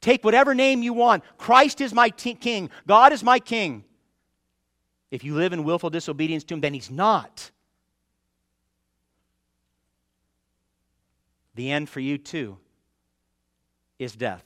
Take 0.00 0.24
whatever 0.24 0.54
name 0.54 0.82
you 0.82 0.92
want. 0.92 1.24
Christ 1.38 1.80
is 1.80 1.94
my 1.94 2.10
t- 2.10 2.34
king, 2.34 2.70
God 2.86 3.12
is 3.12 3.22
my 3.22 3.38
king. 3.38 3.84
If 5.10 5.22
you 5.22 5.34
live 5.34 5.52
in 5.52 5.62
willful 5.62 5.90
disobedience 5.90 6.42
to 6.44 6.54
him, 6.54 6.60
then 6.60 6.74
he's 6.74 6.90
not. 6.90 7.52
The 11.54 11.70
end 11.70 11.88
for 11.88 12.00
you, 12.00 12.18
too, 12.18 12.58
is 14.00 14.16
death. 14.16 14.44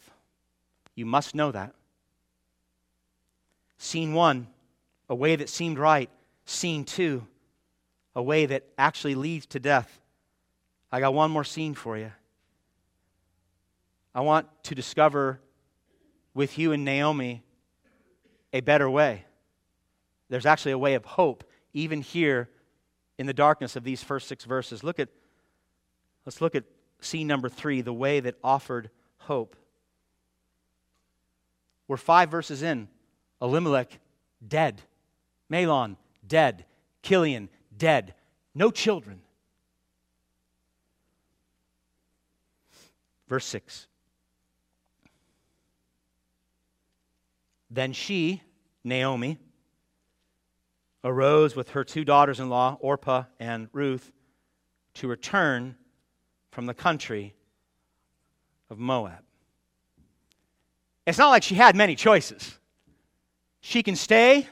You 0.94 1.06
must 1.06 1.34
know 1.34 1.50
that. 1.52 1.72
Scene 3.78 4.12
one, 4.12 4.48
a 5.08 5.14
way 5.14 5.36
that 5.36 5.48
seemed 5.48 5.78
right. 5.78 6.10
Scene 6.50 6.84
two, 6.84 7.26
a 8.16 8.22
way 8.22 8.46
that 8.46 8.64
actually 8.78 9.14
leads 9.14 9.44
to 9.44 9.60
death. 9.60 10.00
I 10.90 10.98
got 10.98 11.12
one 11.12 11.30
more 11.30 11.44
scene 11.44 11.74
for 11.74 11.98
you. 11.98 12.10
I 14.14 14.22
want 14.22 14.46
to 14.62 14.74
discover 14.74 15.40
with 16.32 16.56
you 16.56 16.72
and 16.72 16.86
Naomi 16.86 17.42
a 18.54 18.62
better 18.62 18.88
way. 18.88 19.26
There's 20.30 20.46
actually 20.46 20.72
a 20.72 20.78
way 20.78 20.94
of 20.94 21.04
hope, 21.04 21.44
even 21.74 22.00
here 22.00 22.48
in 23.18 23.26
the 23.26 23.34
darkness 23.34 23.76
of 23.76 23.84
these 23.84 24.02
first 24.02 24.26
six 24.26 24.46
verses. 24.46 24.82
Look 24.82 24.98
at, 24.98 25.10
let's 26.24 26.40
look 26.40 26.54
at 26.54 26.64
scene 26.98 27.26
number 27.26 27.50
three, 27.50 27.82
the 27.82 27.92
way 27.92 28.20
that 28.20 28.36
offered 28.42 28.88
hope. 29.18 29.54
We're 31.86 31.98
five 31.98 32.30
verses 32.30 32.62
in. 32.62 32.88
Elimelech, 33.42 33.98
dead. 34.46 34.80
Mahlon, 35.52 35.96
dead. 36.28 36.64
Chilion, 37.02 37.48
dead. 37.76 38.14
No 38.54 38.70
children. 38.70 39.22
Verse 43.28 43.44
6. 43.46 43.86
Then 47.70 47.92
she, 47.92 48.42
Naomi, 48.84 49.38
arose 51.04 51.54
with 51.54 51.70
her 51.70 51.84
two 51.84 52.04
daughters 52.04 52.40
in 52.40 52.48
law, 52.48 52.78
Orpah 52.80 53.24
and 53.38 53.68
Ruth, 53.72 54.10
to 54.94 55.08
return 55.08 55.76
from 56.50 56.66
the 56.66 56.74
country 56.74 57.34
of 58.70 58.78
Moab. 58.78 59.22
It's 61.06 61.18
not 61.18 61.30
like 61.30 61.42
she 61.42 61.54
had 61.54 61.76
many 61.76 61.94
choices. 61.94 62.58
She 63.60 63.82
can 63.82 63.96
stay 63.96 64.46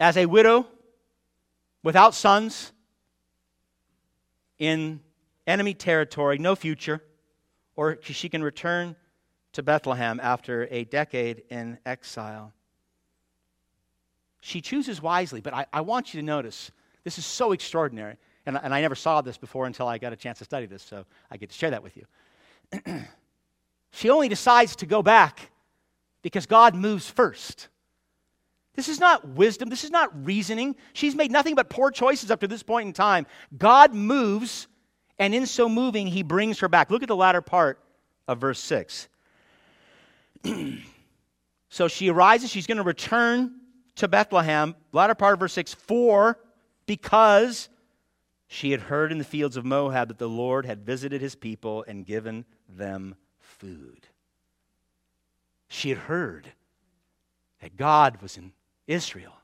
as 0.00 0.16
a 0.16 0.24
widow 0.26 0.66
without 1.84 2.14
sons 2.14 2.72
in 4.58 5.00
enemy 5.46 5.74
territory, 5.74 6.38
no 6.38 6.56
future, 6.56 7.02
or 7.76 7.98
she 8.02 8.28
can 8.28 8.42
return 8.42 8.96
to 9.52 9.62
Bethlehem 9.62 10.18
after 10.22 10.66
a 10.70 10.84
decade 10.84 11.42
in 11.50 11.78
exile. 11.84 12.52
She 14.40 14.60
chooses 14.60 15.02
wisely, 15.02 15.40
but 15.40 15.52
I, 15.52 15.66
I 15.72 15.82
want 15.82 16.14
you 16.14 16.20
to 16.20 16.26
notice 16.26 16.70
this 17.04 17.18
is 17.18 17.26
so 17.26 17.52
extraordinary. 17.52 18.16
And, 18.46 18.58
and 18.62 18.74
I 18.74 18.80
never 18.80 18.94
saw 18.94 19.20
this 19.20 19.36
before 19.36 19.66
until 19.66 19.86
I 19.86 19.98
got 19.98 20.12
a 20.12 20.16
chance 20.16 20.38
to 20.38 20.44
study 20.44 20.66
this, 20.66 20.82
so 20.82 21.04
I 21.30 21.36
get 21.36 21.50
to 21.50 21.56
share 21.56 21.70
that 21.70 21.82
with 21.82 21.96
you. 21.96 22.06
she 23.90 24.08
only 24.08 24.28
decides 24.28 24.76
to 24.76 24.86
go 24.86 25.02
back 25.02 25.50
because 26.22 26.46
God 26.46 26.74
moves 26.74 27.08
first. 27.08 27.68
This 28.74 28.88
is 28.88 29.00
not 29.00 29.26
wisdom. 29.28 29.68
This 29.68 29.84
is 29.84 29.90
not 29.90 30.24
reasoning. 30.24 30.76
She's 30.92 31.14
made 31.14 31.30
nothing 31.30 31.54
but 31.54 31.68
poor 31.68 31.90
choices 31.90 32.30
up 32.30 32.40
to 32.40 32.48
this 32.48 32.62
point 32.62 32.86
in 32.86 32.92
time. 32.92 33.26
God 33.56 33.94
moves, 33.94 34.68
and 35.18 35.34
in 35.34 35.46
so 35.46 35.68
moving, 35.68 36.06
he 36.06 36.22
brings 36.22 36.60
her 36.60 36.68
back. 36.68 36.90
Look 36.90 37.02
at 37.02 37.08
the 37.08 37.16
latter 37.16 37.42
part 37.42 37.80
of 38.28 38.38
verse 38.38 38.60
6. 38.60 39.08
so 41.68 41.88
she 41.88 42.10
arises. 42.10 42.50
She's 42.50 42.66
going 42.66 42.78
to 42.78 42.84
return 42.84 43.56
to 43.96 44.08
Bethlehem, 44.08 44.74
latter 44.92 45.14
part 45.14 45.34
of 45.34 45.40
verse 45.40 45.52
6, 45.52 45.74
for 45.74 46.38
because 46.86 47.68
she 48.46 48.70
had 48.70 48.80
heard 48.80 49.12
in 49.12 49.18
the 49.18 49.24
fields 49.24 49.56
of 49.56 49.64
Moab 49.64 50.08
that 50.08 50.18
the 50.18 50.28
Lord 50.28 50.64
had 50.64 50.86
visited 50.86 51.20
his 51.20 51.34
people 51.34 51.84
and 51.86 52.06
given 52.06 52.44
them 52.68 53.14
food. 53.38 54.06
She 55.68 55.90
had 55.90 55.98
heard 55.98 56.52
that 57.60 57.76
God 57.76 58.22
was 58.22 58.36
in 58.36 58.52
Israel 58.90 59.34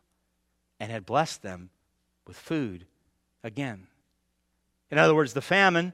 and 0.80 0.90
had 0.90 1.06
blessed 1.06 1.42
them 1.42 1.70
with 2.26 2.36
food 2.36 2.86
again. 3.42 3.86
In 4.90 4.98
other 4.98 5.14
words, 5.14 5.32
the 5.32 5.40
famine 5.40 5.92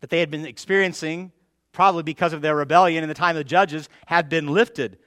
that 0.00 0.10
they 0.10 0.20
had 0.20 0.30
been 0.30 0.46
experiencing, 0.46 1.32
probably 1.72 2.02
because 2.02 2.32
of 2.32 2.40
their 2.40 2.56
rebellion 2.56 3.02
in 3.02 3.08
the 3.08 3.14
time 3.14 3.36
of 3.36 3.40
the 3.40 3.44
judges, 3.44 3.88
had 4.06 4.28
been 4.28 4.48
lifted. 4.48 4.98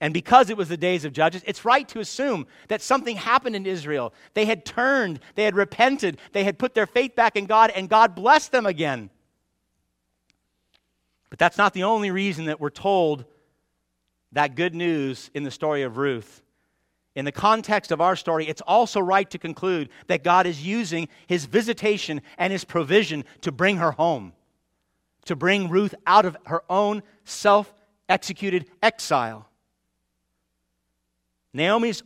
And 0.00 0.14
because 0.14 0.50
it 0.50 0.56
was 0.56 0.68
the 0.68 0.78
days 0.78 1.04
of 1.04 1.12
Judges, 1.12 1.42
it's 1.46 1.64
right 1.64 1.86
to 1.88 2.00
assume 2.00 2.46
that 2.68 2.80
something 2.80 3.16
happened 3.16 3.54
in 3.54 3.66
Israel. 3.66 4.14
They 4.32 4.46
had 4.46 4.64
turned, 4.64 5.20
they 5.34 5.44
had 5.44 5.54
repented, 5.54 6.18
they 6.32 6.42
had 6.42 6.58
put 6.58 6.74
their 6.74 6.86
faith 6.86 7.14
back 7.14 7.36
in 7.36 7.44
God, 7.44 7.70
and 7.74 7.86
God 7.86 8.14
blessed 8.14 8.50
them 8.50 8.64
again. 8.64 9.10
But 11.28 11.38
that's 11.38 11.58
not 11.58 11.74
the 11.74 11.82
only 11.82 12.10
reason 12.10 12.46
that 12.46 12.60
we're 12.60 12.70
told 12.70 13.26
that 14.32 14.54
good 14.54 14.74
news 14.74 15.30
in 15.34 15.42
the 15.42 15.50
story 15.50 15.82
of 15.82 15.98
Ruth. 15.98 16.42
In 17.16 17.24
the 17.24 17.32
context 17.32 17.90
of 17.90 18.00
our 18.00 18.14
story, 18.14 18.46
it's 18.46 18.60
also 18.60 19.00
right 19.00 19.28
to 19.30 19.38
conclude 19.38 19.88
that 20.06 20.22
God 20.22 20.46
is 20.46 20.64
using 20.64 21.08
his 21.26 21.44
visitation 21.44 22.22
and 22.38 22.52
his 22.52 22.64
provision 22.64 23.24
to 23.40 23.50
bring 23.50 23.78
her 23.78 23.92
home, 23.92 24.32
to 25.24 25.34
bring 25.34 25.68
Ruth 25.68 25.94
out 26.06 26.24
of 26.24 26.36
her 26.46 26.62
own 26.70 27.02
self 27.24 27.72
executed 28.08 28.66
exile. 28.82 29.48
Naomi's 31.52 32.02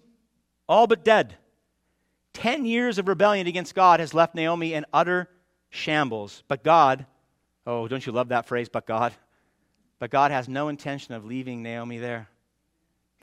all 0.69 0.87
but 0.87 1.05
dead. 1.05 1.37
Ten 2.33 2.65
years 2.65 2.99
of 2.99 3.07
rebellion 3.07 3.47
against 3.47 3.75
God 3.75 4.01
has 4.01 4.15
left 4.15 4.35
Naomi 4.35 4.73
in 4.73 4.87
utter 4.93 5.29
shambles. 5.69 6.43
But 6.49 6.65
God, 6.65 7.07
oh, 7.67 7.87
don't 7.89 8.05
you 8.05 8.13
love 8.13 8.29
that 8.29 8.47
phrase, 8.47 8.69
but 8.69 8.87
God? 8.87 9.13
But 9.99 10.11
God 10.11 10.31
has 10.31 10.49
no 10.49 10.69
intention 10.69 11.15
of 11.15 11.25
leaving 11.25 11.63
Naomi 11.63 11.99
there. 11.99 12.29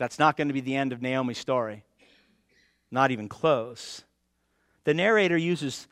That's 0.01 0.17
not 0.17 0.35
going 0.35 0.47
to 0.47 0.53
be 0.55 0.61
the 0.61 0.75
end 0.75 0.93
of 0.93 1.01
Naomi's 1.03 1.37
story. 1.37 1.83
Not 2.89 3.11
even 3.11 3.29
close. 3.29 4.03
The 4.83 4.95
narrator 4.95 5.37
uses, 5.37 5.87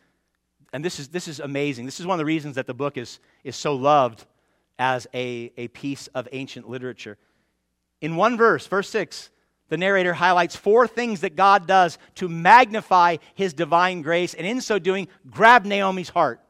and 0.74 0.84
this 0.84 1.00
is, 1.00 1.10
this 1.10 1.28
is 1.28 1.40
amazing. 1.40 1.86
This 1.86 2.00
is 2.00 2.08
one 2.08 2.16
of 2.16 2.18
the 2.18 2.26
reasons 2.26 2.56
that 2.56 2.66
the 2.66 2.74
book 2.74 2.98
is, 2.98 3.20
is 3.44 3.56
so 3.56 3.76
loved 3.76 4.26
as 4.80 5.06
a, 5.14 5.54
a 5.58 5.68
piece 5.68 6.08
of 6.16 6.28
ancient 6.32 6.68
literature. 6.68 7.20
In 8.02 8.16
one 8.16 8.36
verse, 8.36 8.66
verse 8.66 8.90
6, 8.90 9.30
the 9.68 9.78
narrator 9.78 10.16
highlights 10.16 10.56
four 10.56 10.88
things 10.88 11.22
that 11.22 11.36
God 11.36 11.68
does 11.68 12.00
to 12.16 12.28
magnify 12.28 13.18
his 13.36 13.54
divine 13.54 14.02
grace, 14.02 14.34
and 14.34 14.48
in 14.48 14.60
so 14.60 14.80
doing, 14.80 15.08
grab 15.30 15.66
Naomi's 15.66 16.10
heart. 16.10 16.42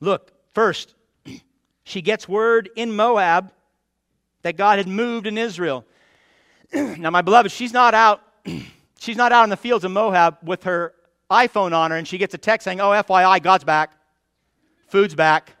Look, 0.00 0.32
first, 0.54 0.94
she 1.84 2.00
gets 2.00 2.26
word 2.26 2.70
in 2.74 2.96
Moab 2.96 3.52
that 4.40 4.56
God 4.56 4.78
had 4.78 4.88
moved 4.88 5.26
in 5.26 5.36
Israel. 5.36 5.84
now, 6.98 7.10
my 7.10 7.22
beloved, 7.22 7.50
she's 7.50 7.72
not 7.72 7.94
out. 7.94 8.22
she's 8.98 9.16
not 9.16 9.32
out 9.32 9.44
in 9.44 9.50
the 9.50 9.56
fields 9.56 9.84
of 9.84 9.90
Moab 9.90 10.38
with 10.42 10.64
her 10.64 10.94
iPhone 11.30 11.72
on 11.72 11.90
her, 11.90 11.96
and 11.96 12.06
she 12.06 12.18
gets 12.18 12.34
a 12.34 12.38
text 12.38 12.64
saying, 12.64 12.80
"Oh, 12.80 12.90
FYI, 12.90 13.42
God's 13.42 13.64
back, 13.64 13.92
food's 14.88 15.14
back." 15.14 15.54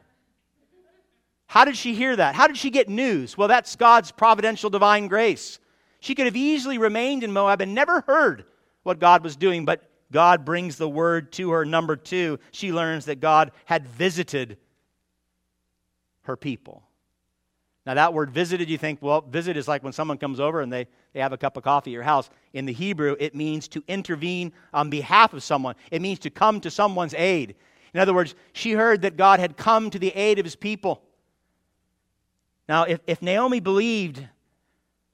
How 1.46 1.64
did 1.64 1.76
she 1.76 1.94
hear 1.94 2.14
that? 2.14 2.34
How 2.34 2.46
did 2.46 2.58
she 2.58 2.68
get 2.68 2.90
news? 2.90 3.38
Well, 3.38 3.48
that's 3.48 3.74
God's 3.74 4.12
providential 4.12 4.68
divine 4.68 5.08
grace. 5.08 5.58
She 6.00 6.14
could 6.14 6.26
have 6.26 6.36
easily 6.36 6.76
remained 6.76 7.24
in 7.24 7.32
Moab 7.32 7.62
and 7.62 7.74
never 7.74 8.02
heard 8.02 8.44
what 8.82 8.98
God 8.98 9.24
was 9.24 9.34
doing, 9.34 9.64
but 9.64 9.82
God 10.12 10.44
brings 10.44 10.76
the 10.76 10.88
word 10.88 11.32
to 11.32 11.50
her. 11.52 11.64
Number 11.64 11.96
two, 11.96 12.38
she 12.52 12.70
learns 12.70 13.06
that 13.06 13.20
God 13.20 13.52
had 13.64 13.86
visited 13.86 14.58
her 16.22 16.36
people. 16.36 16.82
Now, 17.88 17.94
that 17.94 18.12
word 18.12 18.30
visited, 18.30 18.68
you 18.68 18.76
think, 18.76 18.98
well, 19.00 19.22
visit 19.22 19.56
is 19.56 19.66
like 19.66 19.82
when 19.82 19.94
someone 19.94 20.18
comes 20.18 20.40
over 20.40 20.60
and 20.60 20.70
they, 20.70 20.88
they 21.14 21.20
have 21.20 21.32
a 21.32 21.38
cup 21.38 21.56
of 21.56 21.62
coffee 21.62 21.90
at 21.90 21.94
your 21.94 22.02
house. 22.02 22.28
In 22.52 22.66
the 22.66 22.72
Hebrew, 22.74 23.16
it 23.18 23.34
means 23.34 23.66
to 23.68 23.82
intervene 23.88 24.52
on 24.74 24.90
behalf 24.90 25.32
of 25.32 25.42
someone, 25.42 25.74
it 25.90 26.02
means 26.02 26.18
to 26.18 26.28
come 26.28 26.60
to 26.60 26.70
someone's 26.70 27.14
aid. 27.14 27.54
In 27.94 28.00
other 28.00 28.12
words, 28.12 28.34
she 28.52 28.72
heard 28.72 29.00
that 29.00 29.16
God 29.16 29.40
had 29.40 29.56
come 29.56 29.88
to 29.88 29.98
the 29.98 30.10
aid 30.10 30.38
of 30.38 30.44
his 30.44 30.54
people. 30.54 31.02
Now, 32.68 32.82
if, 32.82 33.00
if 33.06 33.22
Naomi 33.22 33.58
believed 33.58 34.22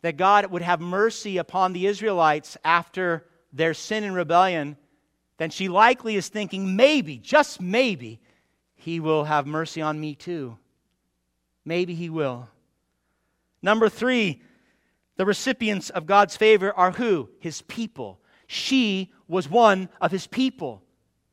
that 0.02 0.16
God 0.16 0.46
would 0.46 0.62
have 0.62 0.80
mercy 0.80 1.38
upon 1.38 1.74
the 1.74 1.86
Israelites 1.86 2.56
after 2.64 3.24
their 3.52 3.72
sin 3.72 4.02
and 4.02 4.16
rebellion, 4.16 4.76
then 5.36 5.50
she 5.50 5.68
likely 5.68 6.16
is 6.16 6.26
thinking, 6.26 6.74
maybe, 6.74 7.18
just 7.18 7.60
maybe, 7.60 8.18
he 8.74 8.98
will 8.98 9.22
have 9.22 9.46
mercy 9.46 9.80
on 9.80 10.00
me 10.00 10.16
too. 10.16 10.58
Maybe 11.64 11.94
he 11.94 12.10
will. 12.10 12.48
Number 13.64 13.88
three, 13.88 14.42
the 15.16 15.24
recipients 15.24 15.88
of 15.88 16.04
God's 16.04 16.36
favor 16.36 16.70
are 16.74 16.90
who? 16.90 17.30
His 17.40 17.62
people. 17.62 18.20
she 18.46 19.10
was 19.26 19.48
one 19.48 19.88
of 20.02 20.10
his 20.10 20.26
people. 20.26 20.82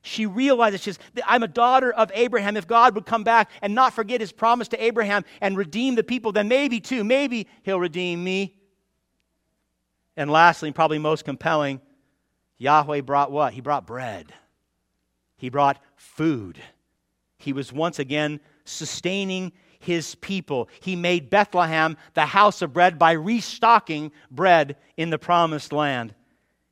She 0.01 0.25
realizes 0.25 0.82
she's, 0.82 0.97
I'm 1.25 1.43
a 1.43 1.47
daughter 1.47 1.91
of 1.91 2.09
Abraham. 2.13 2.55
If 2.55 2.67
God 2.67 2.95
would 2.95 3.05
come 3.05 3.25
back 3.25 3.51
and 3.61 3.75
not 3.75 3.93
forget 3.93 4.21
his 4.21 4.32
promise 4.32 4.69
to 4.69 4.82
Abraham 4.82 5.25
and 5.41 5.57
redeem 5.57 5.95
the 5.95 6.05
people, 6.05 6.32
then 6.32 6.47
maybe 6.47 6.79
too, 6.79 7.03
maybe 7.03 7.47
he'll 7.63 7.82
redeem 7.82 8.23
me. 8.23 8.55
And 10.15 10.32
lastly, 10.32 10.71
probably 10.71 10.99
most 10.99 11.25
compelling, 11.25 11.82
Yahweh 12.59 13.01
brought 13.01 13.29
what? 13.29 13.51
He 13.53 13.59
brought 13.59 13.86
bread. 13.86 14.34
He 15.36 15.49
brought 15.49 15.84
food. 15.97 16.57
He 17.38 17.51
was 17.51 17.73
once 17.73 17.99
again 17.99 18.39
sustaining 18.63 19.51
his 19.82 20.15
people. 20.15 20.69
He 20.79 20.95
made 20.95 21.29
Bethlehem 21.29 21.97
the 22.13 22.25
house 22.25 22.61
of 22.61 22.73
bread 22.73 22.97
by 22.97 23.11
restocking 23.11 24.11
bread 24.29 24.77
in 24.95 25.09
the 25.09 25.19
promised 25.19 25.73
land. 25.73 26.15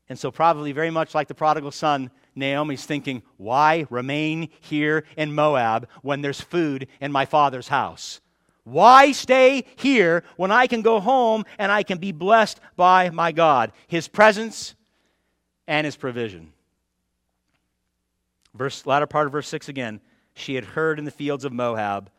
And 0.08 0.18
so, 0.18 0.30
probably 0.30 0.72
very 0.72 0.90
much 0.90 1.14
like 1.14 1.28
the 1.28 1.34
prodigal 1.34 1.70
son, 1.70 2.10
Naomi's 2.34 2.84
thinking, 2.84 3.22
why 3.36 3.86
remain 3.90 4.48
here 4.60 5.04
in 5.16 5.34
Moab 5.34 5.88
when 6.02 6.20
there's 6.20 6.40
food 6.40 6.88
in 7.00 7.12
my 7.12 7.26
father's 7.26 7.68
house? 7.68 8.20
Why 8.64 9.12
stay 9.12 9.64
here 9.76 10.24
when 10.36 10.50
I 10.50 10.66
can 10.66 10.82
go 10.82 11.00
home 11.00 11.44
and 11.58 11.72
I 11.72 11.82
can 11.82 11.98
be 11.98 12.12
blessed 12.12 12.60
by 12.76 13.10
my 13.10 13.32
God, 13.32 13.72
His 13.86 14.08
presence 14.08 14.74
and 15.66 15.84
His 15.84 15.96
provision? 15.96 16.52
Verse, 18.54 18.86
latter 18.86 19.06
part 19.06 19.26
of 19.26 19.32
verse 19.32 19.48
6 19.48 19.68
again. 19.68 20.00
She 20.34 20.54
had 20.54 20.64
heard 20.64 20.98
in 20.98 21.04
the 21.04 21.10
fields 21.10 21.44
of 21.44 21.52
Moab 21.52 22.10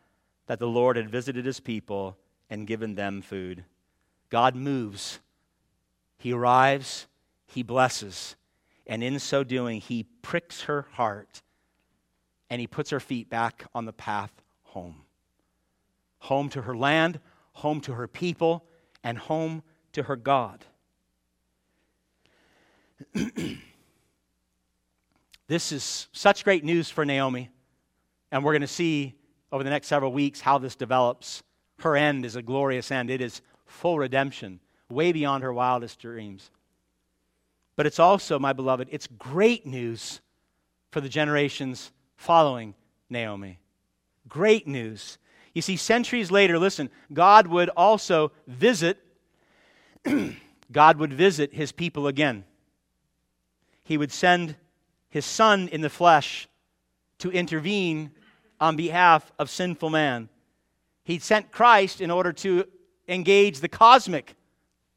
that 0.52 0.60
the 0.60 0.68
Lord 0.68 0.98
had 0.98 1.10
visited 1.10 1.46
his 1.46 1.62
people 1.62 2.18
and 2.50 2.68
given 2.68 2.96
them 2.96 3.22
food. 3.22 3.64
God 4.30 4.54
moves, 4.54 5.22
He 6.18 6.34
arrives, 6.34 7.08
He 7.48 7.64
blesses, 7.64 8.36
and 8.86 9.02
in 9.02 9.18
so 9.20 9.46
doing, 9.46 9.80
He 9.80 10.04
pricks 10.22 10.64
her 10.64 10.88
heart 10.92 11.42
and 12.50 12.60
He 12.60 12.68
puts 12.68 12.90
her 12.90 13.00
feet 13.00 13.30
back 13.30 13.64
on 13.74 13.86
the 13.86 13.94
path 13.94 14.34
home. 14.64 15.04
Home 16.20 16.50
to 16.50 16.64
her 16.64 16.76
land, 16.76 17.22
home 17.54 17.80
to 17.80 17.94
her 17.94 18.10
people, 18.10 18.66
and 19.06 19.18
home 19.18 19.64
to 19.94 20.04
her 20.04 20.18
God. 20.18 20.66
this 25.48 25.72
is 25.72 26.10
such 26.12 26.44
great 26.44 26.66
news 26.66 26.90
for 26.90 27.06
Naomi, 27.06 27.50
and 28.34 28.44
we're 28.44 28.52
going 28.52 28.60
to 28.60 28.68
see 28.68 29.16
over 29.52 29.64
the 29.64 29.70
next 29.70 29.88
several 29.88 30.12
weeks 30.12 30.42
how 30.42 30.58
this 30.58 30.76
develops. 30.76 31.44
Her 31.80 31.96
end 31.96 32.26
is 32.26 32.36
a 32.36 32.42
glorious 32.42 32.92
end, 32.92 33.10
it 33.10 33.22
is 33.22 33.42
full 33.66 33.98
redemption, 33.98 34.60
way 34.90 35.12
beyond 35.12 35.44
her 35.44 35.54
wildest 35.54 36.00
dreams. 36.00 36.52
But 37.76 37.86
it's 37.86 38.00
also, 38.00 38.38
my 38.38 38.54
beloved, 38.54 38.90
it's 38.92 39.08
great 39.08 39.66
news 39.66 40.22
for 40.92 41.02
the 41.02 41.10
generations 41.10 41.92
following 42.18 42.76
Naomi. 43.10 43.60
Great 44.28 44.68
news. 44.68 45.18
You 45.54 45.62
see, 45.62 45.78
centuries 45.78 46.32
later, 46.32 46.60
listen, 46.60 46.90
God 47.12 47.48
would 47.48 47.70
also 47.70 48.32
visit, 48.48 49.00
God 50.72 50.98
would 50.98 51.14
visit 51.14 51.54
his 51.54 51.72
people 51.72 52.08
again. 52.08 52.46
He 53.84 53.98
would 53.98 54.12
send 54.12 54.56
his 55.10 55.26
son 55.26 55.68
in 55.70 55.82
the 55.82 55.90
flesh 55.90 56.48
to 57.20 57.32
intervene 57.32 58.12
on 58.62 58.76
behalf 58.76 59.32
of 59.40 59.50
sinful 59.50 59.90
man. 59.90 60.30
He 61.04 61.18
sent 61.20 61.52
Christ 61.52 62.00
in 62.00 62.12
order 62.12 62.32
to 62.34 62.66
engage 63.08 63.60
the 63.60 63.68
cosmic 63.68 64.36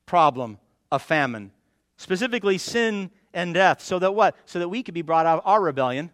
problem 0.07 0.59
of 0.93 1.03
famine, 1.03 1.51
specifically 1.97 2.59
sin 2.59 3.11
and 3.33 3.55
death, 3.55 3.81
so 3.83 3.99
that 3.99 4.15
what? 4.15 4.37
So 4.45 4.59
that 4.59 4.69
we 4.69 4.83
could 4.83 4.95
be 4.95 5.03
brought 5.03 5.27
out 5.27 5.39
of 5.39 5.47
our 5.47 5.61
rebellion 5.61 6.11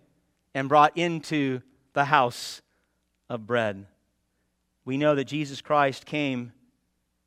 and 0.54 0.68
brought 0.68 0.96
into 0.96 1.60
the 1.92 2.04
house 2.04 2.62
of 3.28 3.46
bread. 3.46 3.84
We 4.84 4.96
know 4.96 5.16
that 5.16 5.24
Jesus 5.24 5.60
Christ 5.60 6.06
came 6.06 6.52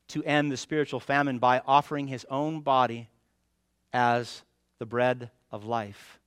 to 0.07 0.23
end 0.23 0.51
the 0.51 0.57
spiritual 0.57 0.99
famine 0.99 1.37
by 1.37 1.61
offering 1.67 2.07
his 2.07 2.25
own 2.29 2.61
body 2.61 3.09
as 3.91 4.41
the 4.79 4.85
bread 4.85 5.29
of 5.51 5.65
life 5.65 6.19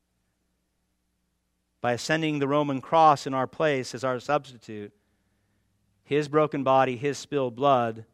by 1.86 1.92
ascending 1.92 2.40
the 2.40 2.48
Roman 2.48 2.80
cross 2.80 3.28
in 3.28 3.32
our 3.32 3.46
place 3.46 3.94
as 3.94 4.02
our 4.02 4.18
substitute. 4.18 4.92
His 6.02 6.26
broken 6.26 6.64
body, 6.64 6.96
his 6.96 7.16
spilled 7.16 7.54
blood, 7.54 8.04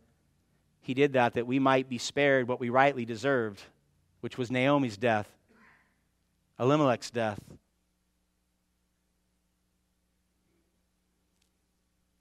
he 0.82 0.92
did 0.92 1.14
that 1.14 1.32
that 1.32 1.46
we 1.46 1.58
might 1.58 1.88
be 1.88 1.96
spared 1.96 2.46
what 2.46 2.60
we 2.60 2.68
rightly 2.68 3.06
deserved, 3.06 3.62
which 4.20 4.36
was 4.36 4.50
Naomi's 4.50 4.98
death, 4.98 5.26
Elimelech's 6.60 7.10
death. 7.10 7.40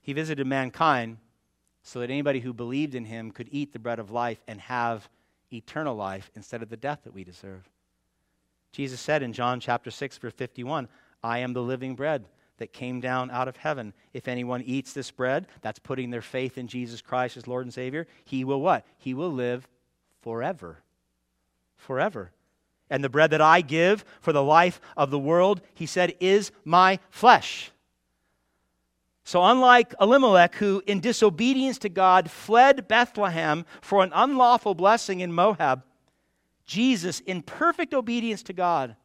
He 0.00 0.14
visited 0.14 0.46
mankind 0.46 1.18
so 1.82 2.00
that 2.00 2.08
anybody 2.08 2.40
who 2.40 2.54
believed 2.54 2.94
in 2.94 3.04
him 3.04 3.30
could 3.30 3.50
eat 3.52 3.74
the 3.74 3.78
bread 3.78 3.98
of 3.98 4.10
life 4.10 4.42
and 4.48 4.58
have 4.58 5.06
eternal 5.52 5.94
life 5.94 6.30
instead 6.34 6.62
of 6.62 6.70
the 6.70 6.78
death 6.78 7.00
that 7.04 7.12
we 7.12 7.24
deserve. 7.24 7.68
Jesus 8.72 9.02
said 9.02 9.22
in 9.22 9.34
John 9.34 9.60
chapter 9.60 9.90
6 9.90 10.16
verse 10.16 10.32
51, 10.32 10.88
I 11.22 11.38
am 11.38 11.52
the 11.52 11.62
living 11.62 11.94
bread 11.94 12.24
that 12.58 12.72
came 12.72 13.00
down 13.00 13.30
out 13.30 13.48
of 13.48 13.56
heaven. 13.56 13.92
If 14.12 14.28
anyone 14.28 14.62
eats 14.62 14.92
this 14.92 15.10
bread, 15.10 15.46
that's 15.62 15.78
putting 15.78 16.10
their 16.10 16.22
faith 16.22 16.58
in 16.58 16.68
Jesus 16.68 17.00
Christ 17.00 17.36
as 17.36 17.46
Lord 17.46 17.64
and 17.64 17.74
Savior, 17.74 18.06
he 18.24 18.44
will 18.44 18.60
what? 18.60 18.86
He 18.98 19.14
will 19.14 19.30
live 19.30 19.66
forever. 20.20 20.78
Forever. 21.76 22.30
And 22.88 23.02
the 23.02 23.08
bread 23.08 23.30
that 23.30 23.40
I 23.40 23.62
give 23.62 24.04
for 24.20 24.32
the 24.32 24.42
life 24.42 24.80
of 24.96 25.10
the 25.10 25.18
world, 25.18 25.60
he 25.74 25.86
said, 25.86 26.14
is 26.20 26.52
my 26.64 26.98
flesh. 27.10 27.72
So, 29.24 29.42
unlike 29.44 29.94
Elimelech, 30.00 30.56
who 30.56 30.82
in 30.86 31.00
disobedience 31.00 31.78
to 31.78 31.88
God 31.88 32.30
fled 32.30 32.88
Bethlehem 32.88 33.64
for 33.80 34.02
an 34.02 34.10
unlawful 34.14 34.74
blessing 34.74 35.20
in 35.20 35.32
Moab, 35.32 35.84
Jesus, 36.66 37.20
in 37.20 37.42
perfect 37.42 37.94
obedience 37.94 38.42
to 38.44 38.52
God, 38.52 38.96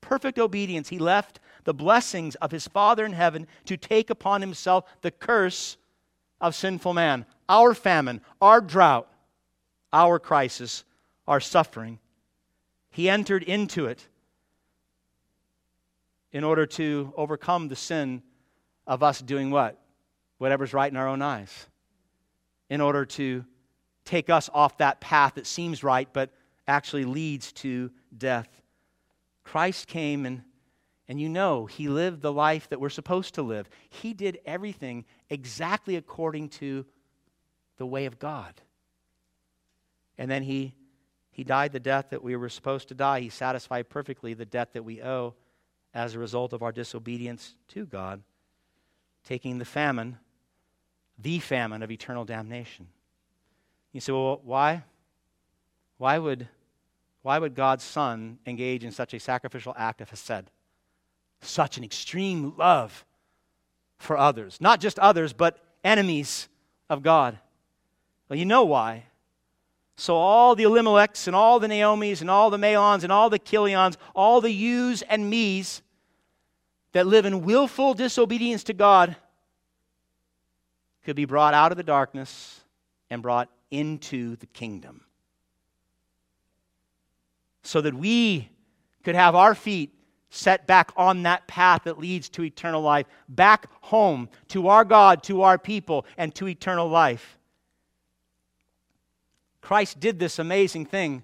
perfect 0.00 0.38
obedience, 0.38 0.88
he 0.88 0.98
left 0.98 1.40
the 1.64 1.74
blessings 1.74 2.34
of 2.36 2.50
his 2.50 2.68
Father 2.68 3.04
in 3.04 3.12
heaven 3.12 3.46
to 3.64 3.76
take 3.76 4.10
upon 4.10 4.40
himself 4.40 4.84
the 5.02 5.10
curse 5.10 5.76
of 6.40 6.54
sinful 6.54 6.94
man, 6.94 7.26
our 7.48 7.74
famine, 7.74 8.20
our 8.40 8.60
drought, 8.60 9.08
our 9.92 10.18
crisis, 10.18 10.84
our 11.26 11.40
suffering. 11.40 11.98
He 12.90 13.08
entered 13.08 13.42
into 13.42 13.86
it 13.86 14.06
in 16.32 16.44
order 16.44 16.66
to 16.66 17.12
overcome 17.16 17.68
the 17.68 17.76
sin 17.76 18.22
of 18.86 19.02
us 19.02 19.20
doing 19.20 19.50
what? 19.50 19.80
Whatever's 20.38 20.74
right 20.74 20.90
in 20.90 20.96
our 20.96 21.08
own 21.08 21.22
eyes. 21.22 21.66
In 22.68 22.80
order 22.80 23.04
to 23.04 23.44
take 24.04 24.28
us 24.28 24.50
off 24.52 24.78
that 24.78 25.00
path 25.00 25.36
that 25.36 25.46
seems 25.46 25.82
right 25.82 26.08
but 26.12 26.30
actually 26.66 27.04
leads 27.04 27.52
to 27.52 27.90
death. 28.16 28.48
Christ 29.44 29.86
came 29.86 30.26
and 30.26 30.42
and 31.08 31.20
you 31.20 31.28
know 31.28 31.66
he 31.66 31.88
lived 31.88 32.22
the 32.22 32.32
life 32.32 32.68
that 32.70 32.80
we're 32.80 32.88
supposed 32.88 33.34
to 33.34 33.42
live. 33.42 33.68
He 33.90 34.14
did 34.14 34.38
everything 34.46 35.04
exactly 35.28 35.96
according 35.96 36.48
to 36.50 36.86
the 37.76 37.86
way 37.86 38.06
of 38.06 38.18
God. 38.18 38.60
And 40.16 40.30
then 40.30 40.42
he 40.42 40.74
he 41.34 41.42
died 41.42 41.72
the 41.72 41.80
death 41.80 42.10
that 42.10 42.22
we 42.22 42.36
were 42.36 42.48
supposed 42.48 42.86
to 42.88 42.94
die. 42.94 43.18
He 43.18 43.28
satisfied 43.28 43.88
perfectly 43.88 44.34
the 44.34 44.44
debt 44.44 44.72
that 44.74 44.84
we 44.84 45.02
owe 45.02 45.34
as 45.92 46.14
a 46.14 46.18
result 46.20 46.52
of 46.52 46.62
our 46.62 46.70
disobedience 46.70 47.56
to 47.68 47.86
God, 47.86 48.22
taking 49.24 49.58
the 49.58 49.64
famine, 49.64 50.18
the 51.18 51.40
famine 51.40 51.82
of 51.82 51.90
eternal 51.90 52.24
damnation. 52.24 52.86
You 53.90 54.00
say, 54.00 54.12
well, 54.12 54.40
why? 54.44 54.84
Why 55.98 56.18
would, 56.18 56.48
why 57.22 57.40
would 57.40 57.56
God's 57.56 57.82
Son 57.82 58.38
engage 58.46 58.84
in 58.84 58.92
such 58.92 59.12
a 59.12 59.18
sacrificial 59.18 59.74
act 59.76 60.00
of 60.00 60.10
Hesed? 60.10 60.50
Such 61.46 61.78
an 61.78 61.84
extreme 61.84 62.54
love 62.56 63.04
for 63.98 64.16
others. 64.16 64.60
Not 64.60 64.80
just 64.80 64.98
others, 64.98 65.32
but 65.32 65.58
enemies 65.82 66.48
of 66.90 67.02
God. 67.02 67.38
Well, 68.28 68.38
you 68.38 68.44
know 68.44 68.64
why. 68.64 69.04
So, 69.96 70.16
all 70.16 70.56
the 70.56 70.64
Elimelechs 70.64 71.28
and 71.28 71.36
all 71.36 71.60
the 71.60 71.68
Naomis 71.68 72.20
and 72.20 72.28
all 72.28 72.50
the 72.50 72.56
Mahlons 72.56 73.04
and 73.04 73.12
all 73.12 73.30
the 73.30 73.38
Chilions, 73.38 73.96
all 74.14 74.40
the 74.40 74.50
yous 74.50 75.02
and 75.02 75.30
me's 75.30 75.82
that 76.92 77.06
live 77.06 77.26
in 77.26 77.44
willful 77.44 77.94
disobedience 77.94 78.64
to 78.64 78.72
God 78.72 79.16
could 81.04 81.16
be 81.16 81.26
brought 81.26 81.54
out 81.54 81.70
of 81.70 81.76
the 81.76 81.84
darkness 81.84 82.60
and 83.10 83.22
brought 83.22 83.48
into 83.70 84.36
the 84.36 84.46
kingdom. 84.46 85.02
So 87.62 87.80
that 87.80 87.94
we 87.94 88.48
could 89.04 89.14
have 89.14 89.34
our 89.34 89.54
feet 89.54 89.90
set 90.34 90.66
back 90.66 90.90
on 90.96 91.22
that 91.22 91.46
path 91.46 91.84
that 91.84 91.98
leads 91.98 92.28
to 92.28 92.42
eternal 92.42 92.82
life, 92.82 93.06
back 93.28 93.68
home 93.82 94.28
to 94.48 94.68
our 94.68 94.84
God, 94.84 95.22
to 95.22 95.42
our 95.42 95.58
people, 95.58 96.04
and 96.18 96.34
to 96.34 96.48
eternal 96.48 96.88
life. 96.88 97.38
Christ 99.60 100.00
did 100.00 100.18
this 100.18 100.38
amazing 100.38 100.86
thing 100.86 101.22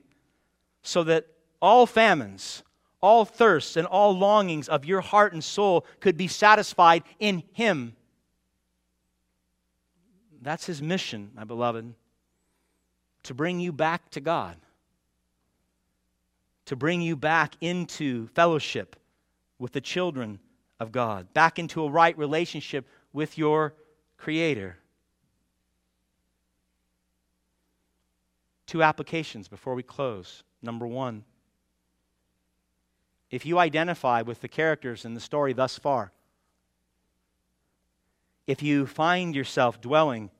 so 0.82 1.02
that 1.04 1.26
all 1.60 1.86
famines, 1.86 2.62
all 3.02 3.24
thirsts, 3.24 3.76
and 3.76 3.86
all 3.86 4.16
longings 4.16 4.68
of 4.68 4.84
your 4.84 5.00
heart 5.00 5.32
and 5.32 5.42
soul 5.42 5.84
could 5.98 6.16
be 6.16 6.28
satisfied 6.28 7.02
in 7.18 7.42
Him. 7.52 7.96
That's 10.40 10.66
His 10.66 10.80
mission, 10.80 11.32
my 11.34 11.44
beloved, 11.44 11.92
to 13.24 13.34
bring 13.34 13.58
you 13.58 13.72
back 13.72 14.08
to 14.10 14.20
God, 14.20 14.56
to 16.66 16.76
bring 16.76 17.02
you 17.02 17.16
back 17.16 17.56
into 17.60 18.28
fellowship 18.28 18.96
with 19.60 19.72
the 19.72 19.80
children 19.80 20.40
of 20.80 20.90
God, 20.90 21.32
back 21.34 21.58
into 21.58 21.84
a 21.84 21.90
right 21.90 22.16
relationship 22.18 22.88
with 23.12 23.38
your 23.38 23.74
Creator. 24.16 24.76
Two 28.66 28.82
applications 28.82 29.48
before 29.48 29.74
we 29.74 29.82
close. 29.82 30.42
Number 30.62 30.86
one, 30.86 31.24
if 33.30 33.46
you 33.46 33.58
identify 33.58 34.22
with 34.22 34.40
the 34.40 34.48
characters 34.48 35.04
in 35.04 35.14
the 35.14 35.20
story 35.20 35.52
thus 35.52 35.78
far, 35.78 36.12
if 38.46 38.62
you 38.62 38.86
find 38.86 39.34
yourself 39.34 39.80
dwelling 39.80 40.30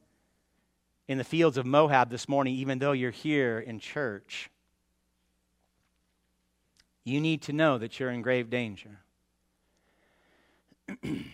in 1.07 1.19
the 1.19 1.25
fields 1.25 1.57
of 1.57 1.67
Moab 1.67 2.11
this 2.11 2.29
morning, 2.29 2.55
even 2.55 2.79
though 2.79 2.93
you're 2.93 3.11
here 3.11 3.59
in 3.59 3.79
church, 3.79 4.51
you 7.05 7.21
need 7.21 7.43
to 7.43 7.53
know 7.53 7.79
that 7.79 7.99
you're 7.99 8.11
in 8.11 8.23
grave 8.23 8.51
danger. 8.51 9.01
In 11.03 11.25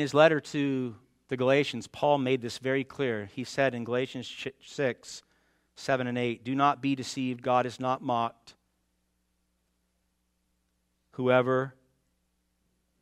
his 0.00 0.14
letter 0.14 0.40
to 0.40 0.94
the 1.28 1.36
Galatians, 1.36 1.86
Paul 1.86 2.18
made 2.18 2.42
this 2.42 2.58
very 2.58 2.84
clear. 2.84 3.28
He 3.34 3.44
said 3.44 3.74
in 3.74 3.84
Galatians 3.84 4.46
6 4.62 5.22
7 5.74 6.06
and 6.06 6.18
8, 6.18 6.44
Do 6.44 6.54
not 6.54 6.82
be 6.82 6.94
deceived, 6.94 7.42
God 7.42 7.64
is 7.64 7.80
not 7.80 8.02
mocked. 8.02 8.54
Whoever, 11.12 11.74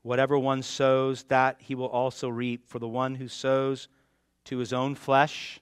whatever 0.03 0.39
one 0.39 0.63
sows, 0.63 1.25
that 1.25 1.57
he 1.61 1.75
will 1.75 1.89
also 1.89 2.29
reap. 2.29 2.69
For 2.69 2.79
the 2.79 2.89
one 2.89 3.17
who 3.17 3.29
sows 3.29 3.89
to 4.45 4.59
his 4.59 4.73
own 4.73 4.95
flesh, 4.95 5.61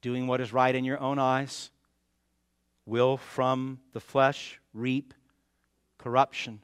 doing 0.00 0.26
what 0.26 0.40
is 0.40 0.52
right 0.52 0.74
in 0.74 0.84
your 0.84 1.00
own 1.00 1.18
eyes, 1.18 1.70
will 2.86 3.16
from 3.16 3.80
the 3.92 4.00
flesh 4.00 4.60
reap 4.72 5.14
corruption. 5.98 6.60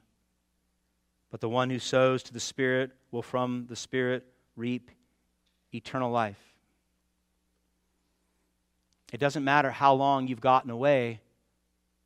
But 1.31 1.41
the 1.41 1.49
one 1.49 1.70
who 1.70 1.79
sows 1.79 2.22
to 2.24 2.33
the 2.33 2.41
Spirit 2.41 2.91
will 3.11 3.22
from 3.22 3.66
the 3.68 3.76
Spirit 3.76 4.24
reap 4.57 4.91
eternal 5.72 6.11
life. 6.11 6.41
It 9.12 9.20
doesn't 9.20 9.45
matter 9.45 9.70
how 9.70 9.95
long 9.95 10.26
you've 10.26 10.41
gotten 10.41 10.70
away 10.70 11.20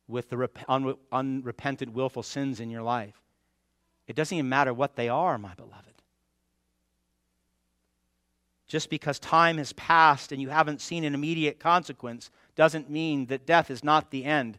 with 0.07 0.29
the 0.29 0.49
un- 0.67 0.95
unrepentant, 1.11 1.93
willful 1.93 2.23
sins 2.23 2.59
in 2.59 2.69
your 2.69 2.81
life. 2.81 3.21
It 4.07 4.15
doesn't 4.15 4.37
even 4.37 4.49
matter 4.49 4.73
what 4.73 4.95
they 4.95 5.09
are, 5.09 5.37
my 5.37 5.53
beloved. 5.55 5.93
Just 8.67 8.89
because 8.89 9.19
time 9.19 9.57
has 9.57 9.73
passed 9.73 10.31
and 10.31 10.41
you 10.41 10.49
haven't 10.49 10.81
seen 10.81 11.03
an 11.03 11.13
immediate 11.13 11.59
consequence 11.59 12.29
doesn't 12.55 12.89
mean 12.89 13.27
that 13.27 13.45
death 13.45 13.69
is 13.69 13.83
not 13.83 14.11
the 14.11 14.25
end. 14.25 14.57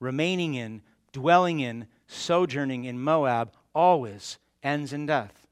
Remaining 0.00 0.54
in, 0.54 0.82
dwelling 1.12 1.60
in, 1.60 1.86
sojourning 2.06 2.84
in 2.84 3.00
Moab 3.00 3.52
always 3.74 4.38
ends 4.62 4.92
in 4.92 5.06
death. 5.06 5.46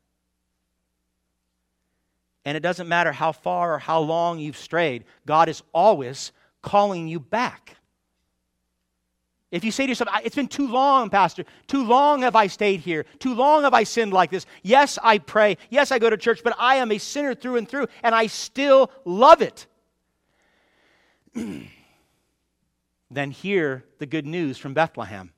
And 2.44 2.57
it 2.57 2.61
doesn't 2.61 2.88
matter 2.88 3.12
how 3.12 3.32
far 3.32 3.74
or 3.74 3.78
how 3.78 4.00
long 4.00 4.38
you've 4.38 4.57
strayed, 4.57 5.05
God 5.26 5.48
is 5.48 5.62
always 5.72 6.32
calling 6.62 7.09
you 7.09 7.18
back. 7.20 7.76
If 9.50 9.62
you 9.62 9.70
say 9.70 9.84
to 9.86 9.90
yourself, 9.90 10.11
It's 10.24 10.34
been 10.34 10.48
too 10.48 10.66
long, 10.66 11.11
Pastor, 11.11 11.44
too 11.68 11.84
long 11.84 12.22
have 12.22 12.34
I 12.34 12.48
stayed 12.48 12.80
here, 12.80 13.07
too 13.20 13.34
long 13.34 13.62
have 13.62 13.72
I 13.72 13.84
sinned 13.84 14.12
like 14.12 14.30
this. 14.30 14.46
Yes, 14.62 14.98
I 15.02 15.18
pray, 15.18 15.59
yes, 15.70 15.92
I 15.92 16.00
go 16.00 16.11
to 16.11 16.16
church, 16.16 16.42
but 16.42 16.57
I 16.59 16.76
am 16.76 16.90
a 16.90 16.98
sinner 16.98 17.34
through 17.34 17.57
and 17.57 17.68
through, 17.68 17.86
and 18.02 18.14
I 18.14 18.26
still 18.26 18.90
love 19.05 19.42
it. 19.42 19.66
then 23.11 23.30
hear 23.30 23.84
the 23.98 24.07
good 24.07 24.26
news 24.26 24.59
from 24.59 24.74
Bethlehem 24.74 25.34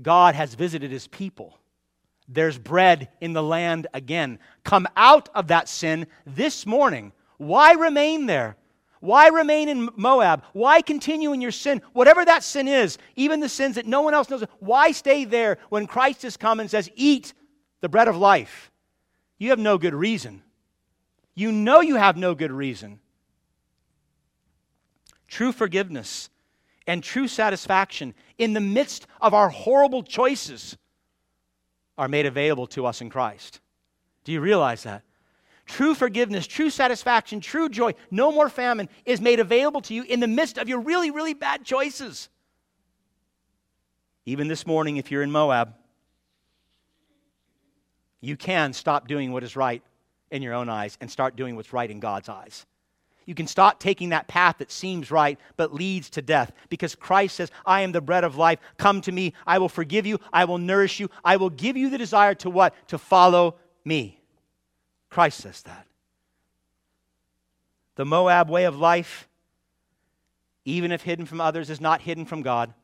God 0.00 0.34
has 0.34 0.54
visited 0.54 0.90
his 0.90 1.06
people. 1.06 1.58
There's 2.28 2.58
bread 2.58 3.08
in 3.20 3.32
the 3.32 3.42
land 3.42 3.86
again. 3.94 4.38
Come 4.64 4.88
out 4.96 5.28
of 5.34 5.48
that 5.48 5.68
sin 5.68 6.06
this 6.26 6.66
morning. 6.66 7.12
Why 7.38 7.72
remain 7.72 8.26
there? 8.26 8.56
Why 9.00 9.28
remain 9.28 9.68
in 9.68 9.88
Moab? 9.96 10.42
Why 10.52 10.82
continue 10.82 11.32
in 11.32 11.40
your 11.40 11.52
sin? 11.52 11.82
Whatever 11.92 12.24
that 12.24 12.42
sin 12.42 12.66
is, 12.66 12.98
even 13.14 13.40
the 13.40 13.48
sins 13.48 13.76
that 13.76 13.86
no 13.86 14.02
one 14.02 14.14
else 14.14 14.28
knows, 14.28 14.44
why 14.58 14.90
stay 14.92 15.24
there 15.24 15.58
when 15.68 15.86
Christ 15.86 16.22
has 16.22 16.36
come 16.36 16.60
and 16.60 16.70
says, 16.70 16.90
Eat 16.96 17.32
the 17.80 17.88
bread 17.88 18.08
of 18.08 18.16
life? 18.16 18.70
You 19.38 19.50
have 19.50 19.58
no 19.58 19.78
good 19.78 19.94
reason. 19.94 20.42
You 21.34 21.52
know 21.52 21.80
you 21.80 21.96
have 21.96 22.16
no 22.16 22.34
good 22.34 22.50
reason. 22.50 22.98
True 25.28 25.52
forgiveness 25.52 26.30
and 26.86 27.02
true 27.02 27.28
satisfaction 27.28 28.14
in 28.38 28.52
the 28.52 28.60
midst 28.60 29.06
of 29.20 29.34
our 29.34 29.48
horrible 29.48 30.02
choices 30.02 30.76
are 31.98 32.08
made 32.08 32.26
available 32.26 32.66
to 32.68 32.86
us 32.86 33.00
in 33.00 33.10
Christ. 33.10 33.60
Do 34.24 34.32
you 34.32 34.40
realize 34.40 34.82
that? 34.84 35.02
True 35.66 35.94
forgiveness, 35.94 36.46
true 36.46 36.70
satisfaction, 36.70 37.40
true 37.40 37.68
joy, 37.68 37.94
no 38.10 38.30
more 38.30 38.48
famine 38.48 38.88
is 39.04 39.20
made 39.20 39.40
available 39.40 39.80
to 39.82 39.94
you 39.94 40.04
in 40.04 40.20
the 40.20 40.28
midst 40.28 40.58
of 40.58 40.68
your 40.68 40.80
really, 40.80 41.10
really 41.10 41.34
bad 41.34 41.64
choices. 41.64 42.28
Even 44.26 44.46
this 44.46 44.66
morning, 44.66 44.96
if 44.96 45.10
you're 45.10 45.22
in 45.22 45.32
Moab, 45.32 45.74
you 48.20 48.36
can 48.36 48.72
stop 48.72 49.08
doing 49.08 49.32
what 49.32 49.42
is 49.42 49.56
right 49.56 49.82
in 50.30 50.42
your 50.42 50.54
own 50.54 50.68
eyes 50.68 50.96
and 51.00 51.10
start 51.10 51.36
doing 51.36 51.56
what's 51.56 51.72
right 51.72 51.90
in 51.90 52.00
God's 52.00 52.28
eyes. 52.28 52.66
You 53.26 53.34
can 53.34 53.48
stop 53.48 53.80
taking 53.80 54.10
that 54.10 54.28
path 54.28 54.58
that 54.58 54.70
seems 54.70 55.10
right 55.10 55.38
but 55.56 55.74
leads 55.74 56.08
to 56.10 56.22
death 56.22 56.52
because 56.68 56.94
Christ 56.94 57.36
says, 57.36 57.50
I 57.66 57.80
am 57.80 57.90
the 57.90 58.00
bread 58.00 58.22
of 58.22 58.36
life. 58.36 58.60
Come 58.78 59.00
to 59.02 59.12
me. 59.12 59.34
I 59.44 59.58
will 59.58 59.68
forgive 59.68 60.06
you. 60.06 60.20
I 60.32 60.44
will 60.44 60.58
nourish 60.58 61.00
you. 61.00 61.10
I 61.24 61.36
will 61.36 61.50
give 61.50 61.76
you 61.76 61.90
the 61.90 61.98
desire 61.98 62.36
to 62.36 62.50
what? 62.50 62.72
To 62.88 62.98
follow 62.98 63.56
me. 63.84 64.20
Christ 65.10 65.40
says 65.40 65.62
that. 65.62 65.86
The 67.96 68.04
Moab 68.04 68.48
way 68.48 68.64
of 68.64 68.78
life, 68.78 69.28
even 70.64 70.92
if 70.92 71.02
hidden 71.02 71.26
from 71.26 71.40
others, 71.40 71.68
is 71.68 71.80
not 71.80 72.02
hidden 72.02 72.26
from 72.26 72.42
God. 72.42 72.74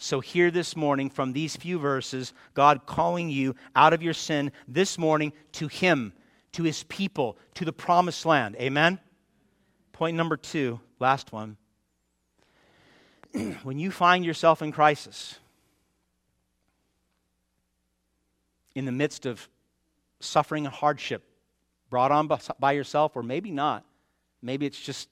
So, 0.00 0.20
hear 0.20 0.52
this 0.52 0.76
morning 0.76 1.10
from 1.10 1.32
these 1.32 1.56
few 1.56 1.80
verses 1.80 2.32
God 2.54 2.86
calling 2.86 3.30
you 3.30 3.56
out 3.74 3.92
of 3.92 4.02
your 4.02 4.14
sin 4.14 4.52
this 4.68 4.96
morning 4.96 5.32
to 5.52 5.66
Him, 5.66 6.12
to 6.52 6.62
His 6.62 6.84
people, 6.84 7.36
to 7.54 7.64
the 7.64 7.72
promised 7.72 8.24
land. 8.24 8.54
Amen? 8.60 9.00
Point 9.98 10.16
number 10.16 10.36
two, 10.36 10.78
last 11.00 11.32
one. 11.32 11.56
when 13.64 13.80
you 13.80 13.90
find 13.90 14.24
yourself 14.24 14.62
in 14.62 14.70
crisis, 14.70 15.36
in 18.76 18.84
the 18.84 18.92
midst 18.92 19.26
of 19.26 19.48
suffering 20.20 20.66
and 20.66 20.72
hardship, 20.72 21.24
brought 21.90 22.12
on 22.12 22.30
by 22.60 22.72
yourself, 22.72 23.16
or 23.16 23.24
maybe 23.24 23.50
not. 23.50 23.84
Maybe 24.40 24.66
it's 24.66 24.80
just 24.80 25.08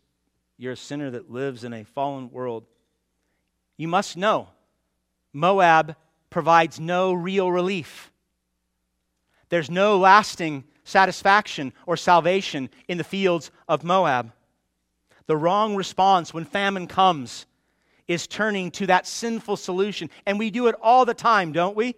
you're 0.57 0.75
a 0.75 0.77
sinner 0.77 1.11
that 1.11 1.33
lives 1.33 1.65
in 1.65 1.73
a 1.73 1.83
fallen 1.83 2.31
world. 2.31 2.65
You 3.77 3.89
must 3.89 4.17
know 4.17 4.51
Moab 5.33 5.97
provides 6.31 6.79
no 6.79 7.13
real 7.13 7.51
relief. 7.51 8.13
There's 9.49 9.69
no 9.69 9.99
lasting 9.99 10.63
satisfaction 10.85 11.73
or 11.87 11.97
salvation 11.97 12.71
in 12.87 12.99
the 12.99 13.05
fields 13.05 13.51
of 13.67 13.83
Moab. 13.83 14.31
The 15.27 15.37
wrong 15.37 15.75
response 15.77 16.33
when 16.33 16.45
famine 16.45 16.87
comes 16.87 17.47
is 18.07 18.27
turning 18.27 18.71
to 18.73 18.87
that 18.87 19.07
sinful 19.07 19.57
solution. 19.57 20.11
And 20.25 20.39
we 20.39 20.51
do 20.51 20.69
it 20.69 20.77
all 20.81 21.05
the 21.05 21.15
time, 21.15 21.53
don't 21.53 21.77
we? 21.77 21.97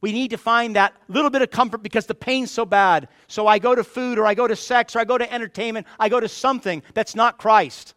We 0.00 0.12
need 0.12 0.30
to 0.30 0.38
find 0.38 0.76
that 0.76 0.94
little 1.08 1.28
bit 1.28 1.42
of 1.42 1.50
comfort 1.50 1.82
because 1.82 2.06
the 2.06 2.14
pain's 2.14 2.50
so 2.50 2.64
bad. 2.64 3.08
So 3.26 3.46
I 3.46 3.58
go 3.58 3.74
to 3.74 3.84
food 3.84 4.18
or 4.18 4.26
I 4.26 4.32
go 4.32 4.46
to 4.46 4.56
sex 4.56 4.96
or 4.96 5.00
I 5.00 5.04
go 5.04 5.18
to 5.18 5.30
entertainment. 5.30 5.86
I 5.98 6.08
go 6.08 6.20
to 6.20 6.28
something 6.28 6.82
that's 6.94 7.14
not 7.14 7.36
Christ. 7.36 7.94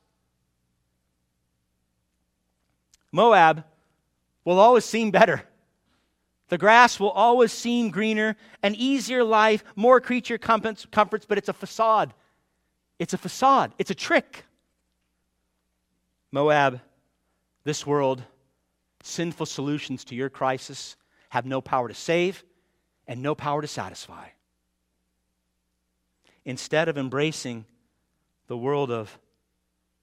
Moab 3.13 3.63
will 4.43 4.59
always 4.59 4.83
seem 4.83 5.11
better. 5.11 5.43
The 6.49 6.57
grass 6.57 6.99
will 6.99 7.11
always 7.11 7.53
seem 7.53 7.89
greener, 7.89 8.35
an 8.61 8.75
easier 8.75 9.23
life, 9.23 9.63
more 9.75 10.01
creature 10.01 10.37
comforts, 10.37 10.85
but 10.91 11.37
it's 11.37 11.49
a 11.49 11.53
facade. 11.53 12.13
It's 12.99 13.13
a 13.13 13.17
facade. 13.17 13.73
It's 13.79 13.91
a 13.91 13.95
trick. 13.95 14.43
Moab, 16.33 16.81
this 17.63 17.85
world, 17.85 18.23
sinful 19.03 19.45
solutions 19.45 20.03
to 20.05 20.15
your 20.15 20.31
crisis 20.31 20.95
have 21.29 21.45
no 21.45 21.61
power 21.61 21.87
to 21.87 21.93
save 21.93 22.43
and 23.07 23.21
no 23.21 23.35
power 23.35 23.61
to 23.61 23.67
satisfy. 23.67 24.29
Instead 26.43 26.89
of 26.89 26.97
embracing 26.97 27.65
the 28.47 28.57
world 28.57 28.89
of 28.89 29.19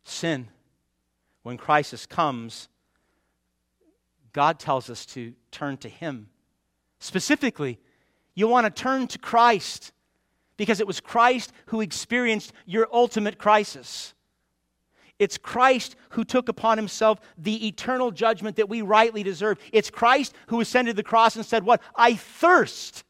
sin, 0.05 0.47
when 1.43 1.57
crisis 1.57 2.07
comes, 2.07 2.69
God 4.33 4.61
tells 4.61 4.89
us 4.89 5.05
to 5.07 5.35
turn 5.51 5.79
to 5.79 5.89
Him. 5.89 6.29
Specifically, 7.01 7.81
you 8.37 8.47
want 8.47 8.67
to 8.67 8.83
turn 8.83 9.09
to 9.09 9.19
Christ 9.19 9.91
because 10.57 10.79
it 10.79 10.87
was 10.87 11.01
Christ 11.01 11.53
who 11.67 11.81
experienced 11.81 12.53
your 12.67 12.87
ultimate 12.93 13.37
crisis. 13.37 14.15
It's 15.21 15.37
Christ 15.37 15.97
who 16.11 16.25
took 16.25 16.49
upon 16.49 16.79
himself 16.79 17.21
the 17.37 17.69
eternal 17.69 18.11
judgment 18.11 18.57
that 18.57 18.71
we 18.71 18.81
rightly 18.81 19.23
deserve. 19.23 19.59
It's 19.71 19.91
Christ 19.91 20.35
who 20.47 20.63
ascended 20.63 20.97
the 20.97 21.03
cross 21.03 21.37
and 21.37 21.45
said, 21.45 21.63
What? 21.63 21.83
I 21.95 22.15
thirst 22.15 23.05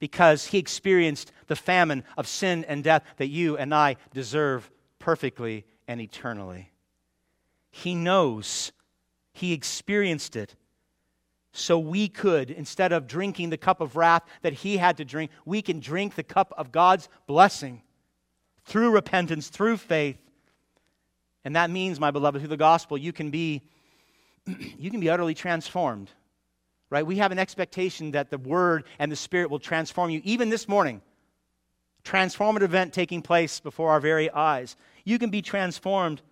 because 0.00 0.46
he 0.46 0.58
experienced 0.58 1.30
the 1.46 1.56
famine 1.56 2.02
of 2.16 2.26
sin 2.26 2.64
and 2.64 2.82
death 2.82 3.04
that 3.16 3.28
you 3.28 3.56
and 3.56 3.72
I 3.72 3.96
deserve 4.12 4.70
perfectly 4.98 5.64
and 5.86 6.00
eternally. 6.00 6.72
He 7.70 7.94
knows, 7.94 8.72
he 9.32 9.52
experienced 9.52 10.34
it. 10.34 10.56
So 11.52 11.78
we 11.78 12.08
could, 12.08 12.50
instead 12.50 12.92
of 12.92 13.06
drinking 13.06 13.50
the 13.50 13.56
cup 13.56 13.80
of 13.80 13.94
wrath 13.94 14.24
that 14.42 14.52
he 14.52 14.78
had 14.78 14.96
to 14.96 15.04
drink, 15.04 15.30
we 15.44 15.62
can 15.62 15.78
drink 15.78 16.16
the 16.16 16.24
cup 16.24 16.52
of 16.56 16.72
God's 16.72 17.08
blessing 17.28 17.82
through 18.64 18.90
repentance, 18.90 19.48
through 19.48 19.76
faith. 19.76 20.18
And 21.48 21.56
that 21.56 21.70
means, 21.70 21.98
my 21.98 22.10
beloved, 22.10 22.42
through 22.42 22.48
the 22.48 22.58
gospel, 22.58 22.98
you 22.98 23.10
can 23.10 23.30
be, 23.30 23.62
you 24.78 24.90
can 24.90 25.00
be 25.00 25.08
utterly 25.08 25.32
transformed 25.32 26.10
right? 26.90 27.06
We 27.06 27.16
have 27.16 27.32
an 27.32 27.38
expectation 27.38 28.12
that 28.12 28.30
the 28.30 28.38
Word 28.38 28.84
and 28.98 29.12
the 29.12 29.16
Spirit 29.16 29.50
will 29.50 29.58
transform 29.58 30.10
you. 30.10 30.20
Even 30.24 30.48
this 30.48 30.68
morning, 30.68 31.02
transformative 32.04 32.62
event 32.62 32.92
taking 32.92 33.22
place 33.22 33.60
before 33.60 33.90
our 33.90 34.00
very 34.00 34.30
eyes. 34.30 34.76
You 35.04 35.18
can 35.18 35.30
be 35.30 35.42
transformed 35.42 36.22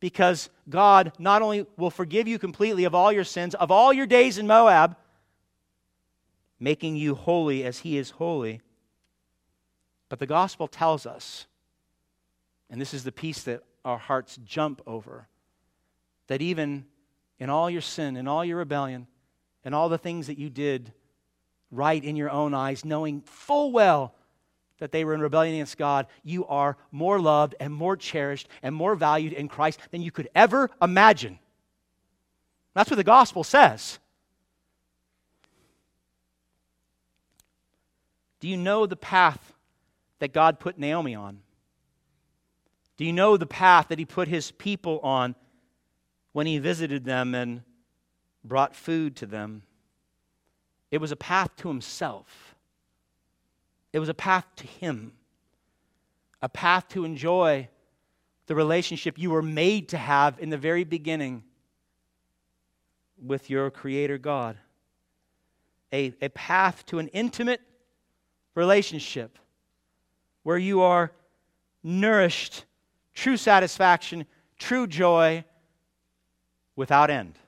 because 0.00 0.50
God 0.68 1.12
not 1.18 1.42
only 1.42 1.66
will 1.76 1.90
forgive 1.90 2.28
you 2.28 2.38
completely 2.38 2.84
of 2.84 2.94
all 2.94 3.12
your 3.12 3.24
sins, 3.24 3.54
of 3.54 3.70
all 3.70 3.92
your 3.92 4.06
days 4.06 4.38
in 4.38 4.46
Moab, 4.46 4.96
making 6.60 6.96
you 6.96 7.14
holy 7.14 7.64
as 7.64 7.80
He 7.80 7.98
is 7.98 8.10
holy, 8.10 8.60
but 10.08 10.18
the 10.18 10.26
gospel 10.26 10.68
tells 10.68 11.06
us, 11.06 11.46
and 12.70 12.80
this 12.80 12.94
is 12.94 13.02
the 13.02 13.12
piece 13.12 13.42
that 13.44 13.62
our 13.84 13.98
hearts 13.98 14.38
jump 14.44 14.80
over, 14.86 15.26
that 16.28 16.42
even 16.42 16.86
in 17.38 17.50
all 17.50 17.68
your 17.68 17.80
sin, 17.80 18.16
in 18.16 18.28
all 18.28 18.44
your 18.44 18.58
rebellion, 18.58 19.06
and 19.64 19.74
all 19.74 19.88
the 19.88 19.98
things 19.98 20.26
that 20.26 20.38
you 20.38 20.50
did 20.50 20.92
right 21.70 22.02
in 22.02 22.16
your 22.16 22.30
own 22.30 22.54
eyes, 22.54 22.84
knowing 22.84 23.20
full 23.22 23.72
well 23.72 24.14
that 24.78 24.90
they 24.90 25.04
were 25.04 25.14
in 25.14 25.20
rebellion 25.20 25.54
against 25.54 25.78
God, 25.78 26.06
you 26.24 26.44
are 26.46 26.76
more 26.90 27.20
loved 27.20 27.54
and 27.60 27.72
more 27.72 27.96
cherished 27.96 28.48
and 28.62 28.74
more 28.74 28.94
valued 28.94 29.32
in 29.32 29.48
Christ 29.48 29.78
than 29.90 30.02
you 30.02 30.10
could 30.10 30.28
ever 30.34 30.70
imagine. 30.80 31.38
That's 32.74 32.90
what 32.90 32.96
the 32.96 33.04
gospel 33.04 33.44
says. 33.44 33.98
Do 38.40 38.48
you 38.48 38.56
know 38.56 38.86
the 38.86 38.96
path 38.96 39.52
that 40.18 40.32
God 40.32 40.58
put 40.58 40.78
Naomi 40.78 41.14
on? 41.14 41.41
Do 43.02 43.06
you 43.06 43.12
know 43.12 43.36
the 43.36 43.46
path 43.46 43.88
that 43.88 43.98
he 43.98 44.04
put 44.04 44.28
his 44.28 44.52
people 44.52 45.00
on 45.00 45.34
when 46.30 46.46
he 46.46 46.60
visited 46.60 47.04
them 47.04 47.34
and 47.34 47.62
brought 48.44 48.76
food 48.76 49.16
to 49.16 49.26
them. 49.26 49.64
It 50.92 51.00
was 51.00 51.10
a 51.10 51.16
path 51.16 51.50
to 51.56 51.68
himself, 51.68 52.54
it 53.92 53.98
was 53.98 54.08
a 54.08 54.14
path 54.14 54.46
to 54.54 54.68
him, 54.68 55.14
a 56.42 56.48
path 56.48 56.90
to 56.90 57.04
enjoy 57.04 57.68
the 58.46 58.54
relationship 58.54 59.18
you 59.18 59.30
were 59.30 59.42
made 59.42 59.88
to 59.88 59.98
have 59.98 60.38
in 60.38 60.50
the 60.50 60.56
very 60.56 60.84
beginning 60.84 61.42
with 63.20 63.50
your 63.50 63.68
Creator 63.72 64.18
God. 64.18 64.56
A, 65.92 66.14
a 66.22 66.28
path 66.28 66.86
to 66.86 67.00
an 67.00 67.08
intimate 67.08 67.62
relationship 68.54 69.40
where 70.44 70.56
you 70.56 70.82
are 70.82 71.10
nourished, 71.82 72.64
true 73.14 73.36
satisfaction, 73.36 74.26
true 74.58 74.86
joy 74.86 75.44
without 76.76 77.10
end. 77.10 77.38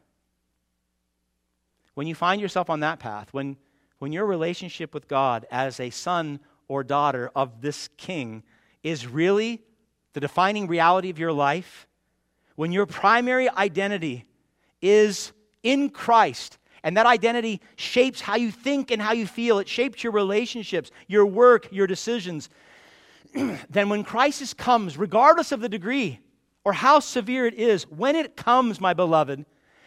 When 1.95 2.07
you 2.07 2.15
find 2.15 2.41
yourself 2.41 2.71
on 2.71 2.81
that 2.81 2.99
path, 2.99 3.33
when, 3.33 3.57
when 3.99 4.13
your 4.13 4.27
relationship 4.27 4.93
with 4.93 5.09
God 5.09 5.47
as 5.51 5.81
a 5.81 5.91
son 5.91 6.41
or 6.69 6.83
daughter 6.83 7.31
of 7.35 7.61
this 7.61 7.89
king 7.97 8.43
is 8.83 9.07
really 9.07 9.63
the 10.13 10.21
defining 10.21 10.67
reality 10.67 11.11
of 11.11 11.19
your 11.19 11.33
life, 11.33 11.87
when 12.57 12.73
your 12.73 12.87
primary 12.87 13.49
identity 13.49 14.25
is 14.83 15.33
in 15.63 15.91
Christ, 15.91 16.59
and 16.83 16.97
that 16.97 17.07
identity 17.07 17.61
shapes 17.77 18.21
how 18.21 18.37
you 18.37 18.51
think 18.51 18.91
and 18.91 19.01
how 19.01 19.13
you 19.13 19.27
feel, 19.27 19.59
it 19.59 19.69
shapes 19.69 20.05
your 20.05 20.13
relationships, 20.13 20.91
your 21.09 21.25
work, 21.25 21.67
your 21.73 21.87
decisions, 21.87 22.51
then 23.71 23.89
when 23.89 24.05
crisis 24.05 24.55
comes, 24.55 24.97
regardless 24.97 25.53
of 25.53 25.61
the 25.61 25.69
degree 25.69 26.21
or 26.65 26.73
how 26.73 27.01
severe 27.01 27.47
it 27.47 27.55
is, 27.55 27.85
when 27.89 28.17
it 28.17 28.37
comes, 28.37 28.81
my 28.81 28.95
beloved, 28.95 29.45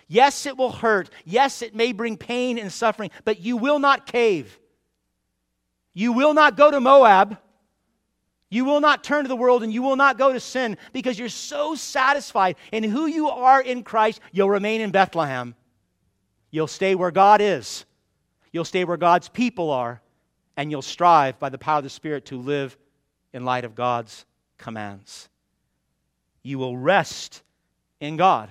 Yes, 0.08 0.46
it 0.46 0.58
will 0.58 0.72
hurt. 0.72 1.10
Yes, 1.26 1.62
it 1.62 1.76
may 1.76 1.92
bring 1.92 2.18
pain 2.18 2.58
and 2.58 2.72
suffering, 2.72 3.12
but 3.26 3.42
you 3.42 3.58
will 3.58 3.80
not 3.80 4.06
cave. 4.06 4.58
You 5.94 6.14
will 6.14 6.34
not 6.34 6.56
go 6.56 6.72
to 6.72 6.80
Moab. 6.80 7.38
You 8.50 8.64
will 8.64 8.80
not 8.80 9.04
turn 9.04 9.26
to 9.26 9.28
the 9.28 9.36
world 9.36 9.64
and 9.64 9.74
you 9.74 9.82
will 9.82 9.98
not 9.98 10.18
go 10.18 10.32
to 10.32 10.40
sin 10.40 10.78
because 10.94 11.20
you're 11.20 11.28
so 11.28 11.76
satisfied 11.76 12.56
in 12.72 12.84
who 12.84 13.06
you 13.06 13.28
are 13.30 13.62
in 13.62 13.84
Christ, 13.84 14.22
you'll 14.32 14.50
remain 14.50 14.80
in 14.80 14.92
Bethlehem. 14.92 15.54
You'll 16.50 16.68
stay 16.68 16.96
where 16.96 17.12
God 17.12 17.42
is. 17.42 17.86
You'll 18.54 18.64
stay 18.64 18.86
where 18.86 18.96
God's 18.96 19.28
people 19.28 19.70
are. 19.70 20.02
And 20.56 20.72
you'll 20.72 20.82
strive 20.82 21.38
by 21.40 21.50
the 21.50 21.58
power 21.58 21.80
of 21.80 21.84
the 21.84 21.90
Spirit 21.90 22.26
to 22.28 22.38
live 22.38 22.78
in 23.38 23.46
light 23.46 23.64
of 23.64 23.76
God's 23.76 24.26
commands. 24.58 25.30
You 26.42 26.58
will 26.58 26.76
rest 26.76 27.44
in 28.00 28.18
God. 28.18 28.50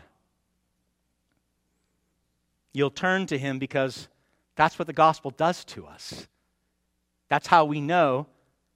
You'll 2.72 2.90
turn 2.90 3.26
to 3.26 3.36
him 3.36 3.58
because 3.58 4.06
that's 4.54 4.78
what 4.78 4.86
the 4.86 4.92
gospel 4.92 5.32
does 5.32 5.64
to 5.64 5.86
us. 5.86 6.28
That's 7.28 7.48
how 7.48 7.64
we 7.64 7.80
know 7.80 8.28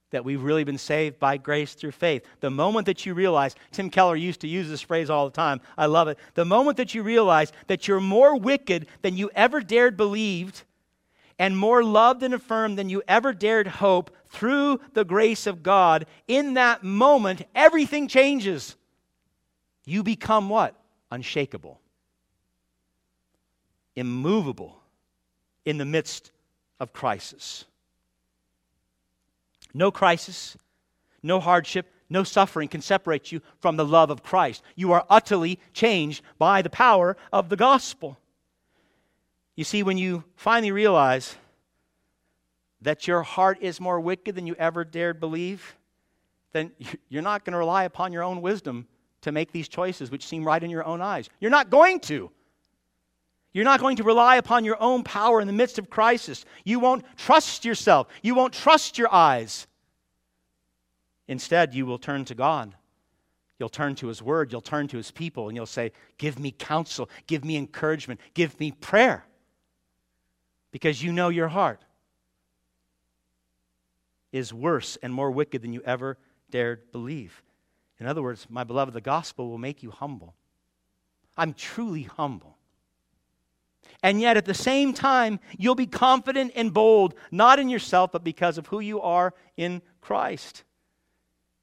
that 0.09 0.25
we've 0.25 0.43
really 0.43 0.65
been 0.65 0.77
saved 0.77 1.17
by 1.17 1.37
grace 1.37 1.75
through 1.75 1.91
faith. 1.91 2.25
The 2.41 2.49
moment 2.49 2.87
that 2.87 3.05
you 3.05 3.13
realize, 3.13 3.55
Tim 3.71 3.89
Keller 3.89 4.17
used 4.17 4.41
to 4.41 4.49
use 4.49 4.67
this 4.67 4.81
phrase 4.81 5.09
all 5.09 5.23
the 5.23 5.31
time. 5.31 5.61
I 5.77 5.85
love 5.85 6.09
it. 6.09 6.19
The 6.33 6.43
moment 6.43 6.75
that 6.75 6.93
you 6.93 7.03
realize 7.03 7.53
that 7.67 7.87
you're 7.87 8.01
more 8.01 8.37
wicked 8.37 8.87
than 9.01 9.15
you 9.15 9.31
ever 9.33 9.61
dared 9.61 9.95
believed 9.95 10.63
and 11.41 11.57
more 11.57 11.83
loved 11.83 12.21
and 12.21 12.33
affirmed 12.33 12.77
than 12.77 12.87
you 12.87 13.01
ever 13.07 13.33
dared 13.33 13.67
hope 13.67 14.15
through 14.29 14.79
the 14.93 15.03
grace 15.03 15.47
of 15.47 15.63
God, 15.63 16.05
in 16.27 16.53
that 16.53 16.83
moment, 16.83 17.41
everything 17.55 18.07
changes. 18.07 18.77
You 19.85 20.03
become 20.03 20.47
what? 20.47 20.75
Unshakable 21.09 21.81
immovable 23.95 24.79
in 25.65 25.77
the 25.77 25.85
midst 25.85 26.31
of 26.79 26.93
crisis. 26.93 27.65
No 29.73 29.91
crisis, 29.91 30.57
no 31.23 31.39
hardship, 31.39 31.91
no 32.09 32.23
suffering 32.23 32.67
can 32.67 32.81
separate 32.81 33.31
you 33.31 33.41
from 33.59 33.77
the 33.77 33.85
love 33.85 34.09
of 34.09 34.23
Christ. 34.23 34.63
You 34.75 34.91
are 34.91 35.05
utterly 35.09 35.59
changed 35.73 36.23
by 36.37 36.61
the 36.61 36.69
power 36.69 37.15
of 37.31 37.49
the 37.49 37.55
gospel. 37.55 38.17
You 39.55 39.63
see, 39.63 39.83
when 39.83 39.97
you 39.97 40.23
finally 40.35 40.71
realize 40.71 41.35
that 42.81 43.07
your 43.07 43.21
heart 43.21 43.59
is 43.61 43.79
more 43.79 43.99
wicked 43.99 44.35
than 44.35 44.47
you 44.47 44.55
ever 44.55 44.83
dared 44.83 45.19
believe, 45.19 45.75
then 46.53 46.71
you're 47.09 47.21
not 47.21 47.45
going 47.45 47.53
to 47.53 47.59
rely 47.59 47.83
upon 47.83 48.13
your 48.13 48.23
own 48.23 48.41
wisdom 48.41 48.87
to 49.21 49.31
make 49.31 49.51
these 49.51 49.67
choices 49.67 50.09
which 50.09 50.25
seem 50.25 50.43
right 50.43 50.63
in 50.63 50.69
your 50.69 50.85
own 50.85 51.01
eyes. 51.01 51.29
You're 51.39 51.51
not 51.51 51.69
going 51.69 51.99
to. 52.01 52.31
You're 53.53 53.65
not 53.65 53.81
going 53.81 53.97
to 53.97 54.03
rely 54.03 54.37
upon 54.37 54.63
your 54.63 54.81
own 54.81 55.03
power 55.03 55.41
in 55.41 55.47
the 55.47 55.53
midst 55.53 55.77
of 55.77 55.89
crisis. 55.89 56.45
You 56.63 56.79
won't 56.79 57.03
trust 57.17 57.65
yourself. 57.65 58.07
You 58.21 58.33
won't 58.33 58.53
trust 58.53 58.97
your 58.97 59.13
eyes. 59.13 59.67
Instead, 61.27 61.73
you 61.73 61.85
will 61.85 61.97
turn 61.97 62.25
to 62.25 62.35
God. 62.35 62.73
You'll 63.59 63.69
turn 63.69 63.93
to 63.95 64.07
His 64.07 64.23
Word. 64.23 64.51
You'll 64.51 64.61
turn 64.61 64.87
to 64.87 64.97
His 64.97 65.11
people, 65.11 65.49
and 65.49 65.55
you'll 65.55 65.65
say, 65.65 65.91
Give 66.17 66.39
me 66.39 66.51
counsel. 66.51 67.09
Give 67.27 67.43
me 67.43 67.57
encouragement. 67.57 68.21
Give 68.33 68.57
me 68.59 68.71
prayer. 68.71 69.25
Because 70.71 71.03
you 71.03 71.11
know 71.11 71.29
your 71.29 71.49
heart 71.49 71.83
is 74.31 74.53
worse 74.53 74.97
and 75.03 75.13
more 75.13 75.31
wicked 75.31 75.61
than 75.61 75.73
you 75.73 75.81
ever 75.85 76.17
dared 76.49 76.91
believe. 76.91 77.43
In 77.99 78.07
other 78.07 78.21
words, 78.21 78.47
my 78.49 78.63
beloved, 78.63 78.93
the 78.93 79.01
gospel 79.01 79.49
will 79.49 79.57
make 79.57 79.83
you 79.83 79.91
humble. 79.91 80.35
I'm 81.37 81.53
truly 81.53 82.03
humble. 82.03 82.57
And 84.03 84.19
yet, 84.19 84.37
at 84.37 84.45
the 84.45 84.53
same 84.53 84.93
time, 84.93 85.39
you'll 85.57 85.75
be 85.75 85.85
confident 85.85 86.53
and 86.55 86.73
bold, 86.73 87.13
not 87.29 87.59
in 87.59 87.69
yourself, 87.69 88.11
but 88.11 88.23
because 88.23 88.57
of 88.57 88.67
who 88.67 88.79
you 88.79 89.01
are 89.01 89.33
in 89.57 89.81
Christ. 90.01 90.63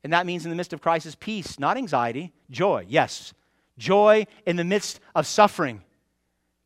And 0.04 0.12
that 0.12 0.26
means 0.26 0.44
in 0.44 0.50
the 0.50 0.56
midst 0.56 0.72
of 0.72 0.80
crisis, 0.80 1.16
peace, 1.18 1.58
not 1.58 1.76
anxiety, 1.76 2.32
joy. 2.50 2.86
Yes, 2.88 3.34
joy 3.76 4.26
in 4.46 4.56
the 4.56 4.64
midst 4.64 5.00
of 5.14 5.26
suffering 5.26 5.82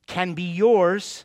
can 0.06 0.34
be 0.34 0.42
yours 0.42 1.24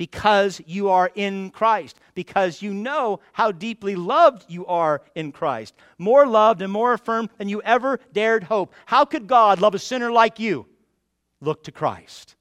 because 0.00 0.62
you 0.64 0.88
are 0.88 1.10
in 1.14 1.50
Christ, 1.50 2.00
because 2.14 2.62
you 2.62 2.72
know 2.72 3.20
how 3.34 3.52
deeply 3.52 3.96
loved 3.96 4.46
you 4.48 4.64
are 4.64 5.02
in 5.14 5.30
Christ, 5.30 5.74
more 5.98 6.26
loved 6.26 6.62
and 6.62 6.72
more 6.72 6.94
affirmed 6.94 7.28
than 7.36 7.50
you 7.50 7.60
ever 7.60 8.00
dared 8.10 8.44
hope. 8.44 8.72
How 8.86 9.04
could 9.04 9.26
God 9.26 9.60
love 9.60 9.74
a 9.74 9.78
sinner 9.78 10.10
like 10.10 10.40
you? 10.40 10.64
Look 11.42 11.64
to 11.64 11.70
Christ. 11.70 12.34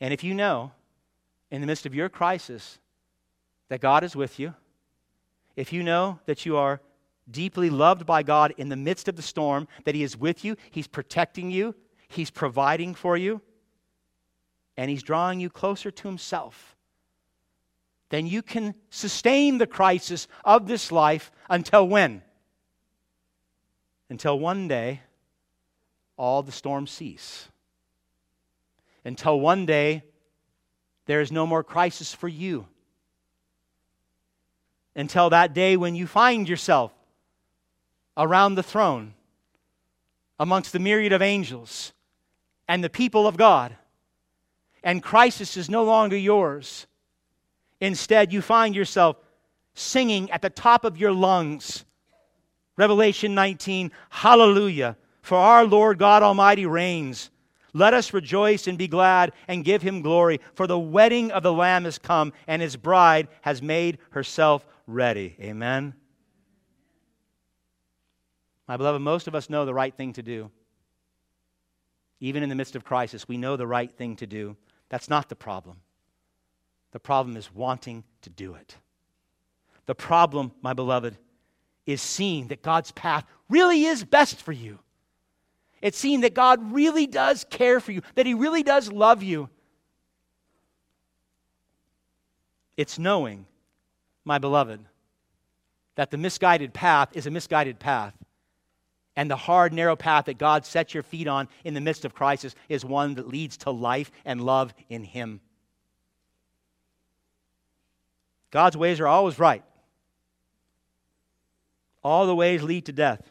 And 0.00 0.12
if 0.12 0.24
you 0.24 0.34
know, 0.34 0.72
in 1.52 1.60
the 1.60 1.68
midst 1.68 1.86
of 1.86 1.94
your 1.94 2.08
crisis, 2.08 2.80
that 3.68 3.80
God 3.80 4.02
is 4.02 4.16
with 4.16 4.40
you, 4.40 4.54
if 5.54 5.72
you 5.72 5.84
know 5.84 6.18
that 6.26 6.44
you 6.44 6.56
are 6.56 6.80
deeply 7.30 7.70
loved 7.70 8.06
by 8.06 8.24
God 8.24 8.52
in 8.56 8.70
the 8.70 8.76
midst 8.76 9.06
of 9.06 9.14
the 9.14 9.22
storm, 9.22 9.68
that 9.84 9.94
He 9.94 10.02
is 10.02 10.16
with 10.16 10.44
you, 10.44 10.56
He's 10.72 10.88
protecting 10.88 11.52
you, 11.52 11.76
He's 12.08 12.32
providing 12.32 12.96
for 12.96 13.16
you, 13.16 13.40
and 14.76 14.90
He's 14.90 15.02
drawing 15.02 15.40
you 15.40 15.50
closer 15.50 15.90
to 15.90 16.08
Himself, 16.08 16.76
then 18.10 18.26
you 18.26 18.42
can 18.42 18.74
sustain 18.90 19.58
the 19.58 19.66
crisis 19.66 20.28
of 20.44 20.66
this 20.66 20.92
life 20.92 21.32
until 21.48 21.88
when? 21.88 22.22
Until 24.08 24.38
one 24.38 24.68
day 24.68 25.00
all 26.16 26.42
the 26.42 26.52
storms 26.52 26.90
cease. 26.90 27.48
Until 29.04 29.40
one 29.40 29.66
day 29.66 30.04
there 31.06 31.20
is 31.20 31.32
no 31.32 31.46
more 31.46 31.64
crisis 31.64 32.14
for 32.14 32.28
you. 32.28 32.66
Until 34.96 35.30
that 35.30 35.52
day 35.52 35.76
when 35.76 35.94
you 35.94 36.06
find 36.06 36.48
yourself 36.48 36.92
around 38.16 38.54
the 38.54 38.62
throne 38.62 39.14
amongst 40.38 40.72
the 40.72 40.78
myriad 40.78 41.12
of 41.12 41.20
angels 41.22 41.92
and 42.68 42.82
the 42.82 42.90
people 42.90 43.26
of 43.26 43.36
God 43.36 43.76
and 44.84 45.02
crisis 45.02 45.56
is 45.56 45.68
no 45.68 45.82
longer 45.82 46.16
yours. 46.16 46.86
Instead, 47.80 48.32
you 48.32 48.40
find 48.40 48.76
yourself 48.76 49.16
singing 49.74 50.30
at 50.30 50.42
the 50.42 50.50
top 50.50 50.84
of 50.84 50.98
your 50.98 51.10
lungs. 51.10 51.84
Revelation 52.76 53.34
19, 53.34 53.90
Hallelujah, 54.10 54.96
for 55.22 55.38
our 55.38 55.64
Lord 55.64 55.98
God 55.98 56.22
Almighty 56.22 56.66
reigns. 56.66 57.30
Let 57.72 57.94
us 57.94 58.12
rejoice 58.12 58.68
and 58.68 58.78
be 58.78 58.86
glad 58.86 59.32
and 59.48 59.64
give 59.64 59.82
him 59.82 60.02
glory, 60.02 60.40
for 60.54 60.68
the 60.68 60.78
wedding 60.78 61.32
of 61.32 61.42
the 61.42 61.52
Lamb 61.52 61.84
has 61.84 61.98
come, 61.98 62.32
and 62.46 62.62
his 62.62 62.76
bride 62.76 63.26
has 63.40 63.60
made 63.60 63.98
herself 64.10 64.64
ready. 64.86 65.34
Amen. 65.40 65.94
My 68.68 68.76
beloved, 68.76 69.02
most 69.02 69.28
of 69.28 69.34
us 69.34 69.50
know 69.50 69.64
the 69.64 69.74
right 69.74 69.94
thing 69.94 70.12
to 70.14 70.22
do. 70.22 70.50
Even 72.20 72.42
in 72.42 72.48
the 72.48 72.54
midst 72.54 72.76
of 72.76 72.84
crisis, 72.84 73.26
we 73.26 73.36
know 73.36 73.56
the 73.56 73.66
right 73.66 73.90
thing 73.90 74.16
to 74.16 74.26
do. 74.26 74.56
That's 74.94 75.10
not 75.10 75.28
the 75.28 75.34
problem. 75.34 75.78
The 76.92 77.00
problem 77.00 77.36
is 77.36 77.52
wanting 77.52 78.04
to 78.22 78.30
do 78.30 78.54
it. 78.54 78.76
The 79.86 79.94
problem, 79.96 80.52
my 80.62 80.72
beloved, 80.72 81.16
is 81.84 82.00
seeing 82.00 82.46
that 82.46 82.62
God's 82.62 82.92
path 82.92 83.24
really 83.48 83.86
is 83.86 84.04
best 84.04 84.40
for 84.40 84.52
you. 84.52 84.78
It's 85.82 85.98
seeing 85.98 86.20
that 86.20 86.32
God 86.32 86.72
really 86.72 87.08
does 87.08 87.44
care 87.50 87.80
for 87.80 87.90
you, 87.90 88.02
that 88.14 88.24
He 88.24 88.34
really 88.34 88.62
does 88.62 88.92
love 88.92 89.24
you. 89.24 89.48
It's 92.76 92.96
knowing, 92.96 93.46
my 94.24 94.38
beloved, 94.38 94.78
that 95.96 96.12
the 96.12 96.18
misguided 96.18 96.72
path 96.72 97.08
is 97.14 97.26
a 97.26 97.32
misguided 97.32 97.80
path. 97.80 98.14
And 99.16 99.30
the 99.30 99.36
hard, 99.36 99.72
narrow 99.72 99.96
path 99.96 100.24
that 100.24 100.38
God 100.38 100.66
sets 100.66 100.92
your 100.92 101.02
feet 101.02 101.28
on 101.28 101.48
in 101.64 101.74
the 101.74 101.80
midst 101.80 102.04
of 102.04 102.14
crisis 102.14 102.54
is 102.68 102.84
one 102.84 103.14
that 103.14 103.28
leads 103.28 103.56
to 103.58 103.70
life 103.70 104.10
and 104.24 104.40
love 104.40 104.74
in 104.88 105.04
Him. 105.04 105.40
God's 108.50 108.76
ways 108.76 109.00
are 109.00 109.06
always 109.06 109.38
right. 109.38 109.64
All 112.02 112.26
the 112.26 112.34
ways 112.34 112.62
lead 112.62 112.86
to 112.86 112.92
death. 112.92 113.30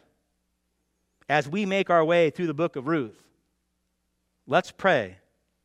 As 1.28 1.48
we 1.48 1.64
make 1.64 1.90
our 1.90 2.04
way 2.04 2.30
through 2.30 2.46
the 2.46 2.54
book 2.54 2.76
of 2.76 2.86
Ruth, 2.86 3.18
let's 4.46 4.70
pray 4.70 5.18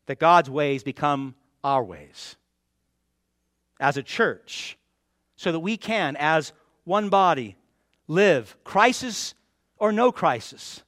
that 0.05 0.19
God's 0.19 0.49
ways 0.49 0.83
become 0.83 1.35
our 1.63 1.83
ways 1.83 2.35
as 3.79 3.97
a 3.97 4.03
church 4.03 4.77
so 5.35 5.51
that 5.51 5.59
we 5.59 5.77
can, 5.77 6.15
as 6.17 6.53
one 6.83 7.09
body, 7.09 7.55
live 8.07 8.55
crisis 8.63 9.33
or 9.79 9.91
no 9.91 10.11
crisis 10.11 10.83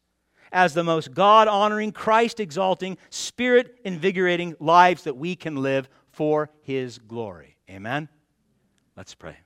as 0.51 0.73
the 0.73 0.83
most 0.83 1.13
God 1.13 1.47
honoring, 1.47 1.91
Christ 1.91 2.39
exalting, 2.39 2.97
spirit 3.09 3.79
invigorating 3.83 4.55
lives 4.59 5.03
that 5.03 5.15
we 5.15 5.35
can 5.35 5.55
live 5.55 5.89
for 6.11 6.49
His 6.61 6.97
glory. 6.99 7.55
Amen? 7.69 8.09
Let's 8.97 9.15
pray. 9.15 9.37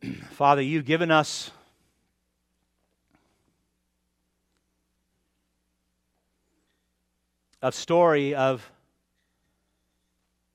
Father, 0.30 0.62
you've 0.62 0.84
given 0.84 1.10
us 1.10 1.50
a 7.60 7.72
story 7.72 8.34
of 8.34 8.70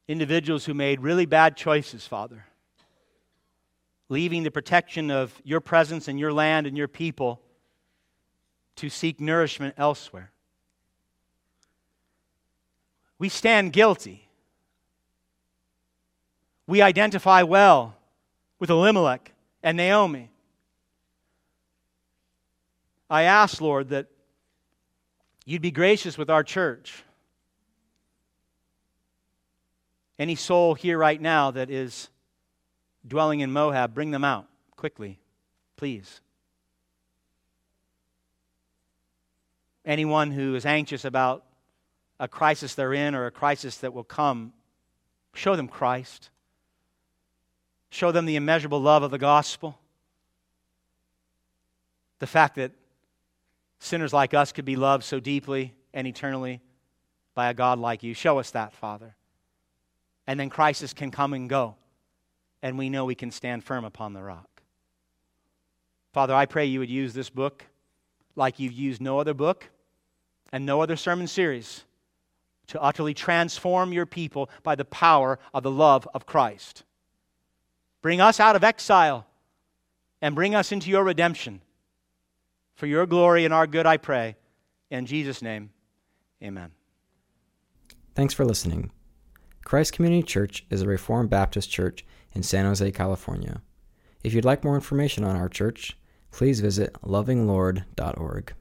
individuals 0.08 0.66
who 0.66 0.74
made 0.74 1.02
really 1.02 1.26
bad 1.26 1.58
choices, 1.58 2.08
Father, 2.08 2.46
leaving 4.10 4.44
the 4.44 4.52
protection 4.52 5.12
of 5.12 5.34
your 5.44 5.60
presence 5.60 6.08
and 6.08 6.20
your 6.20 6.32
land 6.32 6.66
and 6.66 6.78
your 6.78 6.88
people 6.88 7.42
to 8.78 8.90
seek 8.90 9.20
nourishment 9.20 9.76
elsewhere. 9.78 10.32
We 13.20 13.30
stand 13.30 13.74
guilty. 13.74 14.30
We 16.68 16.82
identify 16.82 17.44
well 17.44 17.96
with 18.60 18.70
Elimelech 18.70 19.34
and 19.64 19.76
Naomi. 19.78 20.30
I 23.10 23.24
ask, 23.24 23.60
Lord, 23.62 23.90
that 23.90 24.08
you'd 25.46 25.62
be 25.62 25.72
gracious 25.72 26.18
with 26.18 26.30
our 26.30 26.44
church 26.44 27.04
Any 30.20 30.36
soul 30.36 30.74
here 30.74 30.98
right 30.98 31.22
now 31.22 31.52
that 31.52 31.70
is 31.70 32.10
dwelling 33.08 33.42
in 33.42 33.52
Moab, 33.52 33.94
bring 33.94 34.12
them 34.12 34.24
out 34.24 34.48
quickly, 34.76 35.20
please. 35.76 36.22
Anyone 39.86 40.32
who 40.32 40.56
is 40.56 40.66
anxious 40.66 41.06
about 41.06 41.46
a 42.20 42.28
crisis 42.28 42.74
they're 42.74 42.94
in 42.94 43.14
or 43.14 43.28
a 43.28 43.32
crisis 43.32 43.78
that 43.78 43.94
will 43.94 44.04
come, 44.04 44.54
show 45.34 45.56
them 45.56 45.68
Christ. 45.68 46.30
Show 47.90 48.12
them 48.12 48.26
the 48.26 48.36
immeasurable 48.36 48.82
love 48.82 49.04
of 49.04 49.12
the 49.12 49.20
gospel. 49.20 49.80
The 52.20 52.28
fact 52.28 52.56
that 52.56 52.72
sinners 53.80 54.14
like 54.14 54.34
us 54.34 54.52
could 54.52 54.66
be 54.66 54.76
loved 54.76 55.04
so 55.04 55.20
deeply 55.20 55.76
and 55.94 56.08
eternally 56.08 56.60
by 57.36 57.50
a 57.50 57.54
God 57.54 57.78
like 57.78 58.02
you. 58.02 58.16
Show 58.16 58.40
us 58.40 58.50
that, 58.52 58.74
Father 58.74 59.16
and 60.28 60.40
then 60.40 60.50
crisis 60.50 60.94
can 60.94 61.10
come 61.10 61.34
and 61.34 61.50
go, 61.50 61.76
and 62.62 62.78
we 62.78 62.90
know 62.90 63.06
we 63.06 63.16
can 63.16 63.32
stand 63.32 63.64
firm 63.64 63.86
upon 63.86 64.14
the 64.14 64.22
rock. 64.22 64.62
Father, 66.14 66.36
I 66.36 66.46
pray 66.46 66.66
you 66.66 66.80
would 66.80 66.90
use 66.90 67.14
this 67.14 67.30
book 67.30 67.66
like 68.36 68.60
you've 68.60 68.74
used 68.74 69.02
no 69.02 69.20
other 69.20 69.34
book 69.34 69.70
and 70.52 70.66
no 70.66 70.82
other 70.82 70.96
sermon 70.96 71.28
series 71.28 71.86
to 72.68 72.82
utterly 72.82 73.14
transform 73.14 73.94
your 73.94 74.06
people 74.06 74.50
by 74.64 74.76
the 74.76 74.86
power 74.86 75.40
of 75.54 75.64
the 75.64 75.72
love 75.72 76.08
of 76.14 76.26
Christ. 76.26 76.84
Bring 78.02 78.22
us 78.22 78.40
out 78.40 78.56
of 78.56 78.64
exile 78.64 79.26
and 80.22 80.36
bring 80.36 80.54
us 80.54 80.72
into 80.72 80.90
your 80.90 81.04
redemption. 81.04 81.62
For 82.76 82.86
your 82.86 83.06
glory 83.06 83.46
and 83.46 83.54
our 83.54 83.66
good, 83.66 83.86
I 83.86 83.98
pray. 83.98 84.36
In 84.92 85.06
Jesus' 85.06 85.42
name, 85.42 85.72
amen. 86.44 86.72
Thanks 88.16 88.34
for 88.34 88.46
listening. 88.46 88.92
Christ 89.68 89.92
Community 89.92 90.24
Church 90.24 90.66
is 90.70 90.82
a 90.82 90.88
Reformed 90.88 91.30
Baptist 91.30 91.70
church 91.70 92.06
in 92.34 92.42
San 92.42 92.64
Jose, 92.64 92.90
California. 92.94 93.62
If 94.24 94.34
you'd 94.34 94.46
like 94.46 94.64
more 94.64 94.76
information 94.76 95.26
on 95.26 95.36
our 95.36 95.50
church, 95.50 95.98
please 96.32 96.62
visit 96.62 96.94
lovinglord.org. 97.04 98.54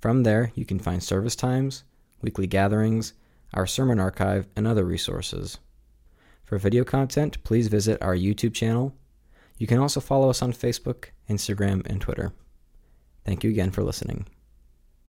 From 0.00 0.22
there, 0.22 0.50
you 0.54 0.64
can 0.64 0.78
find 0.78 1.02
service 1.02 1.36
times, 1.36 1.84
weekly 2.22 2.46
gatherings, 2.46 3.12
our 3.52 3.66
sermon 3.66 4.00
archive, 4.00 4.46
and 4.56 4.66
other 4.66 4.86
resources. 4.86 5.58
For 6.42 6.56
video 6.56 6.84
content, 6.84 7.44
please 7.44 7.68
visit 7.68 8.00
our 8.00 8.16
YouTube 8.16 8.54
channel. 8.54 8.94
You 9.58 9.66
can 9.66 9.78
also 9.78 10.00
follow 10.00 10.30
us 10.30 10.40
on 10.40 10.54
Facebook, 10.54 11.08
Instagram, 11.28 11.86
and 11.86 12.00
Twitter. 12.00 12.32
Thank 13.26 13.44
you 13.44 13.50
again 13.50 13.72
for 13.72 13.84
listening. 13.84 14.26